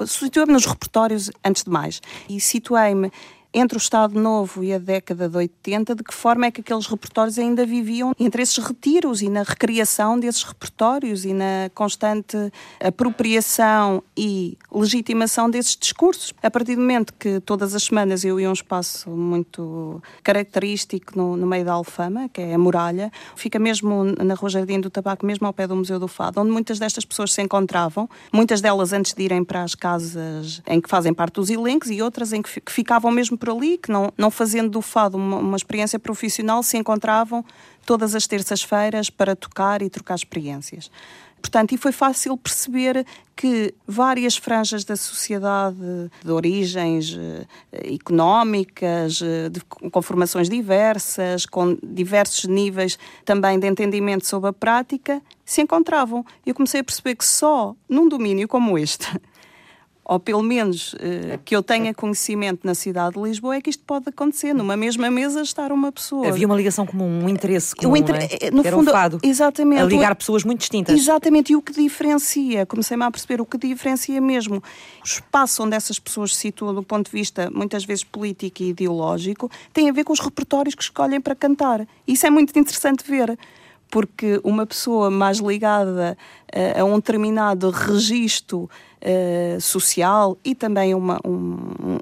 situei-me 0.04 0.52
nos 0.52 0.66
repertórios 0.66 1.30
antes 1.44 1.62
de 1.62 1.70
mais 1.70 2.00
e 2.28 2.40
situei-me 2.40 3.12
entre 3.52 3.76
o 3.76 3.78
Estado 3.80 4.18
Novo 4.20 4.62
e 4.62 4.72
a 4.72 4.78
década 4.78 5.28
de 5.28 5.36
80, 5.36 5.94
de 5.94 6.04
que 6.04 6.14
forma 6.14 6.46
é 6.46 6.50
que 6.50 6.60
aqueles 6.60 6.86
repertórios 6.86 7.38
ainda 7.38 7.66
viviam 7.66 8.12
entre 8.18 8.42
esses 8.42 8.56
retiros 8.58 9.22
e 9.22 9.28
na 9.28 9.42
recriação 9.42 10.18
desses 10.18 10.42
repertórios 10.44 11.24
e 11.24 11.32
na 11.34 11.70
constante 11.74 12.36
apropriação 12.80 14.02
e 14.16 14.56
legitimação 14.72 15.50
desses 15.50 15.76
discursos. 15.76 16.32
A 16.42 16.50
partir 16.50 16.76
do 16.76 16.80
momento 16.80 17.12
que 17.18 17.40
todas 17.40 17.74
as 17.74 17.82
semanas 17.84 18.24
eu 18.24 18.38
ia 18.38 18.46
a 18.46 18.50
um 18.50 18.52
espaço 18.52 19.10
muito 19.10 20.00
característico 20.22 21.16
no, 21.16 21.36
no 21.36 21.46
meio 21.46 21.64
da 21.64 21.72
Alfama, 21.72 22.28
que 22.28 22.40
é 22.40 22.54
a 22.54 22.58
Muralha, 22.58 23.10
fica 23.34 23.58
mesmo 23.58 24.04
na 24.22 24.34
Rua 24.34 24.48
Jardim 24.50 24.80
do 24.80 24.90
Tabaco, 24.90 25.26
mesmo 25.26 25.46
ao 25.46 25.52
pé 25.52 25.66
do 25.66 25.74
Museu 25.74 25.98
do 25.98 26.06
Fado, 26.08 26.40
onde 26.40 26.50
muitas 26.50 26.78
destas 26.78 27.04
pessoas 27.04 27.32
se 27.32 27.42
encontravam, 27.42 28.08
muitas 28.32 28.60
delas 28.60 28.92
antes 28.92 29.12
de 29.12 29.22
irem 29.22 29.42
para 29.44 29.62
as 29.62 29.74
casas 29.74 30.62
em 30.66 30.80
que 30.80 30.88
fazem 30.88 31.12
parte 31.12 31.34
dos 31.34 31.50
elencos 31.50 31.90
e 31.90 32.00
outras 32.00 32.32
em 32.32 32.40
que, 32.42 32.48
fi- 32.48 32.60
que 32.60 32.72
ficavam 32.72 33.10
mesmo 33.10 33.36
por 33.40 33.50
ali, 33.50 33.78
que 33.78 33.90
não, 33.90 34.12
não 34.16 34.30
fazendo 34.30 34.70
do 34.70 34.82
fado 34.82 35.16
uma, 35.16 35.38
uma 35.38 35.56
experiência 35.56 35.98
profissional, 35.98 36.62
se 36.62 36.76
encontravam 36.76 37.44
todas 37.84 38.14
as 38.14 38.26
terças-feiras 38.26 39.10
para 39.10 39.34
tocar 39.34 39.82
e 39.82 39.90
trocar 39.90 40.14
experiências. 40.14 40.90
Portanto, 41.40 41.72
e 41.72 41.78
foi 41.78 41.90
fácil 41.90 42.36
perceber 42.36 43.04
que 43.34 43.74
várias 43.86 44.36
franjas 44.36 44.84
da 44.84 44.94
sociedade, 44.94 45.78
de 46.22 46.30
origens 46.30 47.16
eh, 47.18 47.94
económicas, 47.94 49.22
eh, 49.22 49.48
de, 49.48 49.60
com 49.62 50.02
formações 50.02 50.50
diversas, 50.50 51.46
com 51.46 51.78
diversos 51.82 52.44
níveis 52.44 52.98
também 53.24 53.58
de 53.58 53.66
entendimento 53.66 54.26
sobre 54.26 54.50
a 54.50 54.52
prática, 54.52 55.22
se 55.42 55.62
encontravam. 55.62 56.24
Eu 56.44 56.54
comecei 56.54 56.80
a 56.80 56.84
perceber 56.84 57.16
que 57.16 57.24
só 57.24 57.74
num 57.88 58.06
domínio 58.06 58.46
como 58.46 58.76
este, 58.76 59.06
ou 60.12 60.18
pelo 60.18 60.42
menos 60.42 60.92
eh, 60.98 61.38
que 61.44 61.54
eu 61.54 61.62
tenha 61.62 61.94
conhecimento 61.94 62.66
na 62.66 62.74
cidade 62.74 63.14
de 63.14 63.22
Lisboa, 63.22 63.54
é 63.54 63.60
que 63.60 63.70
isto 63.70 63.84
pode 63.86 64.08
acontecer. 64.08 64.52
Numa 64.52 64.76
mesma 64.76 65.08
mesa 65.08 65.40
estar 65.40 65.70
uma 65.70 65.92
pessoa. 65.92 66.26
Havia 66.26 66.46
uma 66.46 66.56
ligação 66.56 66.84
comum, 66.84 67.22
um 67.24 67.28
interesse 67.28 67.74
O 67.74 67.82
comum, 67.82 67.96
inter- 67.96 68.16
é? 68.16 68.46
eh, 68.46 68.50
no 68.50 68.66
Era 68.66 68.76
fundo, 68.76 68.88
o 68.88 68.92
fado. 68.92 69.20
exatamente. 69.22 69.82
A 69.82 69.84
ligar 69.84 70.16
pessoas 70.16 70.42
muito 70.42 70.58
distintas. 70.58 70.98
Exatamente, 70.98 71.52
e 71.52 71.56
o 71.56 71.62
que 71.62 71.72
diferencia, 71.72 72.66
comecei-me 72.66 73.04
a 73.04 73.10
perceber, 73.10 73.40
o 73.40 73.46
que 73.46 73.56
diferencia 73.56 74.20
mesmo 74.20 74.56
o 74.56 74.62
espaço 75.06 75.62
onde 75.62 75.76
essas 75.76 76.00
pessoas 76.00 76.34
se 76.34 76.40
situam 76.40 76.74
do 76.74 76.82
ponto 76.82 77.06
de 77.08 77.12
vista, 77.12 77.48
muitas 77.48 77.84
vezes 77.84 78.02
político 78.02 78.64
e 78.64 78.70
ideológico, 78.70 79.48
tem 79.72 79.88
a 79.88 79.92
ver 79.92 80.02
com 80.02 80.12
os 80.12 80.18
repertórios 80.18 80.74
que 80.74 80.82
escolhem 80.82 81.20
para 81.20 81.36
cantar. 81.36 81.86
Isso 82.04 82.26
é 82.26 82.30
muito 82.30 82.58
interessante 82.58 83.04
ver, 83.08 83.38
porque 83.88 84.40
uma 84.42 84.66
pessoa 84.66 85.08
mais 85.08 85.38
ligada 85.38 86.18
a, 86.76 86.80
a 86.80 86.84
um 86.84 86.96
determinado 86.96 87.70
registro 87.70 88.68
Uh, 89.00 89.58
social 89.60 90.36
e 90.44 90.54
também 90.54 90.94
uma, 90.94 91.18
um, 91.24 91.56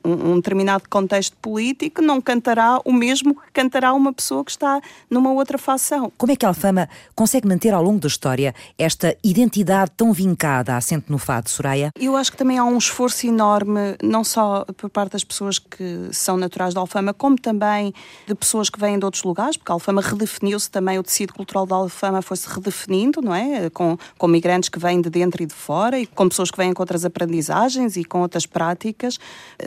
um, 0.05 0.33
um, 0.33 0.37
determinado 0.37 0.89
contexto 0.89 1.37
político, 1.37 2.03
não 2.03 2.21
cantará 2.21 2.81
o 2.85 2.93
mesmo 2.93 3.37
que 3.37 3.53
cantará 3.53 3.93
uma 3.93 4.13
pessoa 4.13 4.45
que 4.45 4.51
está 4.51 4.81
numa 5.09 5.31
outra 5.31 5.59
facção. 5.59 6.13
Como 6.19 6.33
é 6.33 6.37
que 6.37 6.45
a 6.45 6.49
Alfama 6.49 6.89
consegue 7.15 7.47
manter 7.47 7.73
ao 7.73 7.83
longo 7.83 8.01
da 8.01 8.09
história 8.09 8.53
esta 8.77 9.17
identidade 9.23 9.93
tão 9.97 10.13
vincada, 10.13 10.77
assente 10.77 11.07
no 11.09 11.19
fado, 11.19 11.49
Soraya? 11.49 11.93
Eu 11.95 12.17
acho 12.17 12.33
que 12.33 12.37
também 12.37 12.59
há 12.59 12.65
um 12.65 12.79
esforço 12.79 13.27
enorme, 13.27 13.97
não 14.03 14.25
só 14.25 14.65
por 14.77 14.91
parte 14.91 15.13
das 15.13 15.23
pessoas 15.23 15.59
que 15.59 16.09
são 16.11 16.37
naturais 16.37 16.75
da 16.75 16.81
Alfama, 16.81 17.15
como 17.15 17.39
também 17.39 17.95
de 18.27 18.35
pessoas 18.35 18.69
que 18.69 18.79
vêm 18.79 18.99
de 18.99 19.05
outros 19.05 19.23
lugares, 19.23 19.57
porque 19.57 19.71
a 19.71 19.75
Alfama 19.75 20.01
redefiniu-se 20.01 20.71
também, 20.71 20.99
o 20.99 21.03
tecido 21.03 21.33
cultural 21.33 21.67
da 21.67 21.77
Alfama 21.77 22.23
foi-se 22.23 22.49
redefinindo, 22.49 23.23
não 23.23 23.35
é? 23.35 23.71
Com, 23.71 23.97
com 24.17 24.27
migrantes 24.27 24.69
que 24.69 24.79
vêm 24.79 25.01
de 25.01 25.11
dentro 25.11 25.43
e 25.43 25.47
de 25.47 25.55
fora 25.55 25.99
e 25.99 26.07
com 26.07 26.29
pessoas 26.29 26.51
que 26.51 26.57
vêm 26.57 26.73
com 26.73 26.85
outras 26.89 27.05
aprendizagens 27.05 27.97
e 27.97 28.05
com 28.05 28.23
outras 28.23 28.47
práticas. 28.47 29.19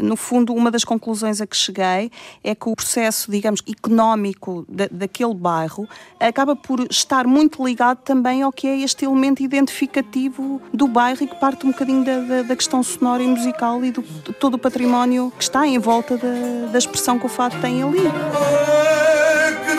No 0.01 0.15
fundo, 0.15 0.53
uma 0.53 0.71
das 0.71 0.83
conclusões 0.83 1.39
a 1.39 1.45
que 1.45 1.55
cheguei 1.55 2.11
é 2.43 2.55
que 2.55 2.67
o 2.67 2.75
processo, 2.75 3.29
digamos, 3.29 3.61
económico 3.69 4.65
da, 4.67 4.87
daquele 4.91 5.35
bairro 5.35 5.87
acaba 6.19 6.55
por 6.55 6.79
estar 6.89 7.27
muito 7.27 7.63
ligado 7.63 7.99
também 7.99 8.41
ao 8.41 8.51
que 8.51 8.67
é 8.67 8.79
este 8.79 9.05
elemento 9.05 9.43
identificativo 9.43 10.59
do 10.73 10.87
bairro 10.87 11.23
e 11.23 11.27
que 11.27 11.35
parte 11.35 11.65
um 11.65 11.71
bocadinho 11.71 12.03
da, 12.03 12.19
da, 12.21 12.41
da 12.41 12.55
questão 12.55 12.81
sonora 12.81 13.21
e 13.21 13.27
musical 13.27 13.83
e 13.85 13.91
do, 13.91 14.01
de 14.01 14.33
todo 14.33 14.55
o 14.55 14.57
património 14.57 15.31
que 15.37 15.43
está 15.43 15.67
em 15.67 15.77
volta 15.77 16.17
da, 16.17 16.71
da 16.71 16.77
expressão 16.77 17.19
que 17.19 17.25
o 17.27 17.29
fado 17.29 17.59
tem 17.61 17.83
ali. 17.83 17.99
É 18.07 19.65
que 19.65 19.75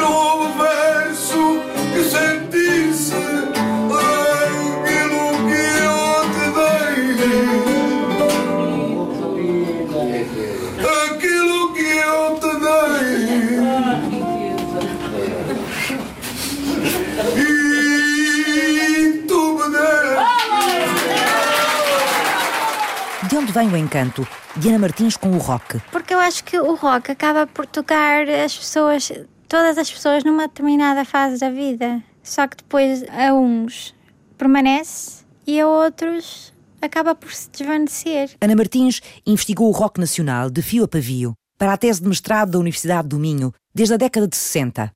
onde 23.52 23.58
vem 23.58 23.68
o 23.68 23.76
encanto 23.76 24.26
de 24.56 24.68
Ana 24.68 24.78
Martins 24.78 25.16
com 25.16 25.30
o 25.30 25.38
rock? 25.38 25.78
Porque 25.90 26.14
eu 26.14 26.18
acho 26.18 26.42
que 26.42 26.58
o 26.58 26.74
rock 26.74 27.10
acaba 27.10 27.46
por 27.46 27.66
tocar 27.66 28.26
as 28.28 28.56
pessoas, 28.56 29.12
todas 29.46 29.76
as 29.76 29.90
pessoas 29.90 30.24
numa 30.24 30.48
determinada 30.48 31.04
fase 31.04 31.38
da 31.38 31.50
vida. 31.50 32.02
Só 32.22 32.46
que 32.46 32.56
depois 32.56 33.04
a 33.10 33.34
uns 33.34 33.94
permanece 34.38 35.24
e 35.46 35.60
a 35.60 35.68
outros 35.68 36.52
acaba 36.80 37.14
por 37.14 37.32
se 37.32 37.50
desvanecer. 37.50 38.30
Ana 38.40 38.56
Martins 38.56 39.02
investigou 39.26 39.68
o 39.68 39.72
rock 39.72 40.00
nacional 40.00 40.48
de 40.48 40.62
fio 40.62 40.84
a 40.84 40.88
pavio 40.88 41.34
para 41.58 41.74
a 41.74 41.76
tese 41.76 42.00
de 42.00 42.08
mestrado 42.08 42.52
da 42.52 42.58
Universidade 42.58 43.08
do 43.08 43.18
Minho 43.18 43.52
desde 43.74 43.94
a 43.94 43.98
década 43.98 44.26
de 44.26 44.36
60. 44.36 44.90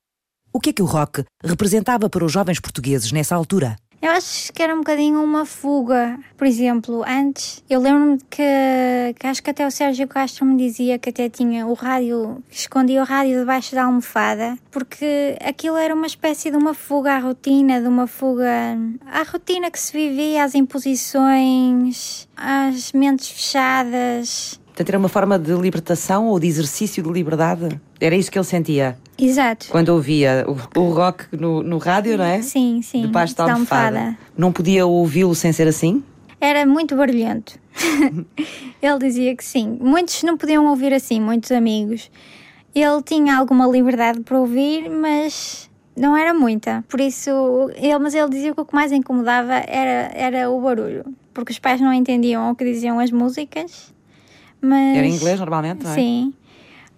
O 0.51 0.59
que 0.59 0.71
é 0.71 0.73
que 0.73 0.81
o 0.81 0.85
rock 0.85 1.23
representava 1.43 2.09
para 2.09 2.25
os 2.25 2.31
jovens 2.31 2.59
portugueses 2.59 3.11
nessa 3.11 3.35
altura? 3.35 3.75
Eu 4.01 4.11
acho 4.11 4.53
que 4.53 4.61
era 4.61 4.75
um 4.75 4.79
bocadinho 4.79 5.23
uma 5.23 5.45
fuga. 5.45 6.19
Por 6.37 6.45
exemplo, 6.45 7.03
antes, 7.07 7.63
eu 7.69 7.79
lembro-me 7.81 8.19
que, 8.29 8.43
que 9.19 9.25
acho 9.25 9.41
que 9.41 9.49
até 9.49 9.65
o 9.65 9.71
Sérgio 9.71 10.07
Castro 10.07 10.45
me 10.45 10.55
dizia 10.55 10.99
que 10.99 11.09
até 11.09 11.27
tinha 11.29 11.65
o 11.65 11.73
rádio, 11.73 12.43
escondia 12.49 13.01
o 13.01 13.05
rádio 13.05 13.39
debaixo 13.39 13.73
da 13.73 13.85
almofada, 13.85 14.57
porque 14.69 15.35
aquilo 15.43 15.77
era 15.77 15.95
uma 15.95 16.05
espécie 16.05 16.51
de 16.51 16.57
uma 16.57 16.75
fuga 16.75 17.13
à 17.13 17.19
rotina, 17.19 17.81
de 17.81 17.87
uma 17.87 18.05
fuga 18.05 18.77
à 19.05 19.23
rotina 19.23 19.71
que 19.71 19.79
se 19.79 19.91
vivia, 19.91 20.43
às 20.43 20.53
imposições, 20.53 22.27
às 22.37 22.91
mentes 22.91 23.29
fechadas. 23.29 24.59
Portanto, 24.67 24.89
era 24.89 24.99
uma 24.99 25.09
forma 25.09 25.39
de 25.39 25.53
libertação 25.53 26.27
ou 26.27 26.39
de 26.39 26.45
exercício 26.45 27.01
de 27.01 27.09
liberdade? 27.09 27.81
Era 27.99 28.15
isso 28.15 28.31
que 28.31 28.37
ele 28.37 28.45
sentia? 28.45 28.97
Exato. 29.17 29.67
Quando 29.69 29.89
ouvia 29.89 30.45
o, 30.47 30.79
o 30.79 30.89
rock 30.89 31.25
no, 31.31 31.63
no 31.63 31.77
rádio, 31.77 32.17
não 32.17 32.25
é? 32.25 32.41
Sim, 32.41 32.81
sim. 32.81 33.01
Debaixo 33.01 33.35
da 33.35 33.51
almofada. 33.51 33.99
almofada. 33.99 34.17
Não 34.37 34.51
podia 34.51 34.85
ouvi-lo 34.85 35.33
sem 35.33 35.51
ser 35.51 35.67
assim? 35.67 36.03
Era 36.39 36.65
muito 36.65 36.95
barulhento. 36.95 37.59
ele 38.81 38.99
dizia 38.99 39.35
que 39.35 39.43
sim. 39.43 39.77
Muitos 39.81 40.21
não 40.23 40.37
podiam 40.37 40.67
ouvir 40.67 40.93
assim, 40.93 41.19
muitos 41.19 41.51
amigos. 41.51 42.11
Ele 42.75 43.01
tinha 43.03 43.37
alguma 43.37 43.65
liberdade 43.65 44.19
para 44.19 44.39
ouvir, 44.39 44.87
mas 44.89 45.67
não 45.95 46.15
era 46.15 46.33
muita. 46.33 46.85
Por 46.87 47.01
isso, 47.01 47.71
ele, 47.75 47.97
mas 47.97 48.13
ele 48.13 48.29
dizia 48.29 48.53
que 48.53 48.61
o 48.61 48.65
que 48.65 48.75
mais 48.75 48.91
incomodava 48.91 49.53
era, 49.53 50.11
era 50.13 50.49
o 50.49 50.61
barulho. 50.61 51.05
Porque 51.33 51.51
os 51.51 51.57
pais 51.57 51.81
não 51.81 51.91
entendiam 51.91 52.51
o 52.51 52.55
que 52.55 52.63
diziam 52.63 52.99
as 52.99 53.09
músicas 53.09 53.95
mas, 54.61 54.97
Era 54.97 55.07
em 55.07 55.13
inglês 55.13 55.39
normalmente, 55.39 55.83
não 55.83 55.91
é? 55.91 55.95
Sim, 55.95 56.33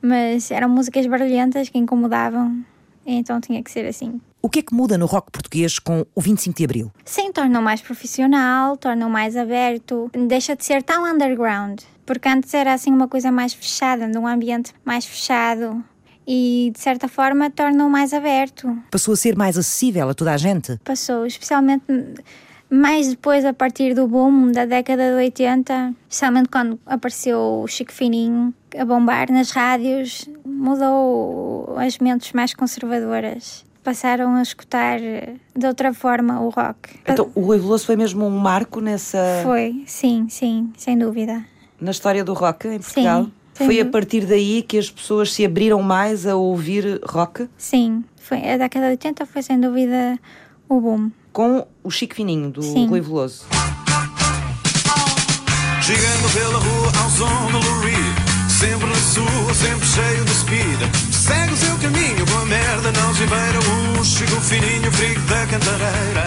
mas 0.01 0.51
eram 0.51 0.69
músicas 0.69 1.05
barulhentas 1.07 1.69
que 1.69 1.77
incomodavam, 1.77 2.63
então 3.05 3.39
tinha 3.39 3.61
que 3.63 3.71
ser 3.71 3.85
assim. 3.85 4.19
O 4.41 4.49
que 4.49 4.59
é 4.59 4.61
que 4.61 4.73
muda 4.73 4.97
no 4.97 5.05
rock 5.05 5.31
português 5.31 5.79
com 5.79 6.05
o 6.15 6.21
25 6.21 6.57
de 6.57 6.63
Abril? 6.63 6.91
Sim, 7.03 7.31
torna-o 7.31 7.61
mais 7.61 7.81
profissional, 7.81 8.77
torna-o 8.77 9.09
mais 9.09 9.35
aberto, 9.35 10.09
deixa 10.27 10.55
de 10.55 10.63
ser 10.63 10.81
tão 10.81 11.03
underground, 11.03 11.81
porque 12.05 12.29
antes 12.29 12.53
era 12.53 12.73
assim 12.73 12.91
uma 12.91 13.07
coisa 13.07 13.31
mais 13.31 13.53
fechada, 13.53 14.07
num 14.07 14.25
ambiente 14.25 14.73
mais 14.85 15.05
fechado, 15.05 15.83
e 16.25 16.71
de 16.73 16.79
certa 16.79 17.07
forma 17.07 17.49
torna-o 17.49 17.89
mais 17.89 18.13
aberto. 18.13 18.77
Passou 18.89 19.13
a 19.13 19.17
ser 19.17 19.35
mais 19.35 19.57
acessível 19.57 20.07
a 20.07 20.13
toda 20.13 20.31
a 20.31 20.37
gente? 20.37 20.77
Passou, 20.85 21.25
especialmente 21.25 21.83
mais 22.69 23.07
depois, 23.07 23.43
a 23.45 23.53
partir 23.53 23.93
do 23.93 24.07
boom 24.07 24.51
da 24.51 24.65
década 24.65 25.09
de 25.09 25.15
80, 25.15 25.93
especialmente 26.07 26.49
quando 26.49 26.79
apareceu 26.85 27.61
o 27.63 27.67
Chico 27.67 27.91
Fininho 27.91 28.53
a 28.77 28.85
bombar 28.85 29.31
nas 29.31 29.51
rádios, 29.51 30.29
mudou 30.45 31.75
as 31.77 31.97
mentes 31.97 32.31
mais 32.33 32.53
conservadoras. 32.53 33.65
Passaram 33.83 34.35
a 34.35 34.41
escutar 34.41 34.99
de 34.99 35.65
outra 35.65 35.93
forma 35.93 36.41
o 36.41 36.49
rock. 36.49 36.99
Então, 37.07 37.31
o 37.33 37.41
Rui 37.41 37.57
Veloso 37.57 37.85
foi 37.85 37.95
mesmo 37.95 38.25
um 38.25 38.37
marco 38.37 38.79
nessa. 38.79 39.41
Foi, 39.41 39.83
sim, 39.87 40.27
sim, 40.29 40.71
sem 40.77 40.97
dúvida. 40.97 41.43
Na 41.81 41.91
história 41.91 42.23
do 42.23 42.33
rock 42.33 42.67
em 42.67 42.79
Portugal? 42.79 43.23
Sim. 43.23 43.65
Foi 43.65 43.79
a 43.79 43.85
partir 43.85 44.25
daí 44.25 44.61
que 44.61 44.77
as 44.77 44.89
pessoas 44.89 45.33
se 45.33 45.45
abriram 45.45 45.81
mais 45.81 46.25
a 46.25 46.35
ouvir 46.35 47.01
rock? 47.03 47.49
Sim, 47.57 48.03
foi, 48.15 48.37
a 48.49 48.57
década 48.57 48.85
de 48.85 48.91
80 48.91 49.25
foi 49.25 49.41
sem 49.41 49.59
dúvida 49.59 50.17
o 50.69 50.79
boom 50.79 51.09
com 51.31 51.67
o 51.83 51.91
Chico 51.91 52.15
Fininho, 52.15 52.49
do 52.51 52.61
Sim. 52.61 52.87
Rui 52.87 53.01
Veloso. 53.01 53.45
Chegando 55.81 56.33
pela 56.33 56.59
rua 56.59 56.91
ao 57.03 57.09
som 57.09 57.51
do 57.51 57.69
sempre 58.59 58.87
na 58.87 58.95
sua, 58.95 59.53
sempre 59.53 59.87
cheio 59.87 60.25
de 60.25 60.31
speed. 60.31 61.13
Segue 61.13 61.53
o 61.53 61.57
seu 61.57 61.77
caminho, 61.77 62.25
boa 62.25 62.45
merda, 62.45 62.91
não 62.91 63.15
se 63.15 63.25
beira 63.25 63.59
um 63.59 64.03
Chico 64.03 64.41
Fininho, 64.41 64.91
frigo 64.91 65.21
da 65.21 65.47
cantareira. 65.47 66.25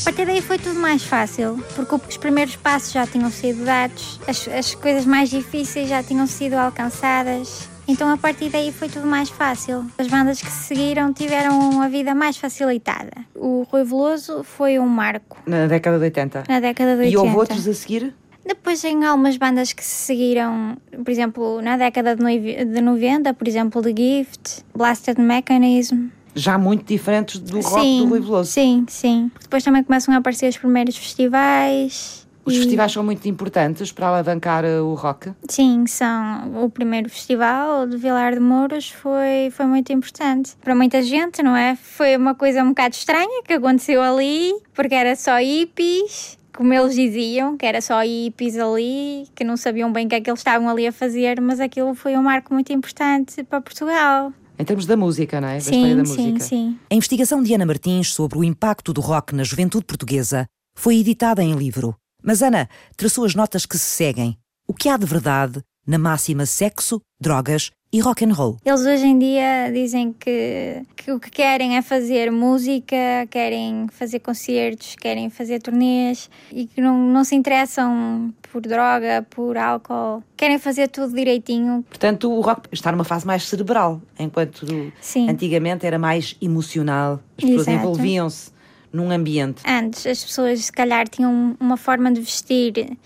A 0.00 0.04
partir 0.04 0.24
daí 0.24 0.40
foi 0.40 0.58
tudo 0.58 0.80
mais 0.80 1.02
fácil, 1.02 1.62
porque 1.74 1.94
os 1.94 2.16
primeiros 2.16 2.56
passos 2.56 2.92
já 2.92 3.06
tinham 3.06 3.30
sido 3.30 3.66
dados, 3.66 4.18
as, 4.26 4.48
as 4.48 4.74
coisas 4.74 5.04
mais 5.04 5.28
difíceis 5.28 5.90
já 5.90 6.02
tinham 6.02 6.26
sido 6.26 6.54
alcançadas 6.54 7.68
então 7.88 8.08
a 8.08 8.16
partir 8.16 8.48
daí 8.48 8.72
foi 8.72 8.88
tudo 8.88 9.06
mais 9.06 9.28
fácil. 9.28 9.86
As 9.98 10.06
bandas 10.08 10.40
que 10.40 10.50
seguiram 10.50 11.12
tiveram 11.12 11.80
a 11.80 11.88
vida 11.88 12.14
mais 12.14 12.36
facilitada. 12.36 13.12
O 13.34 13.66
Rui 13.70 13.84
Veloso 13.84 14.42
foi 14.42 14.78
um 14.78 14.86
marco. 14.86 15.38
Na 15.46 15.66
década 15.66 15.98
de 15.98 16.04
80? 16.04 16.44
Na 16.48 16.60
década 16.60 16.96
de 16.96 17.02
80. 17.02 17.12
E 17.12 17.16
houve 17.16 17.36
outros 17.36 17.68
a 17.68 17.74
seguir? 17.74 18.14
Depois 18.44 18.82
em 18.84 19.04
algumas 19.04 19.36
bandas 19.36 19.72
que 19.72 19.84
se 19.84 20.06
seguiram, 20.06 20.76
por 21.04 21.10
exemplo, 21.10 21.60
na 21.60 21.76
década 21.76 22.14
de 22.14 22.80
90, 22.80 23.34
por 23.34 23.48
exemplo, 23.48 23.82
The 23.82 23.94
Gift, 23.96 24.64
Blasted 24.74 25.20
Mechanism. 25.20 26.08
Já 26.34 26.58
muito 26.58 26.84
diferentes 26.84 27.40
do 27.40 27.60
rock 27.60 27.80
sim, 27.80 28.02
do 28.02 28.10
Rui 28.10 28.20
Veloso. 28.20 28.52
Sim, 28.52 28.84
sim. 28.88 29.30
Depois 29.40 29.64
também 29.64 29.82
começam 29.82 30.14
a 30.14 30.18
aparecer 30.18 30.48
os 30.48 30.56
primeiros 30.58 30.96
festivais. 30.96 32.25
Os 32.46 32.54
e... 32.54 32.58
festivais 32.58 32.92
são 32.92 33.02
muito 33.02 33.28
importantes 33.28 33.90
para 33.90 34.06
alavancar 34.06 34.64
eh, 34.64 34.80
o 34.80 34.94
rock? 34.94 35.32
Sim, 35.48 35.84
são. 35.88 36.64
O 36.64 36.70
primeiro 36.70 37.10
festival 37.10 37.88
de 37.88 37.96
Vilar 37.96 38.34
de 38.34 38.40
Mouros 38.40 38.88
foi, 38.88 39.50
foi 39.50 39.66
muito 39.66 39.92
importante. 39.92 40.54
Para 40.62 40.74
muita 40.74 41.02
gente, 41.02 41.42
não 41.42 41.56
é? 41.56 41.74
Foi 41.74 42.16
uma 42.16 42.36
coisa 42.36 42.62
um 42.62 42.68
bocado 42.68 42.94
estranha 42.94 43.42
que 43.44 43.52
aconteceu 43.52 44.00
ali, 44.00 44.54
porque 44.72 44.94
era 44.94 45.16
só 45.16 45.38
hippies 45.38 46.38
como 46.56 46.72
eles 46.72 46.94
diziam, 46.94 47.54
que 47.54 47.66
era 47.66 47.82
só 47.82 48.00
hippies 48.00 48.56
ali, 48.56 49.28
que 49.34 49.44
não 49.44 49.58
sabiam 49.58 49.92
bem 49.92 50.06
o 50.06 50.08
que 50.08 50.14
é 50.14 50.20
que 50.22 50.30
eles 50.30 50.40
estavam 50.40 50.70
ali 50.70 50.86
a 50.86 50.92
fazer, 50.92 51.38
mas 51.38 51.60
aquilo 51.60 51.94
foi 51.94 52.16
um 52.16 52.22
marco 52.22 52.54
muito 52.54 52.72
importante 52.72 53.44
para 53.44 53.60
Portugal. 53.60 54.32
Em 54.58 54.64
termos 54.64 54.86
da 54.86 54.96
música, 54.96 55.38
não 55.38 55.48
é? 55.48 55.56
Da 55.56 55.60
sim, 55.60 55.96
da 55.96 56.04
sim, 56.06 56.22
música. 56.28 56.40
sim. 56.40 56.78
A 56.90 56.94
investigação 56.94 57.42
de 57.42 57.52
Ana 57.52 57.66
Martins 57.66 58.14
sobre 58.14 58.38
o 58.38 58.44
impacto 58.44 58.94
do 58.94 59.02
rock 59.02 59.34
na 59.34 59.44
juventude 59.44 59.84
portuguesa 59.84 60.46
foi 60.74 60.96
editada 60.96 61.42
em 61.42 61.54
livro. 61.54 61.94
Mas 62.26 62.42
Ana 62.42 62.68
traçou 62.96 63.24
as 63.24 63.36
notas 63.36 63.64
que 63.64 63.78
se 63.78 63.84
seguem. 63.84 64.36
O 64.66 64.74
que 64.74 64.88
há 64.88 64.96
de 64.96 65.06
verdade 65.06 65.62
na 65.86 65.96
máxima 65.96 66.44
sexo, 66.44 67.00
drogas 67.20 67.70
e 67.92 68.00
rock 68.00 68.24
and 68.24 68.32
roll. 68.32 68.56
Eles 68.64 68.80
hoje 68.80 69.06
em 69.06 69.16
dia 69.16 69.70
dizem 69.72 70.12
que, 70.12 70.82
que 70.96 71.12
o 71.12 71.20
que 71.20 71.30
querem 71.30 71.76
é 71.76 71.82
fazer 71.82 72.32
música, 72.32 72.96
querem 73.30 73.86
fazer 73.92 74.18
concertos, 74.18 74.96
querem 74.96 75.30
fazer 75.30 75.62
turnês 75.62 76.28
e 76.50 76.66
que 76.66 76.80
não, 76.80 76.98
não 76.98 77.22
se 77.22 77.36
interessam 77.36 78.34
por 78.50 78.60
droga, 78.60 79.24
por 79.30 79.56
álcool. 79.56 80.24
Querem 80.36 80.58
fazer 80.58 80.88
tudo 80.88 81.14
direitinho. 81.14 81.84
Portanto, 81.88 82.28
o 82.28 82.40
rock 82.40 82.68
está 82.72 82.90
numa 82.90 83.04
fase 83.04 83.24
mais 83.24 83.46
cerebral, 83.46 84.02
enquanto 84.18 84.66
Sim. 85.00 85.30
antigamente 85.30 85.86
era 85.86 85.96
mais 85.96 86.36
emocional. 86.42 87.20
As 87.38 87.44
pessoas 87.44 87.68
envolviam-se 87.68 88.55
num 88.92 89.10
ambiente. 89.10 89.62
Antes 89.66 90.06
as 90.06 90.24
pessoas 90.24 90.64
se 90.64 90.72
calhar 90.72 91.08
tinham 91.08 91.56
uma 91.60 91.76
forma 91.76 92.10
de 92.12 92.20
vestir 92.20 92.96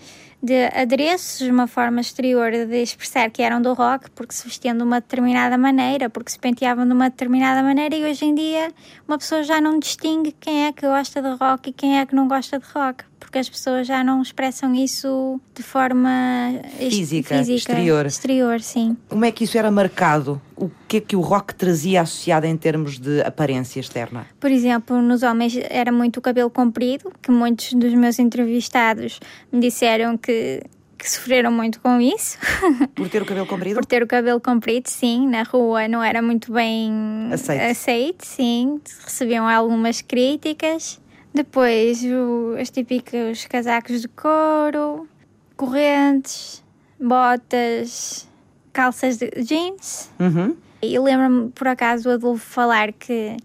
de 0.43 0.65
adereços, 0.73 1.47
uma 1.47 1.67
forma 1.67 2.01
exterior 2.01 2.51
de 2.51 2.81
expressar 2.81 3.29
que 3.29 3.43
eram 3.43 3.61
do 3.61 3.73
rock, 3.73 4.09
porque 4.11 4.33
se 4.33 4.43
vestiam 4.47 4.75
de 4.75 4.81
uma 4.81 4.99
determinada 4.99 5.55
maneira, 5.57 6.09
porque 6.09 6.31
se 6.31 6.39
penteavam 6.39 6.85
de 6.87 6.93
uma 6.93 7.09
determinada 7.09 7.61
maneira, 7.61 7.95
e 7.95 8.03
hoje 8.03 8.25
em 8.25 8.33
dia 8.33 8.71
uma 9.07 9.19
pessoa 9.19 9.43
já 9.43 9.61
não 9.61 9.77
distingue 9.77 10.31
quem 10.39 10.65
é 10.65 10.71
que 10.71 10.81
gosta 10.87 11.21
de 11.21 11.29
rock 11.35 11.69
e 11.69 11.73
quem 11.73 11.99
é 11.99 12.05
que 12.05 12.15
não 12.15 12.27
gosta 12.27 12.57
de 12.57 12.65
rock, 12.73 13.03
porque 13.21 13.37
as 13.39 13.47
pessoas 13.47 13.87
já 13.87 14.03
não 14.03 14.21
expressam 14.21 14.73
isso 14.75 15.39
de 15.55 15.63
forma 15.63 16.09
ex- 16.79 16.93
Física, 16.93 17.35
exterior. 17.39 18.05
Exterior, 18.05 18.59
sim. 18.59 18.97
Como 19.07 19.23
é 19.23 19.31
que 19.31 19.45
isso 19.45 19.57
era 19.57 19.71
marcado? 19.71 20.41
O 20.57 20.69
que 20.87 20.97
é 20.97 20.99
que 21.01 21.15
o 21.15 21.21
rock 21.21 21.55
trazia 21.55 22.01
associado 22.01 22.45
em 22.45 22.57
termos 22.57 22.99
de 22.99 23.21
aparência 23.21 23.79
externa? 23.79 24.27
Por 24.39 24.51
exemplo, 24.51 25.01
nos 25.01 25.23
homens 25.23 25.57
era 25.69 25.91
muito 25.91 26.17
o 26.17 26.21
cabelo 26.21 26.49
comprido, 26.49 27.11
que 27.21 27.31
muitos 27.31 27.71
dos 27.73 27.93
meus 27.93 28.19
entrevistados 28.19 29.19
me 29.51 29.59
disseram 29.61 30.17
que, 30.17 30.61
que 30.97 31.09
sofreram 31.09 31.51
muito 31.51 31.79
com 31.79 32.01
isso. 32.01 32.37
Por 32.95 33.07
ter 33.07 33.21
o 33.21 33.25
cabelo 33.25 33.45
comprido? 33.47 33.75
Por 33.75 33.85
ter 33.85 34.03
o 34.03 34.07
cabelo 34.07 34.41
comprido, 34.41 34.89
sim, 34.89 35.27
na 35.27 35.43
rua 35.43 35.87
não 35.87 36.03
era 36.03 36.21
muito 36.21 36.51
bem 36.51 36.91
Aceito. 37.31 37.61
aceito, 37.71 38.25
sim. 38.25 38.81
Recebiam 39.05 39.47
algumas 39.47 40.01
críticas. 40.01 40.99
Depois, 41.33 42.03
o- 42.03 42.55
os 42.61 42.69
típicos 42.69 43.45
casacos 43.45 44.01
de 44.01 44.07
couro, 44.09 45.07
correntes, 45.55 46.63
botas, 46.99 48.27
calças 48.73 49.17
de 49.17 49.29
jeans. 49.43 50.09
Uhum. 50.19 50.55
E 50.81 50.97
lembro-me, 50.99 51.49
por 51.51 51.67
acaso, 51.67 52.03
do 52.03 52.11
Adolfo 52.11 52.43
falar 52.45 52.91
que, 52.91 53.37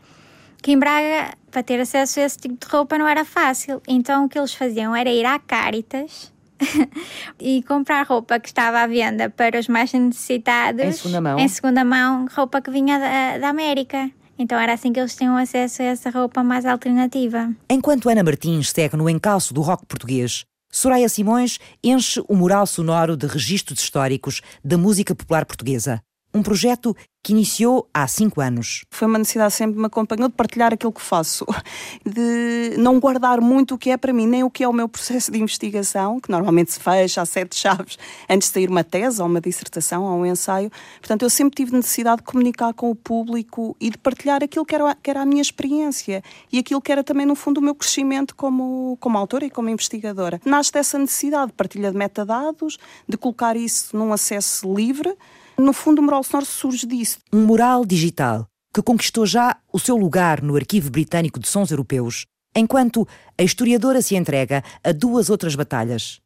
que 0.62 0.72
em 0.72 0.78
Braga, 0.78 1.34
para 1.50 1.62
ter 1.62 1.78
acesso 1.80 2.18
a 2.20 2.22
esse 2.24 2.38
tipo 2.38 2.54
de 2.54 2.66
roupa, 2.72 2.96
não 2.98 3.06
era 3.06 3.24
fácil. 3.24 3.80
Então, 3.86 4.24
o 4.24 4.28
que 4.28 4.38
eles 4.38 4.54
faziam 4.54 4.94
era 4.96 5.10
ir 5.10 5.24
à 5.26 5.38
Caritas 5.38 6.32
e 7.38 7.62
comprar 7.64 8.06
roupa 8.06 8.40
que 8.40 8.48
estava 8.48 8.80
à 8.80 8.86
venda 8.86 9.28
para 9.28 9.60
os 9.60 9.68
mais 9.68 9.92
necessitados. 9.92 10.82
Em 10.82 10.92
segunda 10.92 11.20
mão? 11.20 11.38
Em 11.38 11.48
segunda 11.48 11.84
mão, 11.84 12.26
roupa 12.34 12.60
que 12.62 12.70
vinha 12.70 12.98
da, 12.98 13.38
da 13.38 13.48
América. 13.50 14.10
Então, 14.38 14.58
era 14.58 14.74
assim 14.74 14.92
que 14.92 15.00
eles 15.00 15.16
tinham 15.16 15.36
acesso 15.36 15.82
a 15.82 15.86
essa 15.86 16.10
roupa 16.10 16.42
mais 16.42 16.64
alternativa. 16.66 17.50
Enquanto 17.70 18.08
Ana 18.08 18.22
Martins 18.22 18.70
segue 18.70 18.96
no 18.96 19.08
encalço 19.08 19.54
do 19.54 19.62
rock 19.62 19.86
português, 19.86 20.44
Soraya 20.70 21.08
Simões 21.08 21.58
enche 21.82 22.22
o 22.28 22.36
mural 22.36 22.66
sonoro 22.66 23.16
de 23.16 23.26
registros 23.26 23.80
históricos 23.80 24.42
da 24.62 24.76
música 24.76 25.14
popular 25.14 25.46
portuguesa. 25.46 26.02
Um 26.34 26.42
projeto 26.42 26.94
que 27.26 27.32
iniciou 27.32 27.88
há 27.92 28.06
cinco 28.06 28.40
anos. 28.40 28.84
Foi 28.88 29.08
uma 29.08 29.18
necessidade 29.18 29.52
sempre 29.52 29.80
me 29.80 29.86
acompanhou 29.86 30.28
de 30.28 30.34
partilhar 30.36 30.72
aquilo 30.72 30.92
que 30.92 31.02
faço, 31.02 31.44
de 32.06 32.76
não 32.78 33.00
guardar 33.00 33.40
muito 33.40 33.74
o 33.74 33.78
que 33.78 33.90
é 33.90 33.96
para 33.96 34.12
mim, 34.12 34.28
nem 34.28 34.44
o 34.44 34.50
que 34.50 34.62
é 34.62 34.68
o 34.68 34.72
meu 34.72 34.88
processo 34.88 35.32
de 35.32 35.40
investigação, 35.40 36.20
que 36.20 36.30
normalmente 36.30 36.70
se 36.70 36.78
fecha 36.78 37.20
a 37.20 37.26
sete 37.26 37.56
chaves 37.56 37.98
antes 38.30 38.46
de 38.46 38.54
sair 38.54 38.70
uma 38.70 38.84
tese 38.84 39.20
ou 39.20 39.26
uma 39.26 39.40
dissertação 39.40 40.04
ou 40.04 40.20
um 40.20 40.24
ensaio. 40.24 40.70
Portanto, 41.00 41.22
eu 41.22 41.28
sempre 41.28 41.56
tive 41.56 41.74
necessidade 41.74 42.18
de 42.18 42.22
comunicar 42.22 42.72
com 42.74 42.92
o 42.92 42.94
público 42.94 43.76
e 43.80 43.90
de 43.90 43.98
partilhar 43.98 44.44
aquilo 44.44 44.64
que 44.64 44.76
era, 44.76 44.94
que 44.94 45.10
era 45.10 45.22
a 45.22 45.26
minha 45.26 45.42
experiência 45.42 46.22
e 46.52 46.60
aquilo 46.60 46.80
que 46.80 46.92
era 46.92 47.02
também, 47.02 47.26
no 47.26 47.34
fundo, 47.34 47.58
o 47.58 47.60
meu 47.60 47.74
crescimento 47.74 48.36
como, 48.36 48.96
como 49.00 49.18
autora 49.18 49.44
e 49.44 49.50
como 49.50 49.68
investigadora. 49.68 50.40
Nasce 50.44 50.70
dessa 50.70 50.96
necessidade 50.96 51.48
de 51.48 51.54
partilha 51.54 51.90
de 51.90 51.98
metadados, 51.98 52.78
de 53.08 53.16
colocar 53.16 53.56
isso 53.56 53.96
num 53.96 54.12
acesso 54.12 54.72
livre. 54.72 55.12
No 55.58 55.72
fundo, 55.72 56.00
o 56.00 56.02
Mural 56.02 56.22
Sonoro 56.22 56.46
surge 56.46 56.86
disso. 56.86 57.18
Um 57.32 57.46
mural 57.46 57.84
digital 57.84 58.46
que 58.74 58.82
conquistou 58.82 59.24
já 59.24 59.56
o 59.72 59.78
seu 59.78 59.96
lugar 59.96 60.42
no 60.42 60.54
Arquivo 60.54 60.90
Britânico 60.90 61.40
de 61.40 61.48
Sons 61.48 61.70
Europeus, 61.70 62.26
enquanto 62.54 63.08
a 63.38 63.42
historiadora 63.42 64.02
se 64.02 64.16
entrega 64.16 64.62
a 64.84 64.92
duas 64.92 65.30
outras 65.30 65.54
batalhas. 65.54 66.20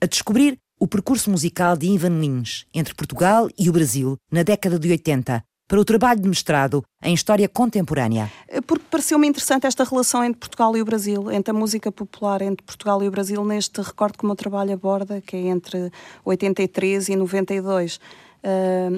A 0.00 0.06
descobrir 0.06 0.56
o 0.78 0.86
percurso 0.86 1.28
musical 1.30 1.76
de 1.76 1.86
Ivan 1.88 2.20
Lins 2.20 2.64
entre 2.72 2.94
Portugal 2.94 3.48
e 3.58 3.68
o 3.68 3.72
Brasil 3.72 4.16
na 4.30 4.44
década 4.44 4.78
de 4.78 4.88
80, 4.88 5.42
para 5.66 5.80
o 5.80 5.84
trabalho 5.84 6.20
de 6.20 6.28
mestrado 6.28 6.84
em 7.02 7.12
História 7.12 7.48
Contemporânea. 7.48 8.30
porque 8.68 8.84
pareceu-me 8.88 9.26
interessante 9.26 9.66
esta 9.66 9.82
relação 9.82 10.22
entre 10.22 10.38
Portugal 10.38 10.76
e 10.76 10.82
o 10.82 10.84
Brasil, 10.84 11.28
entre 11.32 11.50
a 11.50 11.54
música 11.54 11.90
popular 11.90 12.40
entre 12.40 12.64
Portugal 12.64 13.02
e 13.02 13.08
o 13.08 13.10
Brasil, 13.10 13.44
neste 13.44 13.80
recorte 13.80 14.18
que 14.18 14.24
o 14.24 14.26
meu 14.28 14.36
trabalho 14.36 14.72
aborda, 14.72 15.20
que 15.20 15.34
é 15.34 15.40
entre 15.48 15.90
83 16.24 17.08
e 17.08 17.16
92. 17.16 17.98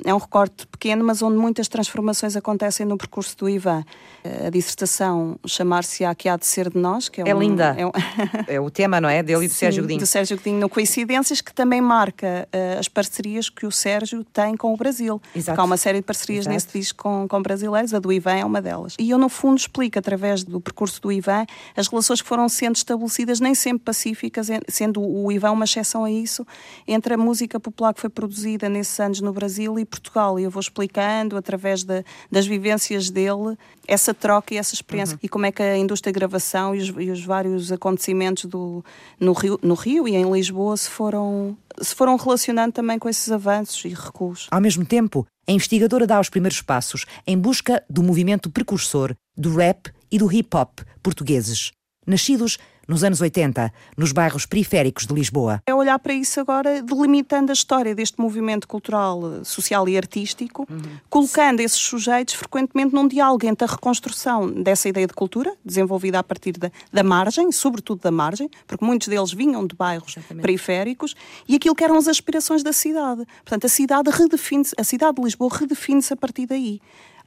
É 0.05 0.15
um 0.15 0.19
recorte 0.19 0.67
pequeno, 0.67 1.05
mas 1.05 1.23
onde 1.23 1.37
muitas 1.37 1.69
transformações 1.69 2.37
acontecem 2.37 2.85
no 2.85 2.97
percurso 2.99 3.37
do 3.39 3.49
Ivan. 3.49 3.85
Uh, 4.25 4.47
a 4.49 4.51
dissertação 4.51 5.39
chamar-se-á 5.47 6.15
Que 6.15 6.29
Há 6.29 6.37
de 6.37 6.45
Ser 6.45 6.69
de 6.71 6.77
Nós, 6.79 7.09
que 7.09 7.23
é, 7.23 7.29
É 7.29 7.35
um- 7.35 7.39
linda. 7.39 7.75
é 7.79 7.87
um- 7.87 7.93
É 8.47 8.61
o 8.61 8.69
tema, 8.71 9.01
não 9.01 9.09
é? 9.09 9.23
Dele 9.23 9.45
e 9.45 9.49
do 9.49 9.53
Sim, 9.55 9.59
Sérgio 9.61 9.83
Godinho. 9.83 10.01
Do 10.01 10.07
Sérgio 10.07 10.37
Godinho, 10.37 10.61
no 10.61 10.69
Coincidências, 10.69 11.41
que 11.41 11.55
também 11.55 11.81
marca 11.81 12.49
uh, 12.53 12.79
as 12.79 12.89
parcerias 12.89 13.49
que 13.49 13.65
o 13.65 13.71
Sérgio 13.71 14.25
tem 14.25 14.57
com 14.57 14.75
o 14.75 14.77
Brasil. 14.77 15.21
Exato. 15.35 15.53
Porque 15.55 15.61
há 15.61 15.65
uma 15.65 15.77
série 15.77 15.99
de 15.99 16.05
parcerias 16.05 16.43
Exato. 16.47 16.55
nesse 16.55 16.79
disco 16.79 17.03
com, 17.05 17.27
com 17.29 17.41
brasileiros, 17.41 17.95
a 17.95 17.99
do 17.99 18.13
Ivan 18.13 18.35
é 18.37 18.45
uma 18.45 18.61
delas. 18.61 18.95
E 18.99 19.09
eu, 19.11 19.19
no 19.19 19.29
fundo, 19.29 19.57
explico, 19.59 19.99
através 19.99 20.45
do 20.45 20.61
percurso 20.61 21.01
do 21.01 21.11
Ivan, 21.13 21.47
as 21.77 21.87
relações 21.89 22.21
que 22.21 22.29
foram 22.29 22.49
sendo 22.49 22.77
estabelecidas, 22.77 23.41
nem 23.41 23.55
sempre 23.55 23.85
pacíficas, 23.85 24.51
en- 24.51 24.61
sendo 24.69 25.01
o 25.01 25.31
Ivan 25.33 25.53
uma 25.53 25.65
exceção 25.65 26.05
a 26.05 26.11
isso, 26.11 26.47
entre 26.87 27.15
a 27.15 27.17
música 27.17 27.59
popular 27.61 27.95
que 27.95 28.01
foi 28.01 28.11
produzida 28.11 28.69
nesses 28.69 28.99
anos 29.01 29.21
no 29.21 29.33
Brasil 29.39 29.79
e 29.79 29.85
Portugal. 29.85 30.39
E 30.39 30.43
eu 30.45 30.51
vou 30.51 30.61
explicando, 30.61 31.37
através 31.37 31.85
da- 31.85 32.03
das 32.31 32.47
vivências 32.47 33.09
dele, 33.11 33.57
essa 33.87 34.13
troca 34.13 34.53
e 34.55 34.57
essa 34.57 34.75
experiência. 34.75 35.19
E 35.23 35.29
como 35.29 35.47
é 35.47 35.53
que 35.53 35.63
a 35.63 35.77
indústria 35.79 36.13
de 36.13 36.19
gravação 36.19 36.75
e 36.75 36.79
os, 36.79 36.89
e 36.99 37.11
os 37.11 37.25
vários 37.25 37.71
acontecimentos 37.71 38.45
do, 38.47 38.85
no, 39.21 39.33
Rio, 39.33 39.59
no 39.63 39.75
Rio 39.75 40.09
e 40.09 40.15
em 40.17 40.31
Lisboa 40.31 40.77
se 40.77 40.91
foram, 40.91 41.57
se 41.81 41.95
foram 41.95 42.17
relacionando 42.17 42.73
também 42.73 42.99
com 42.99 43.09
esses 43.09 43.31
avanços 43.31 43.85
e 43.85 43.89
recuos. 43.89 44.47
Ao 44.51 44.61
mesmo 44.61 44.85
tempo, 44.85 45.27
a 45.49 45.53
investigadora 45.53 46.07
dá 46.07 46.21
os 46.21 46.29
primeiros 46.29 46.61
passos 46.61 47.07
em 47.27 47.39
busca 47.39 47.83
do 47.89 48.03
movimento 48.03 48.51
precursor 48.51 49.15
do 49.37 49.55
rap 49.55 49.91
e 50.11 50.19
do 50.19 50.31
hip 50.33 50.55
hop 50.57 50.81
portugueses, 51.03 51.71
nascidos 52.07 52.59
nos 52.89 53.05
anos 53.05 53.21
80, 53.21 53.71
nos 53.97 54.13
bairros 54.13 54.47
periféricos 54.47 55.07
de 55.07 55.13
Lisboa. 55.13 55.63
É 55.67 55.75
olhar 55.75 55.99
para 55.99 56.15
isso 56.15 56.41
agora, 56.41 56.83
delimitando 56.83 57.53
a 57.53 57.55
história 57.55 57.95
deste 57.95 58.19
movimento 58.19 58.67
cultural, 58.67 59.21
eh, 59.35 59.45
social 59.45 59.87
e 59.89 59.97
artístico, 59.97 60.67
colocando 61.11 61.61
esses 61.61 61.79
sujeitos 61.79 62.35
frequentemente 62.35 62.95
num 62.95 63.07
diálogo 63.07 63.47
entre 63.47 63.67
a 63.67 63.71
reconstrução 63.71 64.51
dessa 64.51 64.89
ideia 64.89 65.07
de 65.07 65.13
cultura, 65.13 65.55
desenvolvida 65.63 66.19
a 66.19 66.23
partir 66.23 66.53
da, 66.53 66.71
da 66.91 67.03
margem, 67.03 67.53
sobretudo 67.53 68.01
da 68.01 68.11
margem, 68.11 68.49
porque 68.67 68.85
muitos 68.85 69.09
deles 69.09 69.33
vinham 69.33 69.67
de 69.67 69.77
bairros 69.77 70.17
periféricos, 70.41 71.15
e 71.47 71.57
aquilo 71.57 71.75
que 71.75 71.85
eram 71.85 71.97
as 71.97 72.09
aspirações 72.09 72.63
da 72.63 72.73
cidade. 72.73 73.27
Portanto, 73.45 73.67
a 73.67 73.69
cidade 73.69 74.11
redefine-se, 74.11 74.75
a 74.79 74.85
cidade 74.85 75.17
de 75.17 75.23
Lisboa 75.23 75.51
redefine-se 75.53 76.13
a 76.15 76.17
partir 76.17 76.47
daí. 76.47 76.81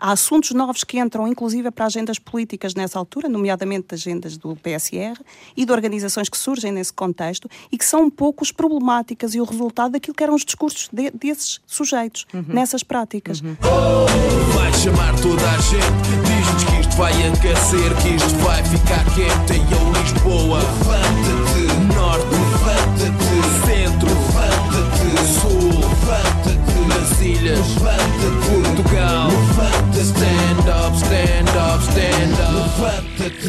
Há 0.04 0.14
assuntos 0.14 0.50
novos 0.52 0.84
que 0.84 1.00
entram, 1.00 1.28
inclusive, 1.28 1.70
para 1.70 1.86
agendas 1.86 2.18
políticas 2.18 2.74
nessa 2.74 2.98
altura, 2.98 3.30
nomeadamente 3.30 3.94
agendas 3.94 4.36
do 4.36 4.56
PSR 4.56 5.14
e 5.56 5.64
de 5.64 5.72
organizações 5.72 6.28
que 6.28 6.36
surgem 6.38 6.72
nesse 6.72 6.92
contexto 6.92 7.48
e 7.72 7.78
que 7.78 7.86
são 7.86 8.06
um 8.06 8.10
pouco 8.10 8.44
as 8.44 8.52
problemáticas 8.52 9.36
e 9.36 9.40
o 9.40 9.44
resultado 9.44 9.92
daquilo 9.92 10.16
que 10.16 10.24
eram 10.24 10.34
os 10.34 10.44
discursos 10.44 10.90
de- 10.92 11.12
desses 11.12 11.62
sujeitos 11.68 12.26
nessas 12.48 12.82
práticas. 12.82 13.42
Vai 13.42 14.74
chamar 14.74 15.16
toda 15.22 15.48
a 15.52 15.58
gente 15.58 16.10
Diz-nos 16.26 16.64
que 16.64 16.80
isto 16.82 16.96
vai 16.98 17.12
aquecer 17.28 17.96
Que 18.02 18.10
isto 18.16 18.36
vai 18.40 18.64
ficar 18.64 19.06
quente 19.14 19.54
Em 19.60 19.72
eu 19.72 19.92
Lisboa. 20.02 20.58
Levanta-te 20.60 21.94
Norte 21.96 22.26
Levanta-te 22.26 23.66
Centro 23.68 24.10
Levanta-te 24.10 25.40
Sul 25.40 25.70
Levanta-te 25.80 26.88
Nas 26.88 27.22
ilhas 27.22 27.68
Levanta-te 27.76 28.61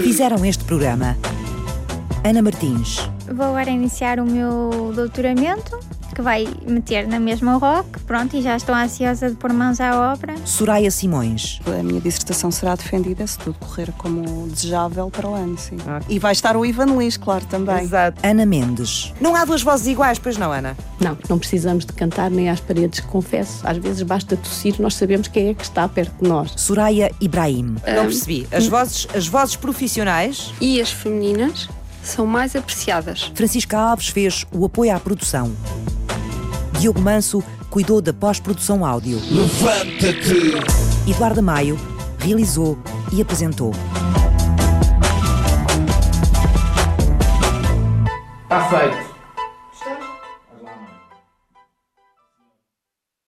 Fizeram 0.02 0.44
este 0.44 0.64
programa. 0.64 1.16
Ana 2.24 2.42
Martins, 2.42 2.98
Vou 3.32 3.46
agora 3.46 3.70
iniciar 3.70 4.20
o 4.20 4.24
meu 4.26 4.92
doutoramento 4.94 5.78
que 6.14 6.22
vai 6.22 6.46
meter 6.66 7.06
na 7.06 7.18
mesma 7.18 7.56
rock, 7.56 8.00
pronto, 8.00 8.36
e 8.36 8.42
já 8.42 8.56
estou 8.56 8.74
ansiosa 8.74 9.30
de 9.30 9.36
pôr 9.36 9.52
mãos 9.52 9.80
à 9.80 10.12
obra. 10.12 10.34
Soraya 10.44 10.90
Simões. 10.90 11.60
A 11.66 11.82
minha 11.82 12.00
dissertação 12.00 12.50
será 12.50 12.74
defendida 12.74 13.26
se 13.26 13.38
tudo 13.38 13.58
correr 13.58 13.92
como 13.98 14.48
desejável 14.48 15.10
para 15.10 15.28
o 15.28 15.34
ano, 15.34 15.56
sim. 15.58 15.76
E 16.08 16.18
vai 16.18 16.32
estar 16.32 16.56
o 16.56 16.64
Ivan 16.64 16.96
Lis, 16.96 17.16
claro, 17.16 17.44
também. 17.46 17.82
Exato. 17.82 18.20
Ana 18.22 18.46
Mendes. 18.46 19.12
Não 19.20 19.34
há 19.34 19.44
duas 19.44 19.62
vozes 19.62 19.86
iguais, 19.86 20.18
pois 20.18 20.36
não, 20.36 20.52
Ana? 20.52 20.76
Não, 21.00 21.16
não 21.28 21.38
precisamos 21.38 21.84
de 21.84 21.92
cantar 21.92 22.30
nem 22.30 22.48
às 22.48 22.60
paredes, 22.60 23.00
confesso. 23.00 23.66
Às 23.66 23.78
vezes 23.78 24.02
basta 24.02 24.36
tossir, 24.36 24.76
nós 24.78 24.94
sabemos 24.94 25.28
quem 25.28 25.48
é 25.48 25.54
que 25.54 25.64
está 25.64 25.88
perto 25.88 26.22
de 26.22 26.28
nós. 26.28 26.52
Soraya 26.56 27.10
Ibrahim. 27.20 27.76
Não 27.86 28.04
percebi. 28.04 28.46
As 28.52 28.66
vozes, 28.66 29.08
as 29.14 29.26
vozes 29.26 29.56
profissionais. 29.56 30.52
E 30.60 30.80
as 30.80 30.90
femininas 30.90 31.68
são 32.02 32.26
mais 32.26 32.56
apreciadas. 32.56 33.32
Francisca 33.34 33.78
Alves 33.78 34.08
fez 34.08 34.44
o 34.52 34.64
apoio 34.64 34.94
à 34.94 35.00
produção. 35.00 35.52
Diogo 36.78 37.00
Manso 37.00 37.42
cuidou 37.70 38.00
da 38.00 38.12
pós-produção 38.12 38.84
áudio. 38.84 39.20
Levanta-te. 39.30 41.10
Eduardo 41.10 41.42
Maio 41.42 41.78
realizou 42.18 42.78
e 43.12 43.22
apresentou. 43.22 43.72
Está 48.44 48.68
feito. 48.68 49.11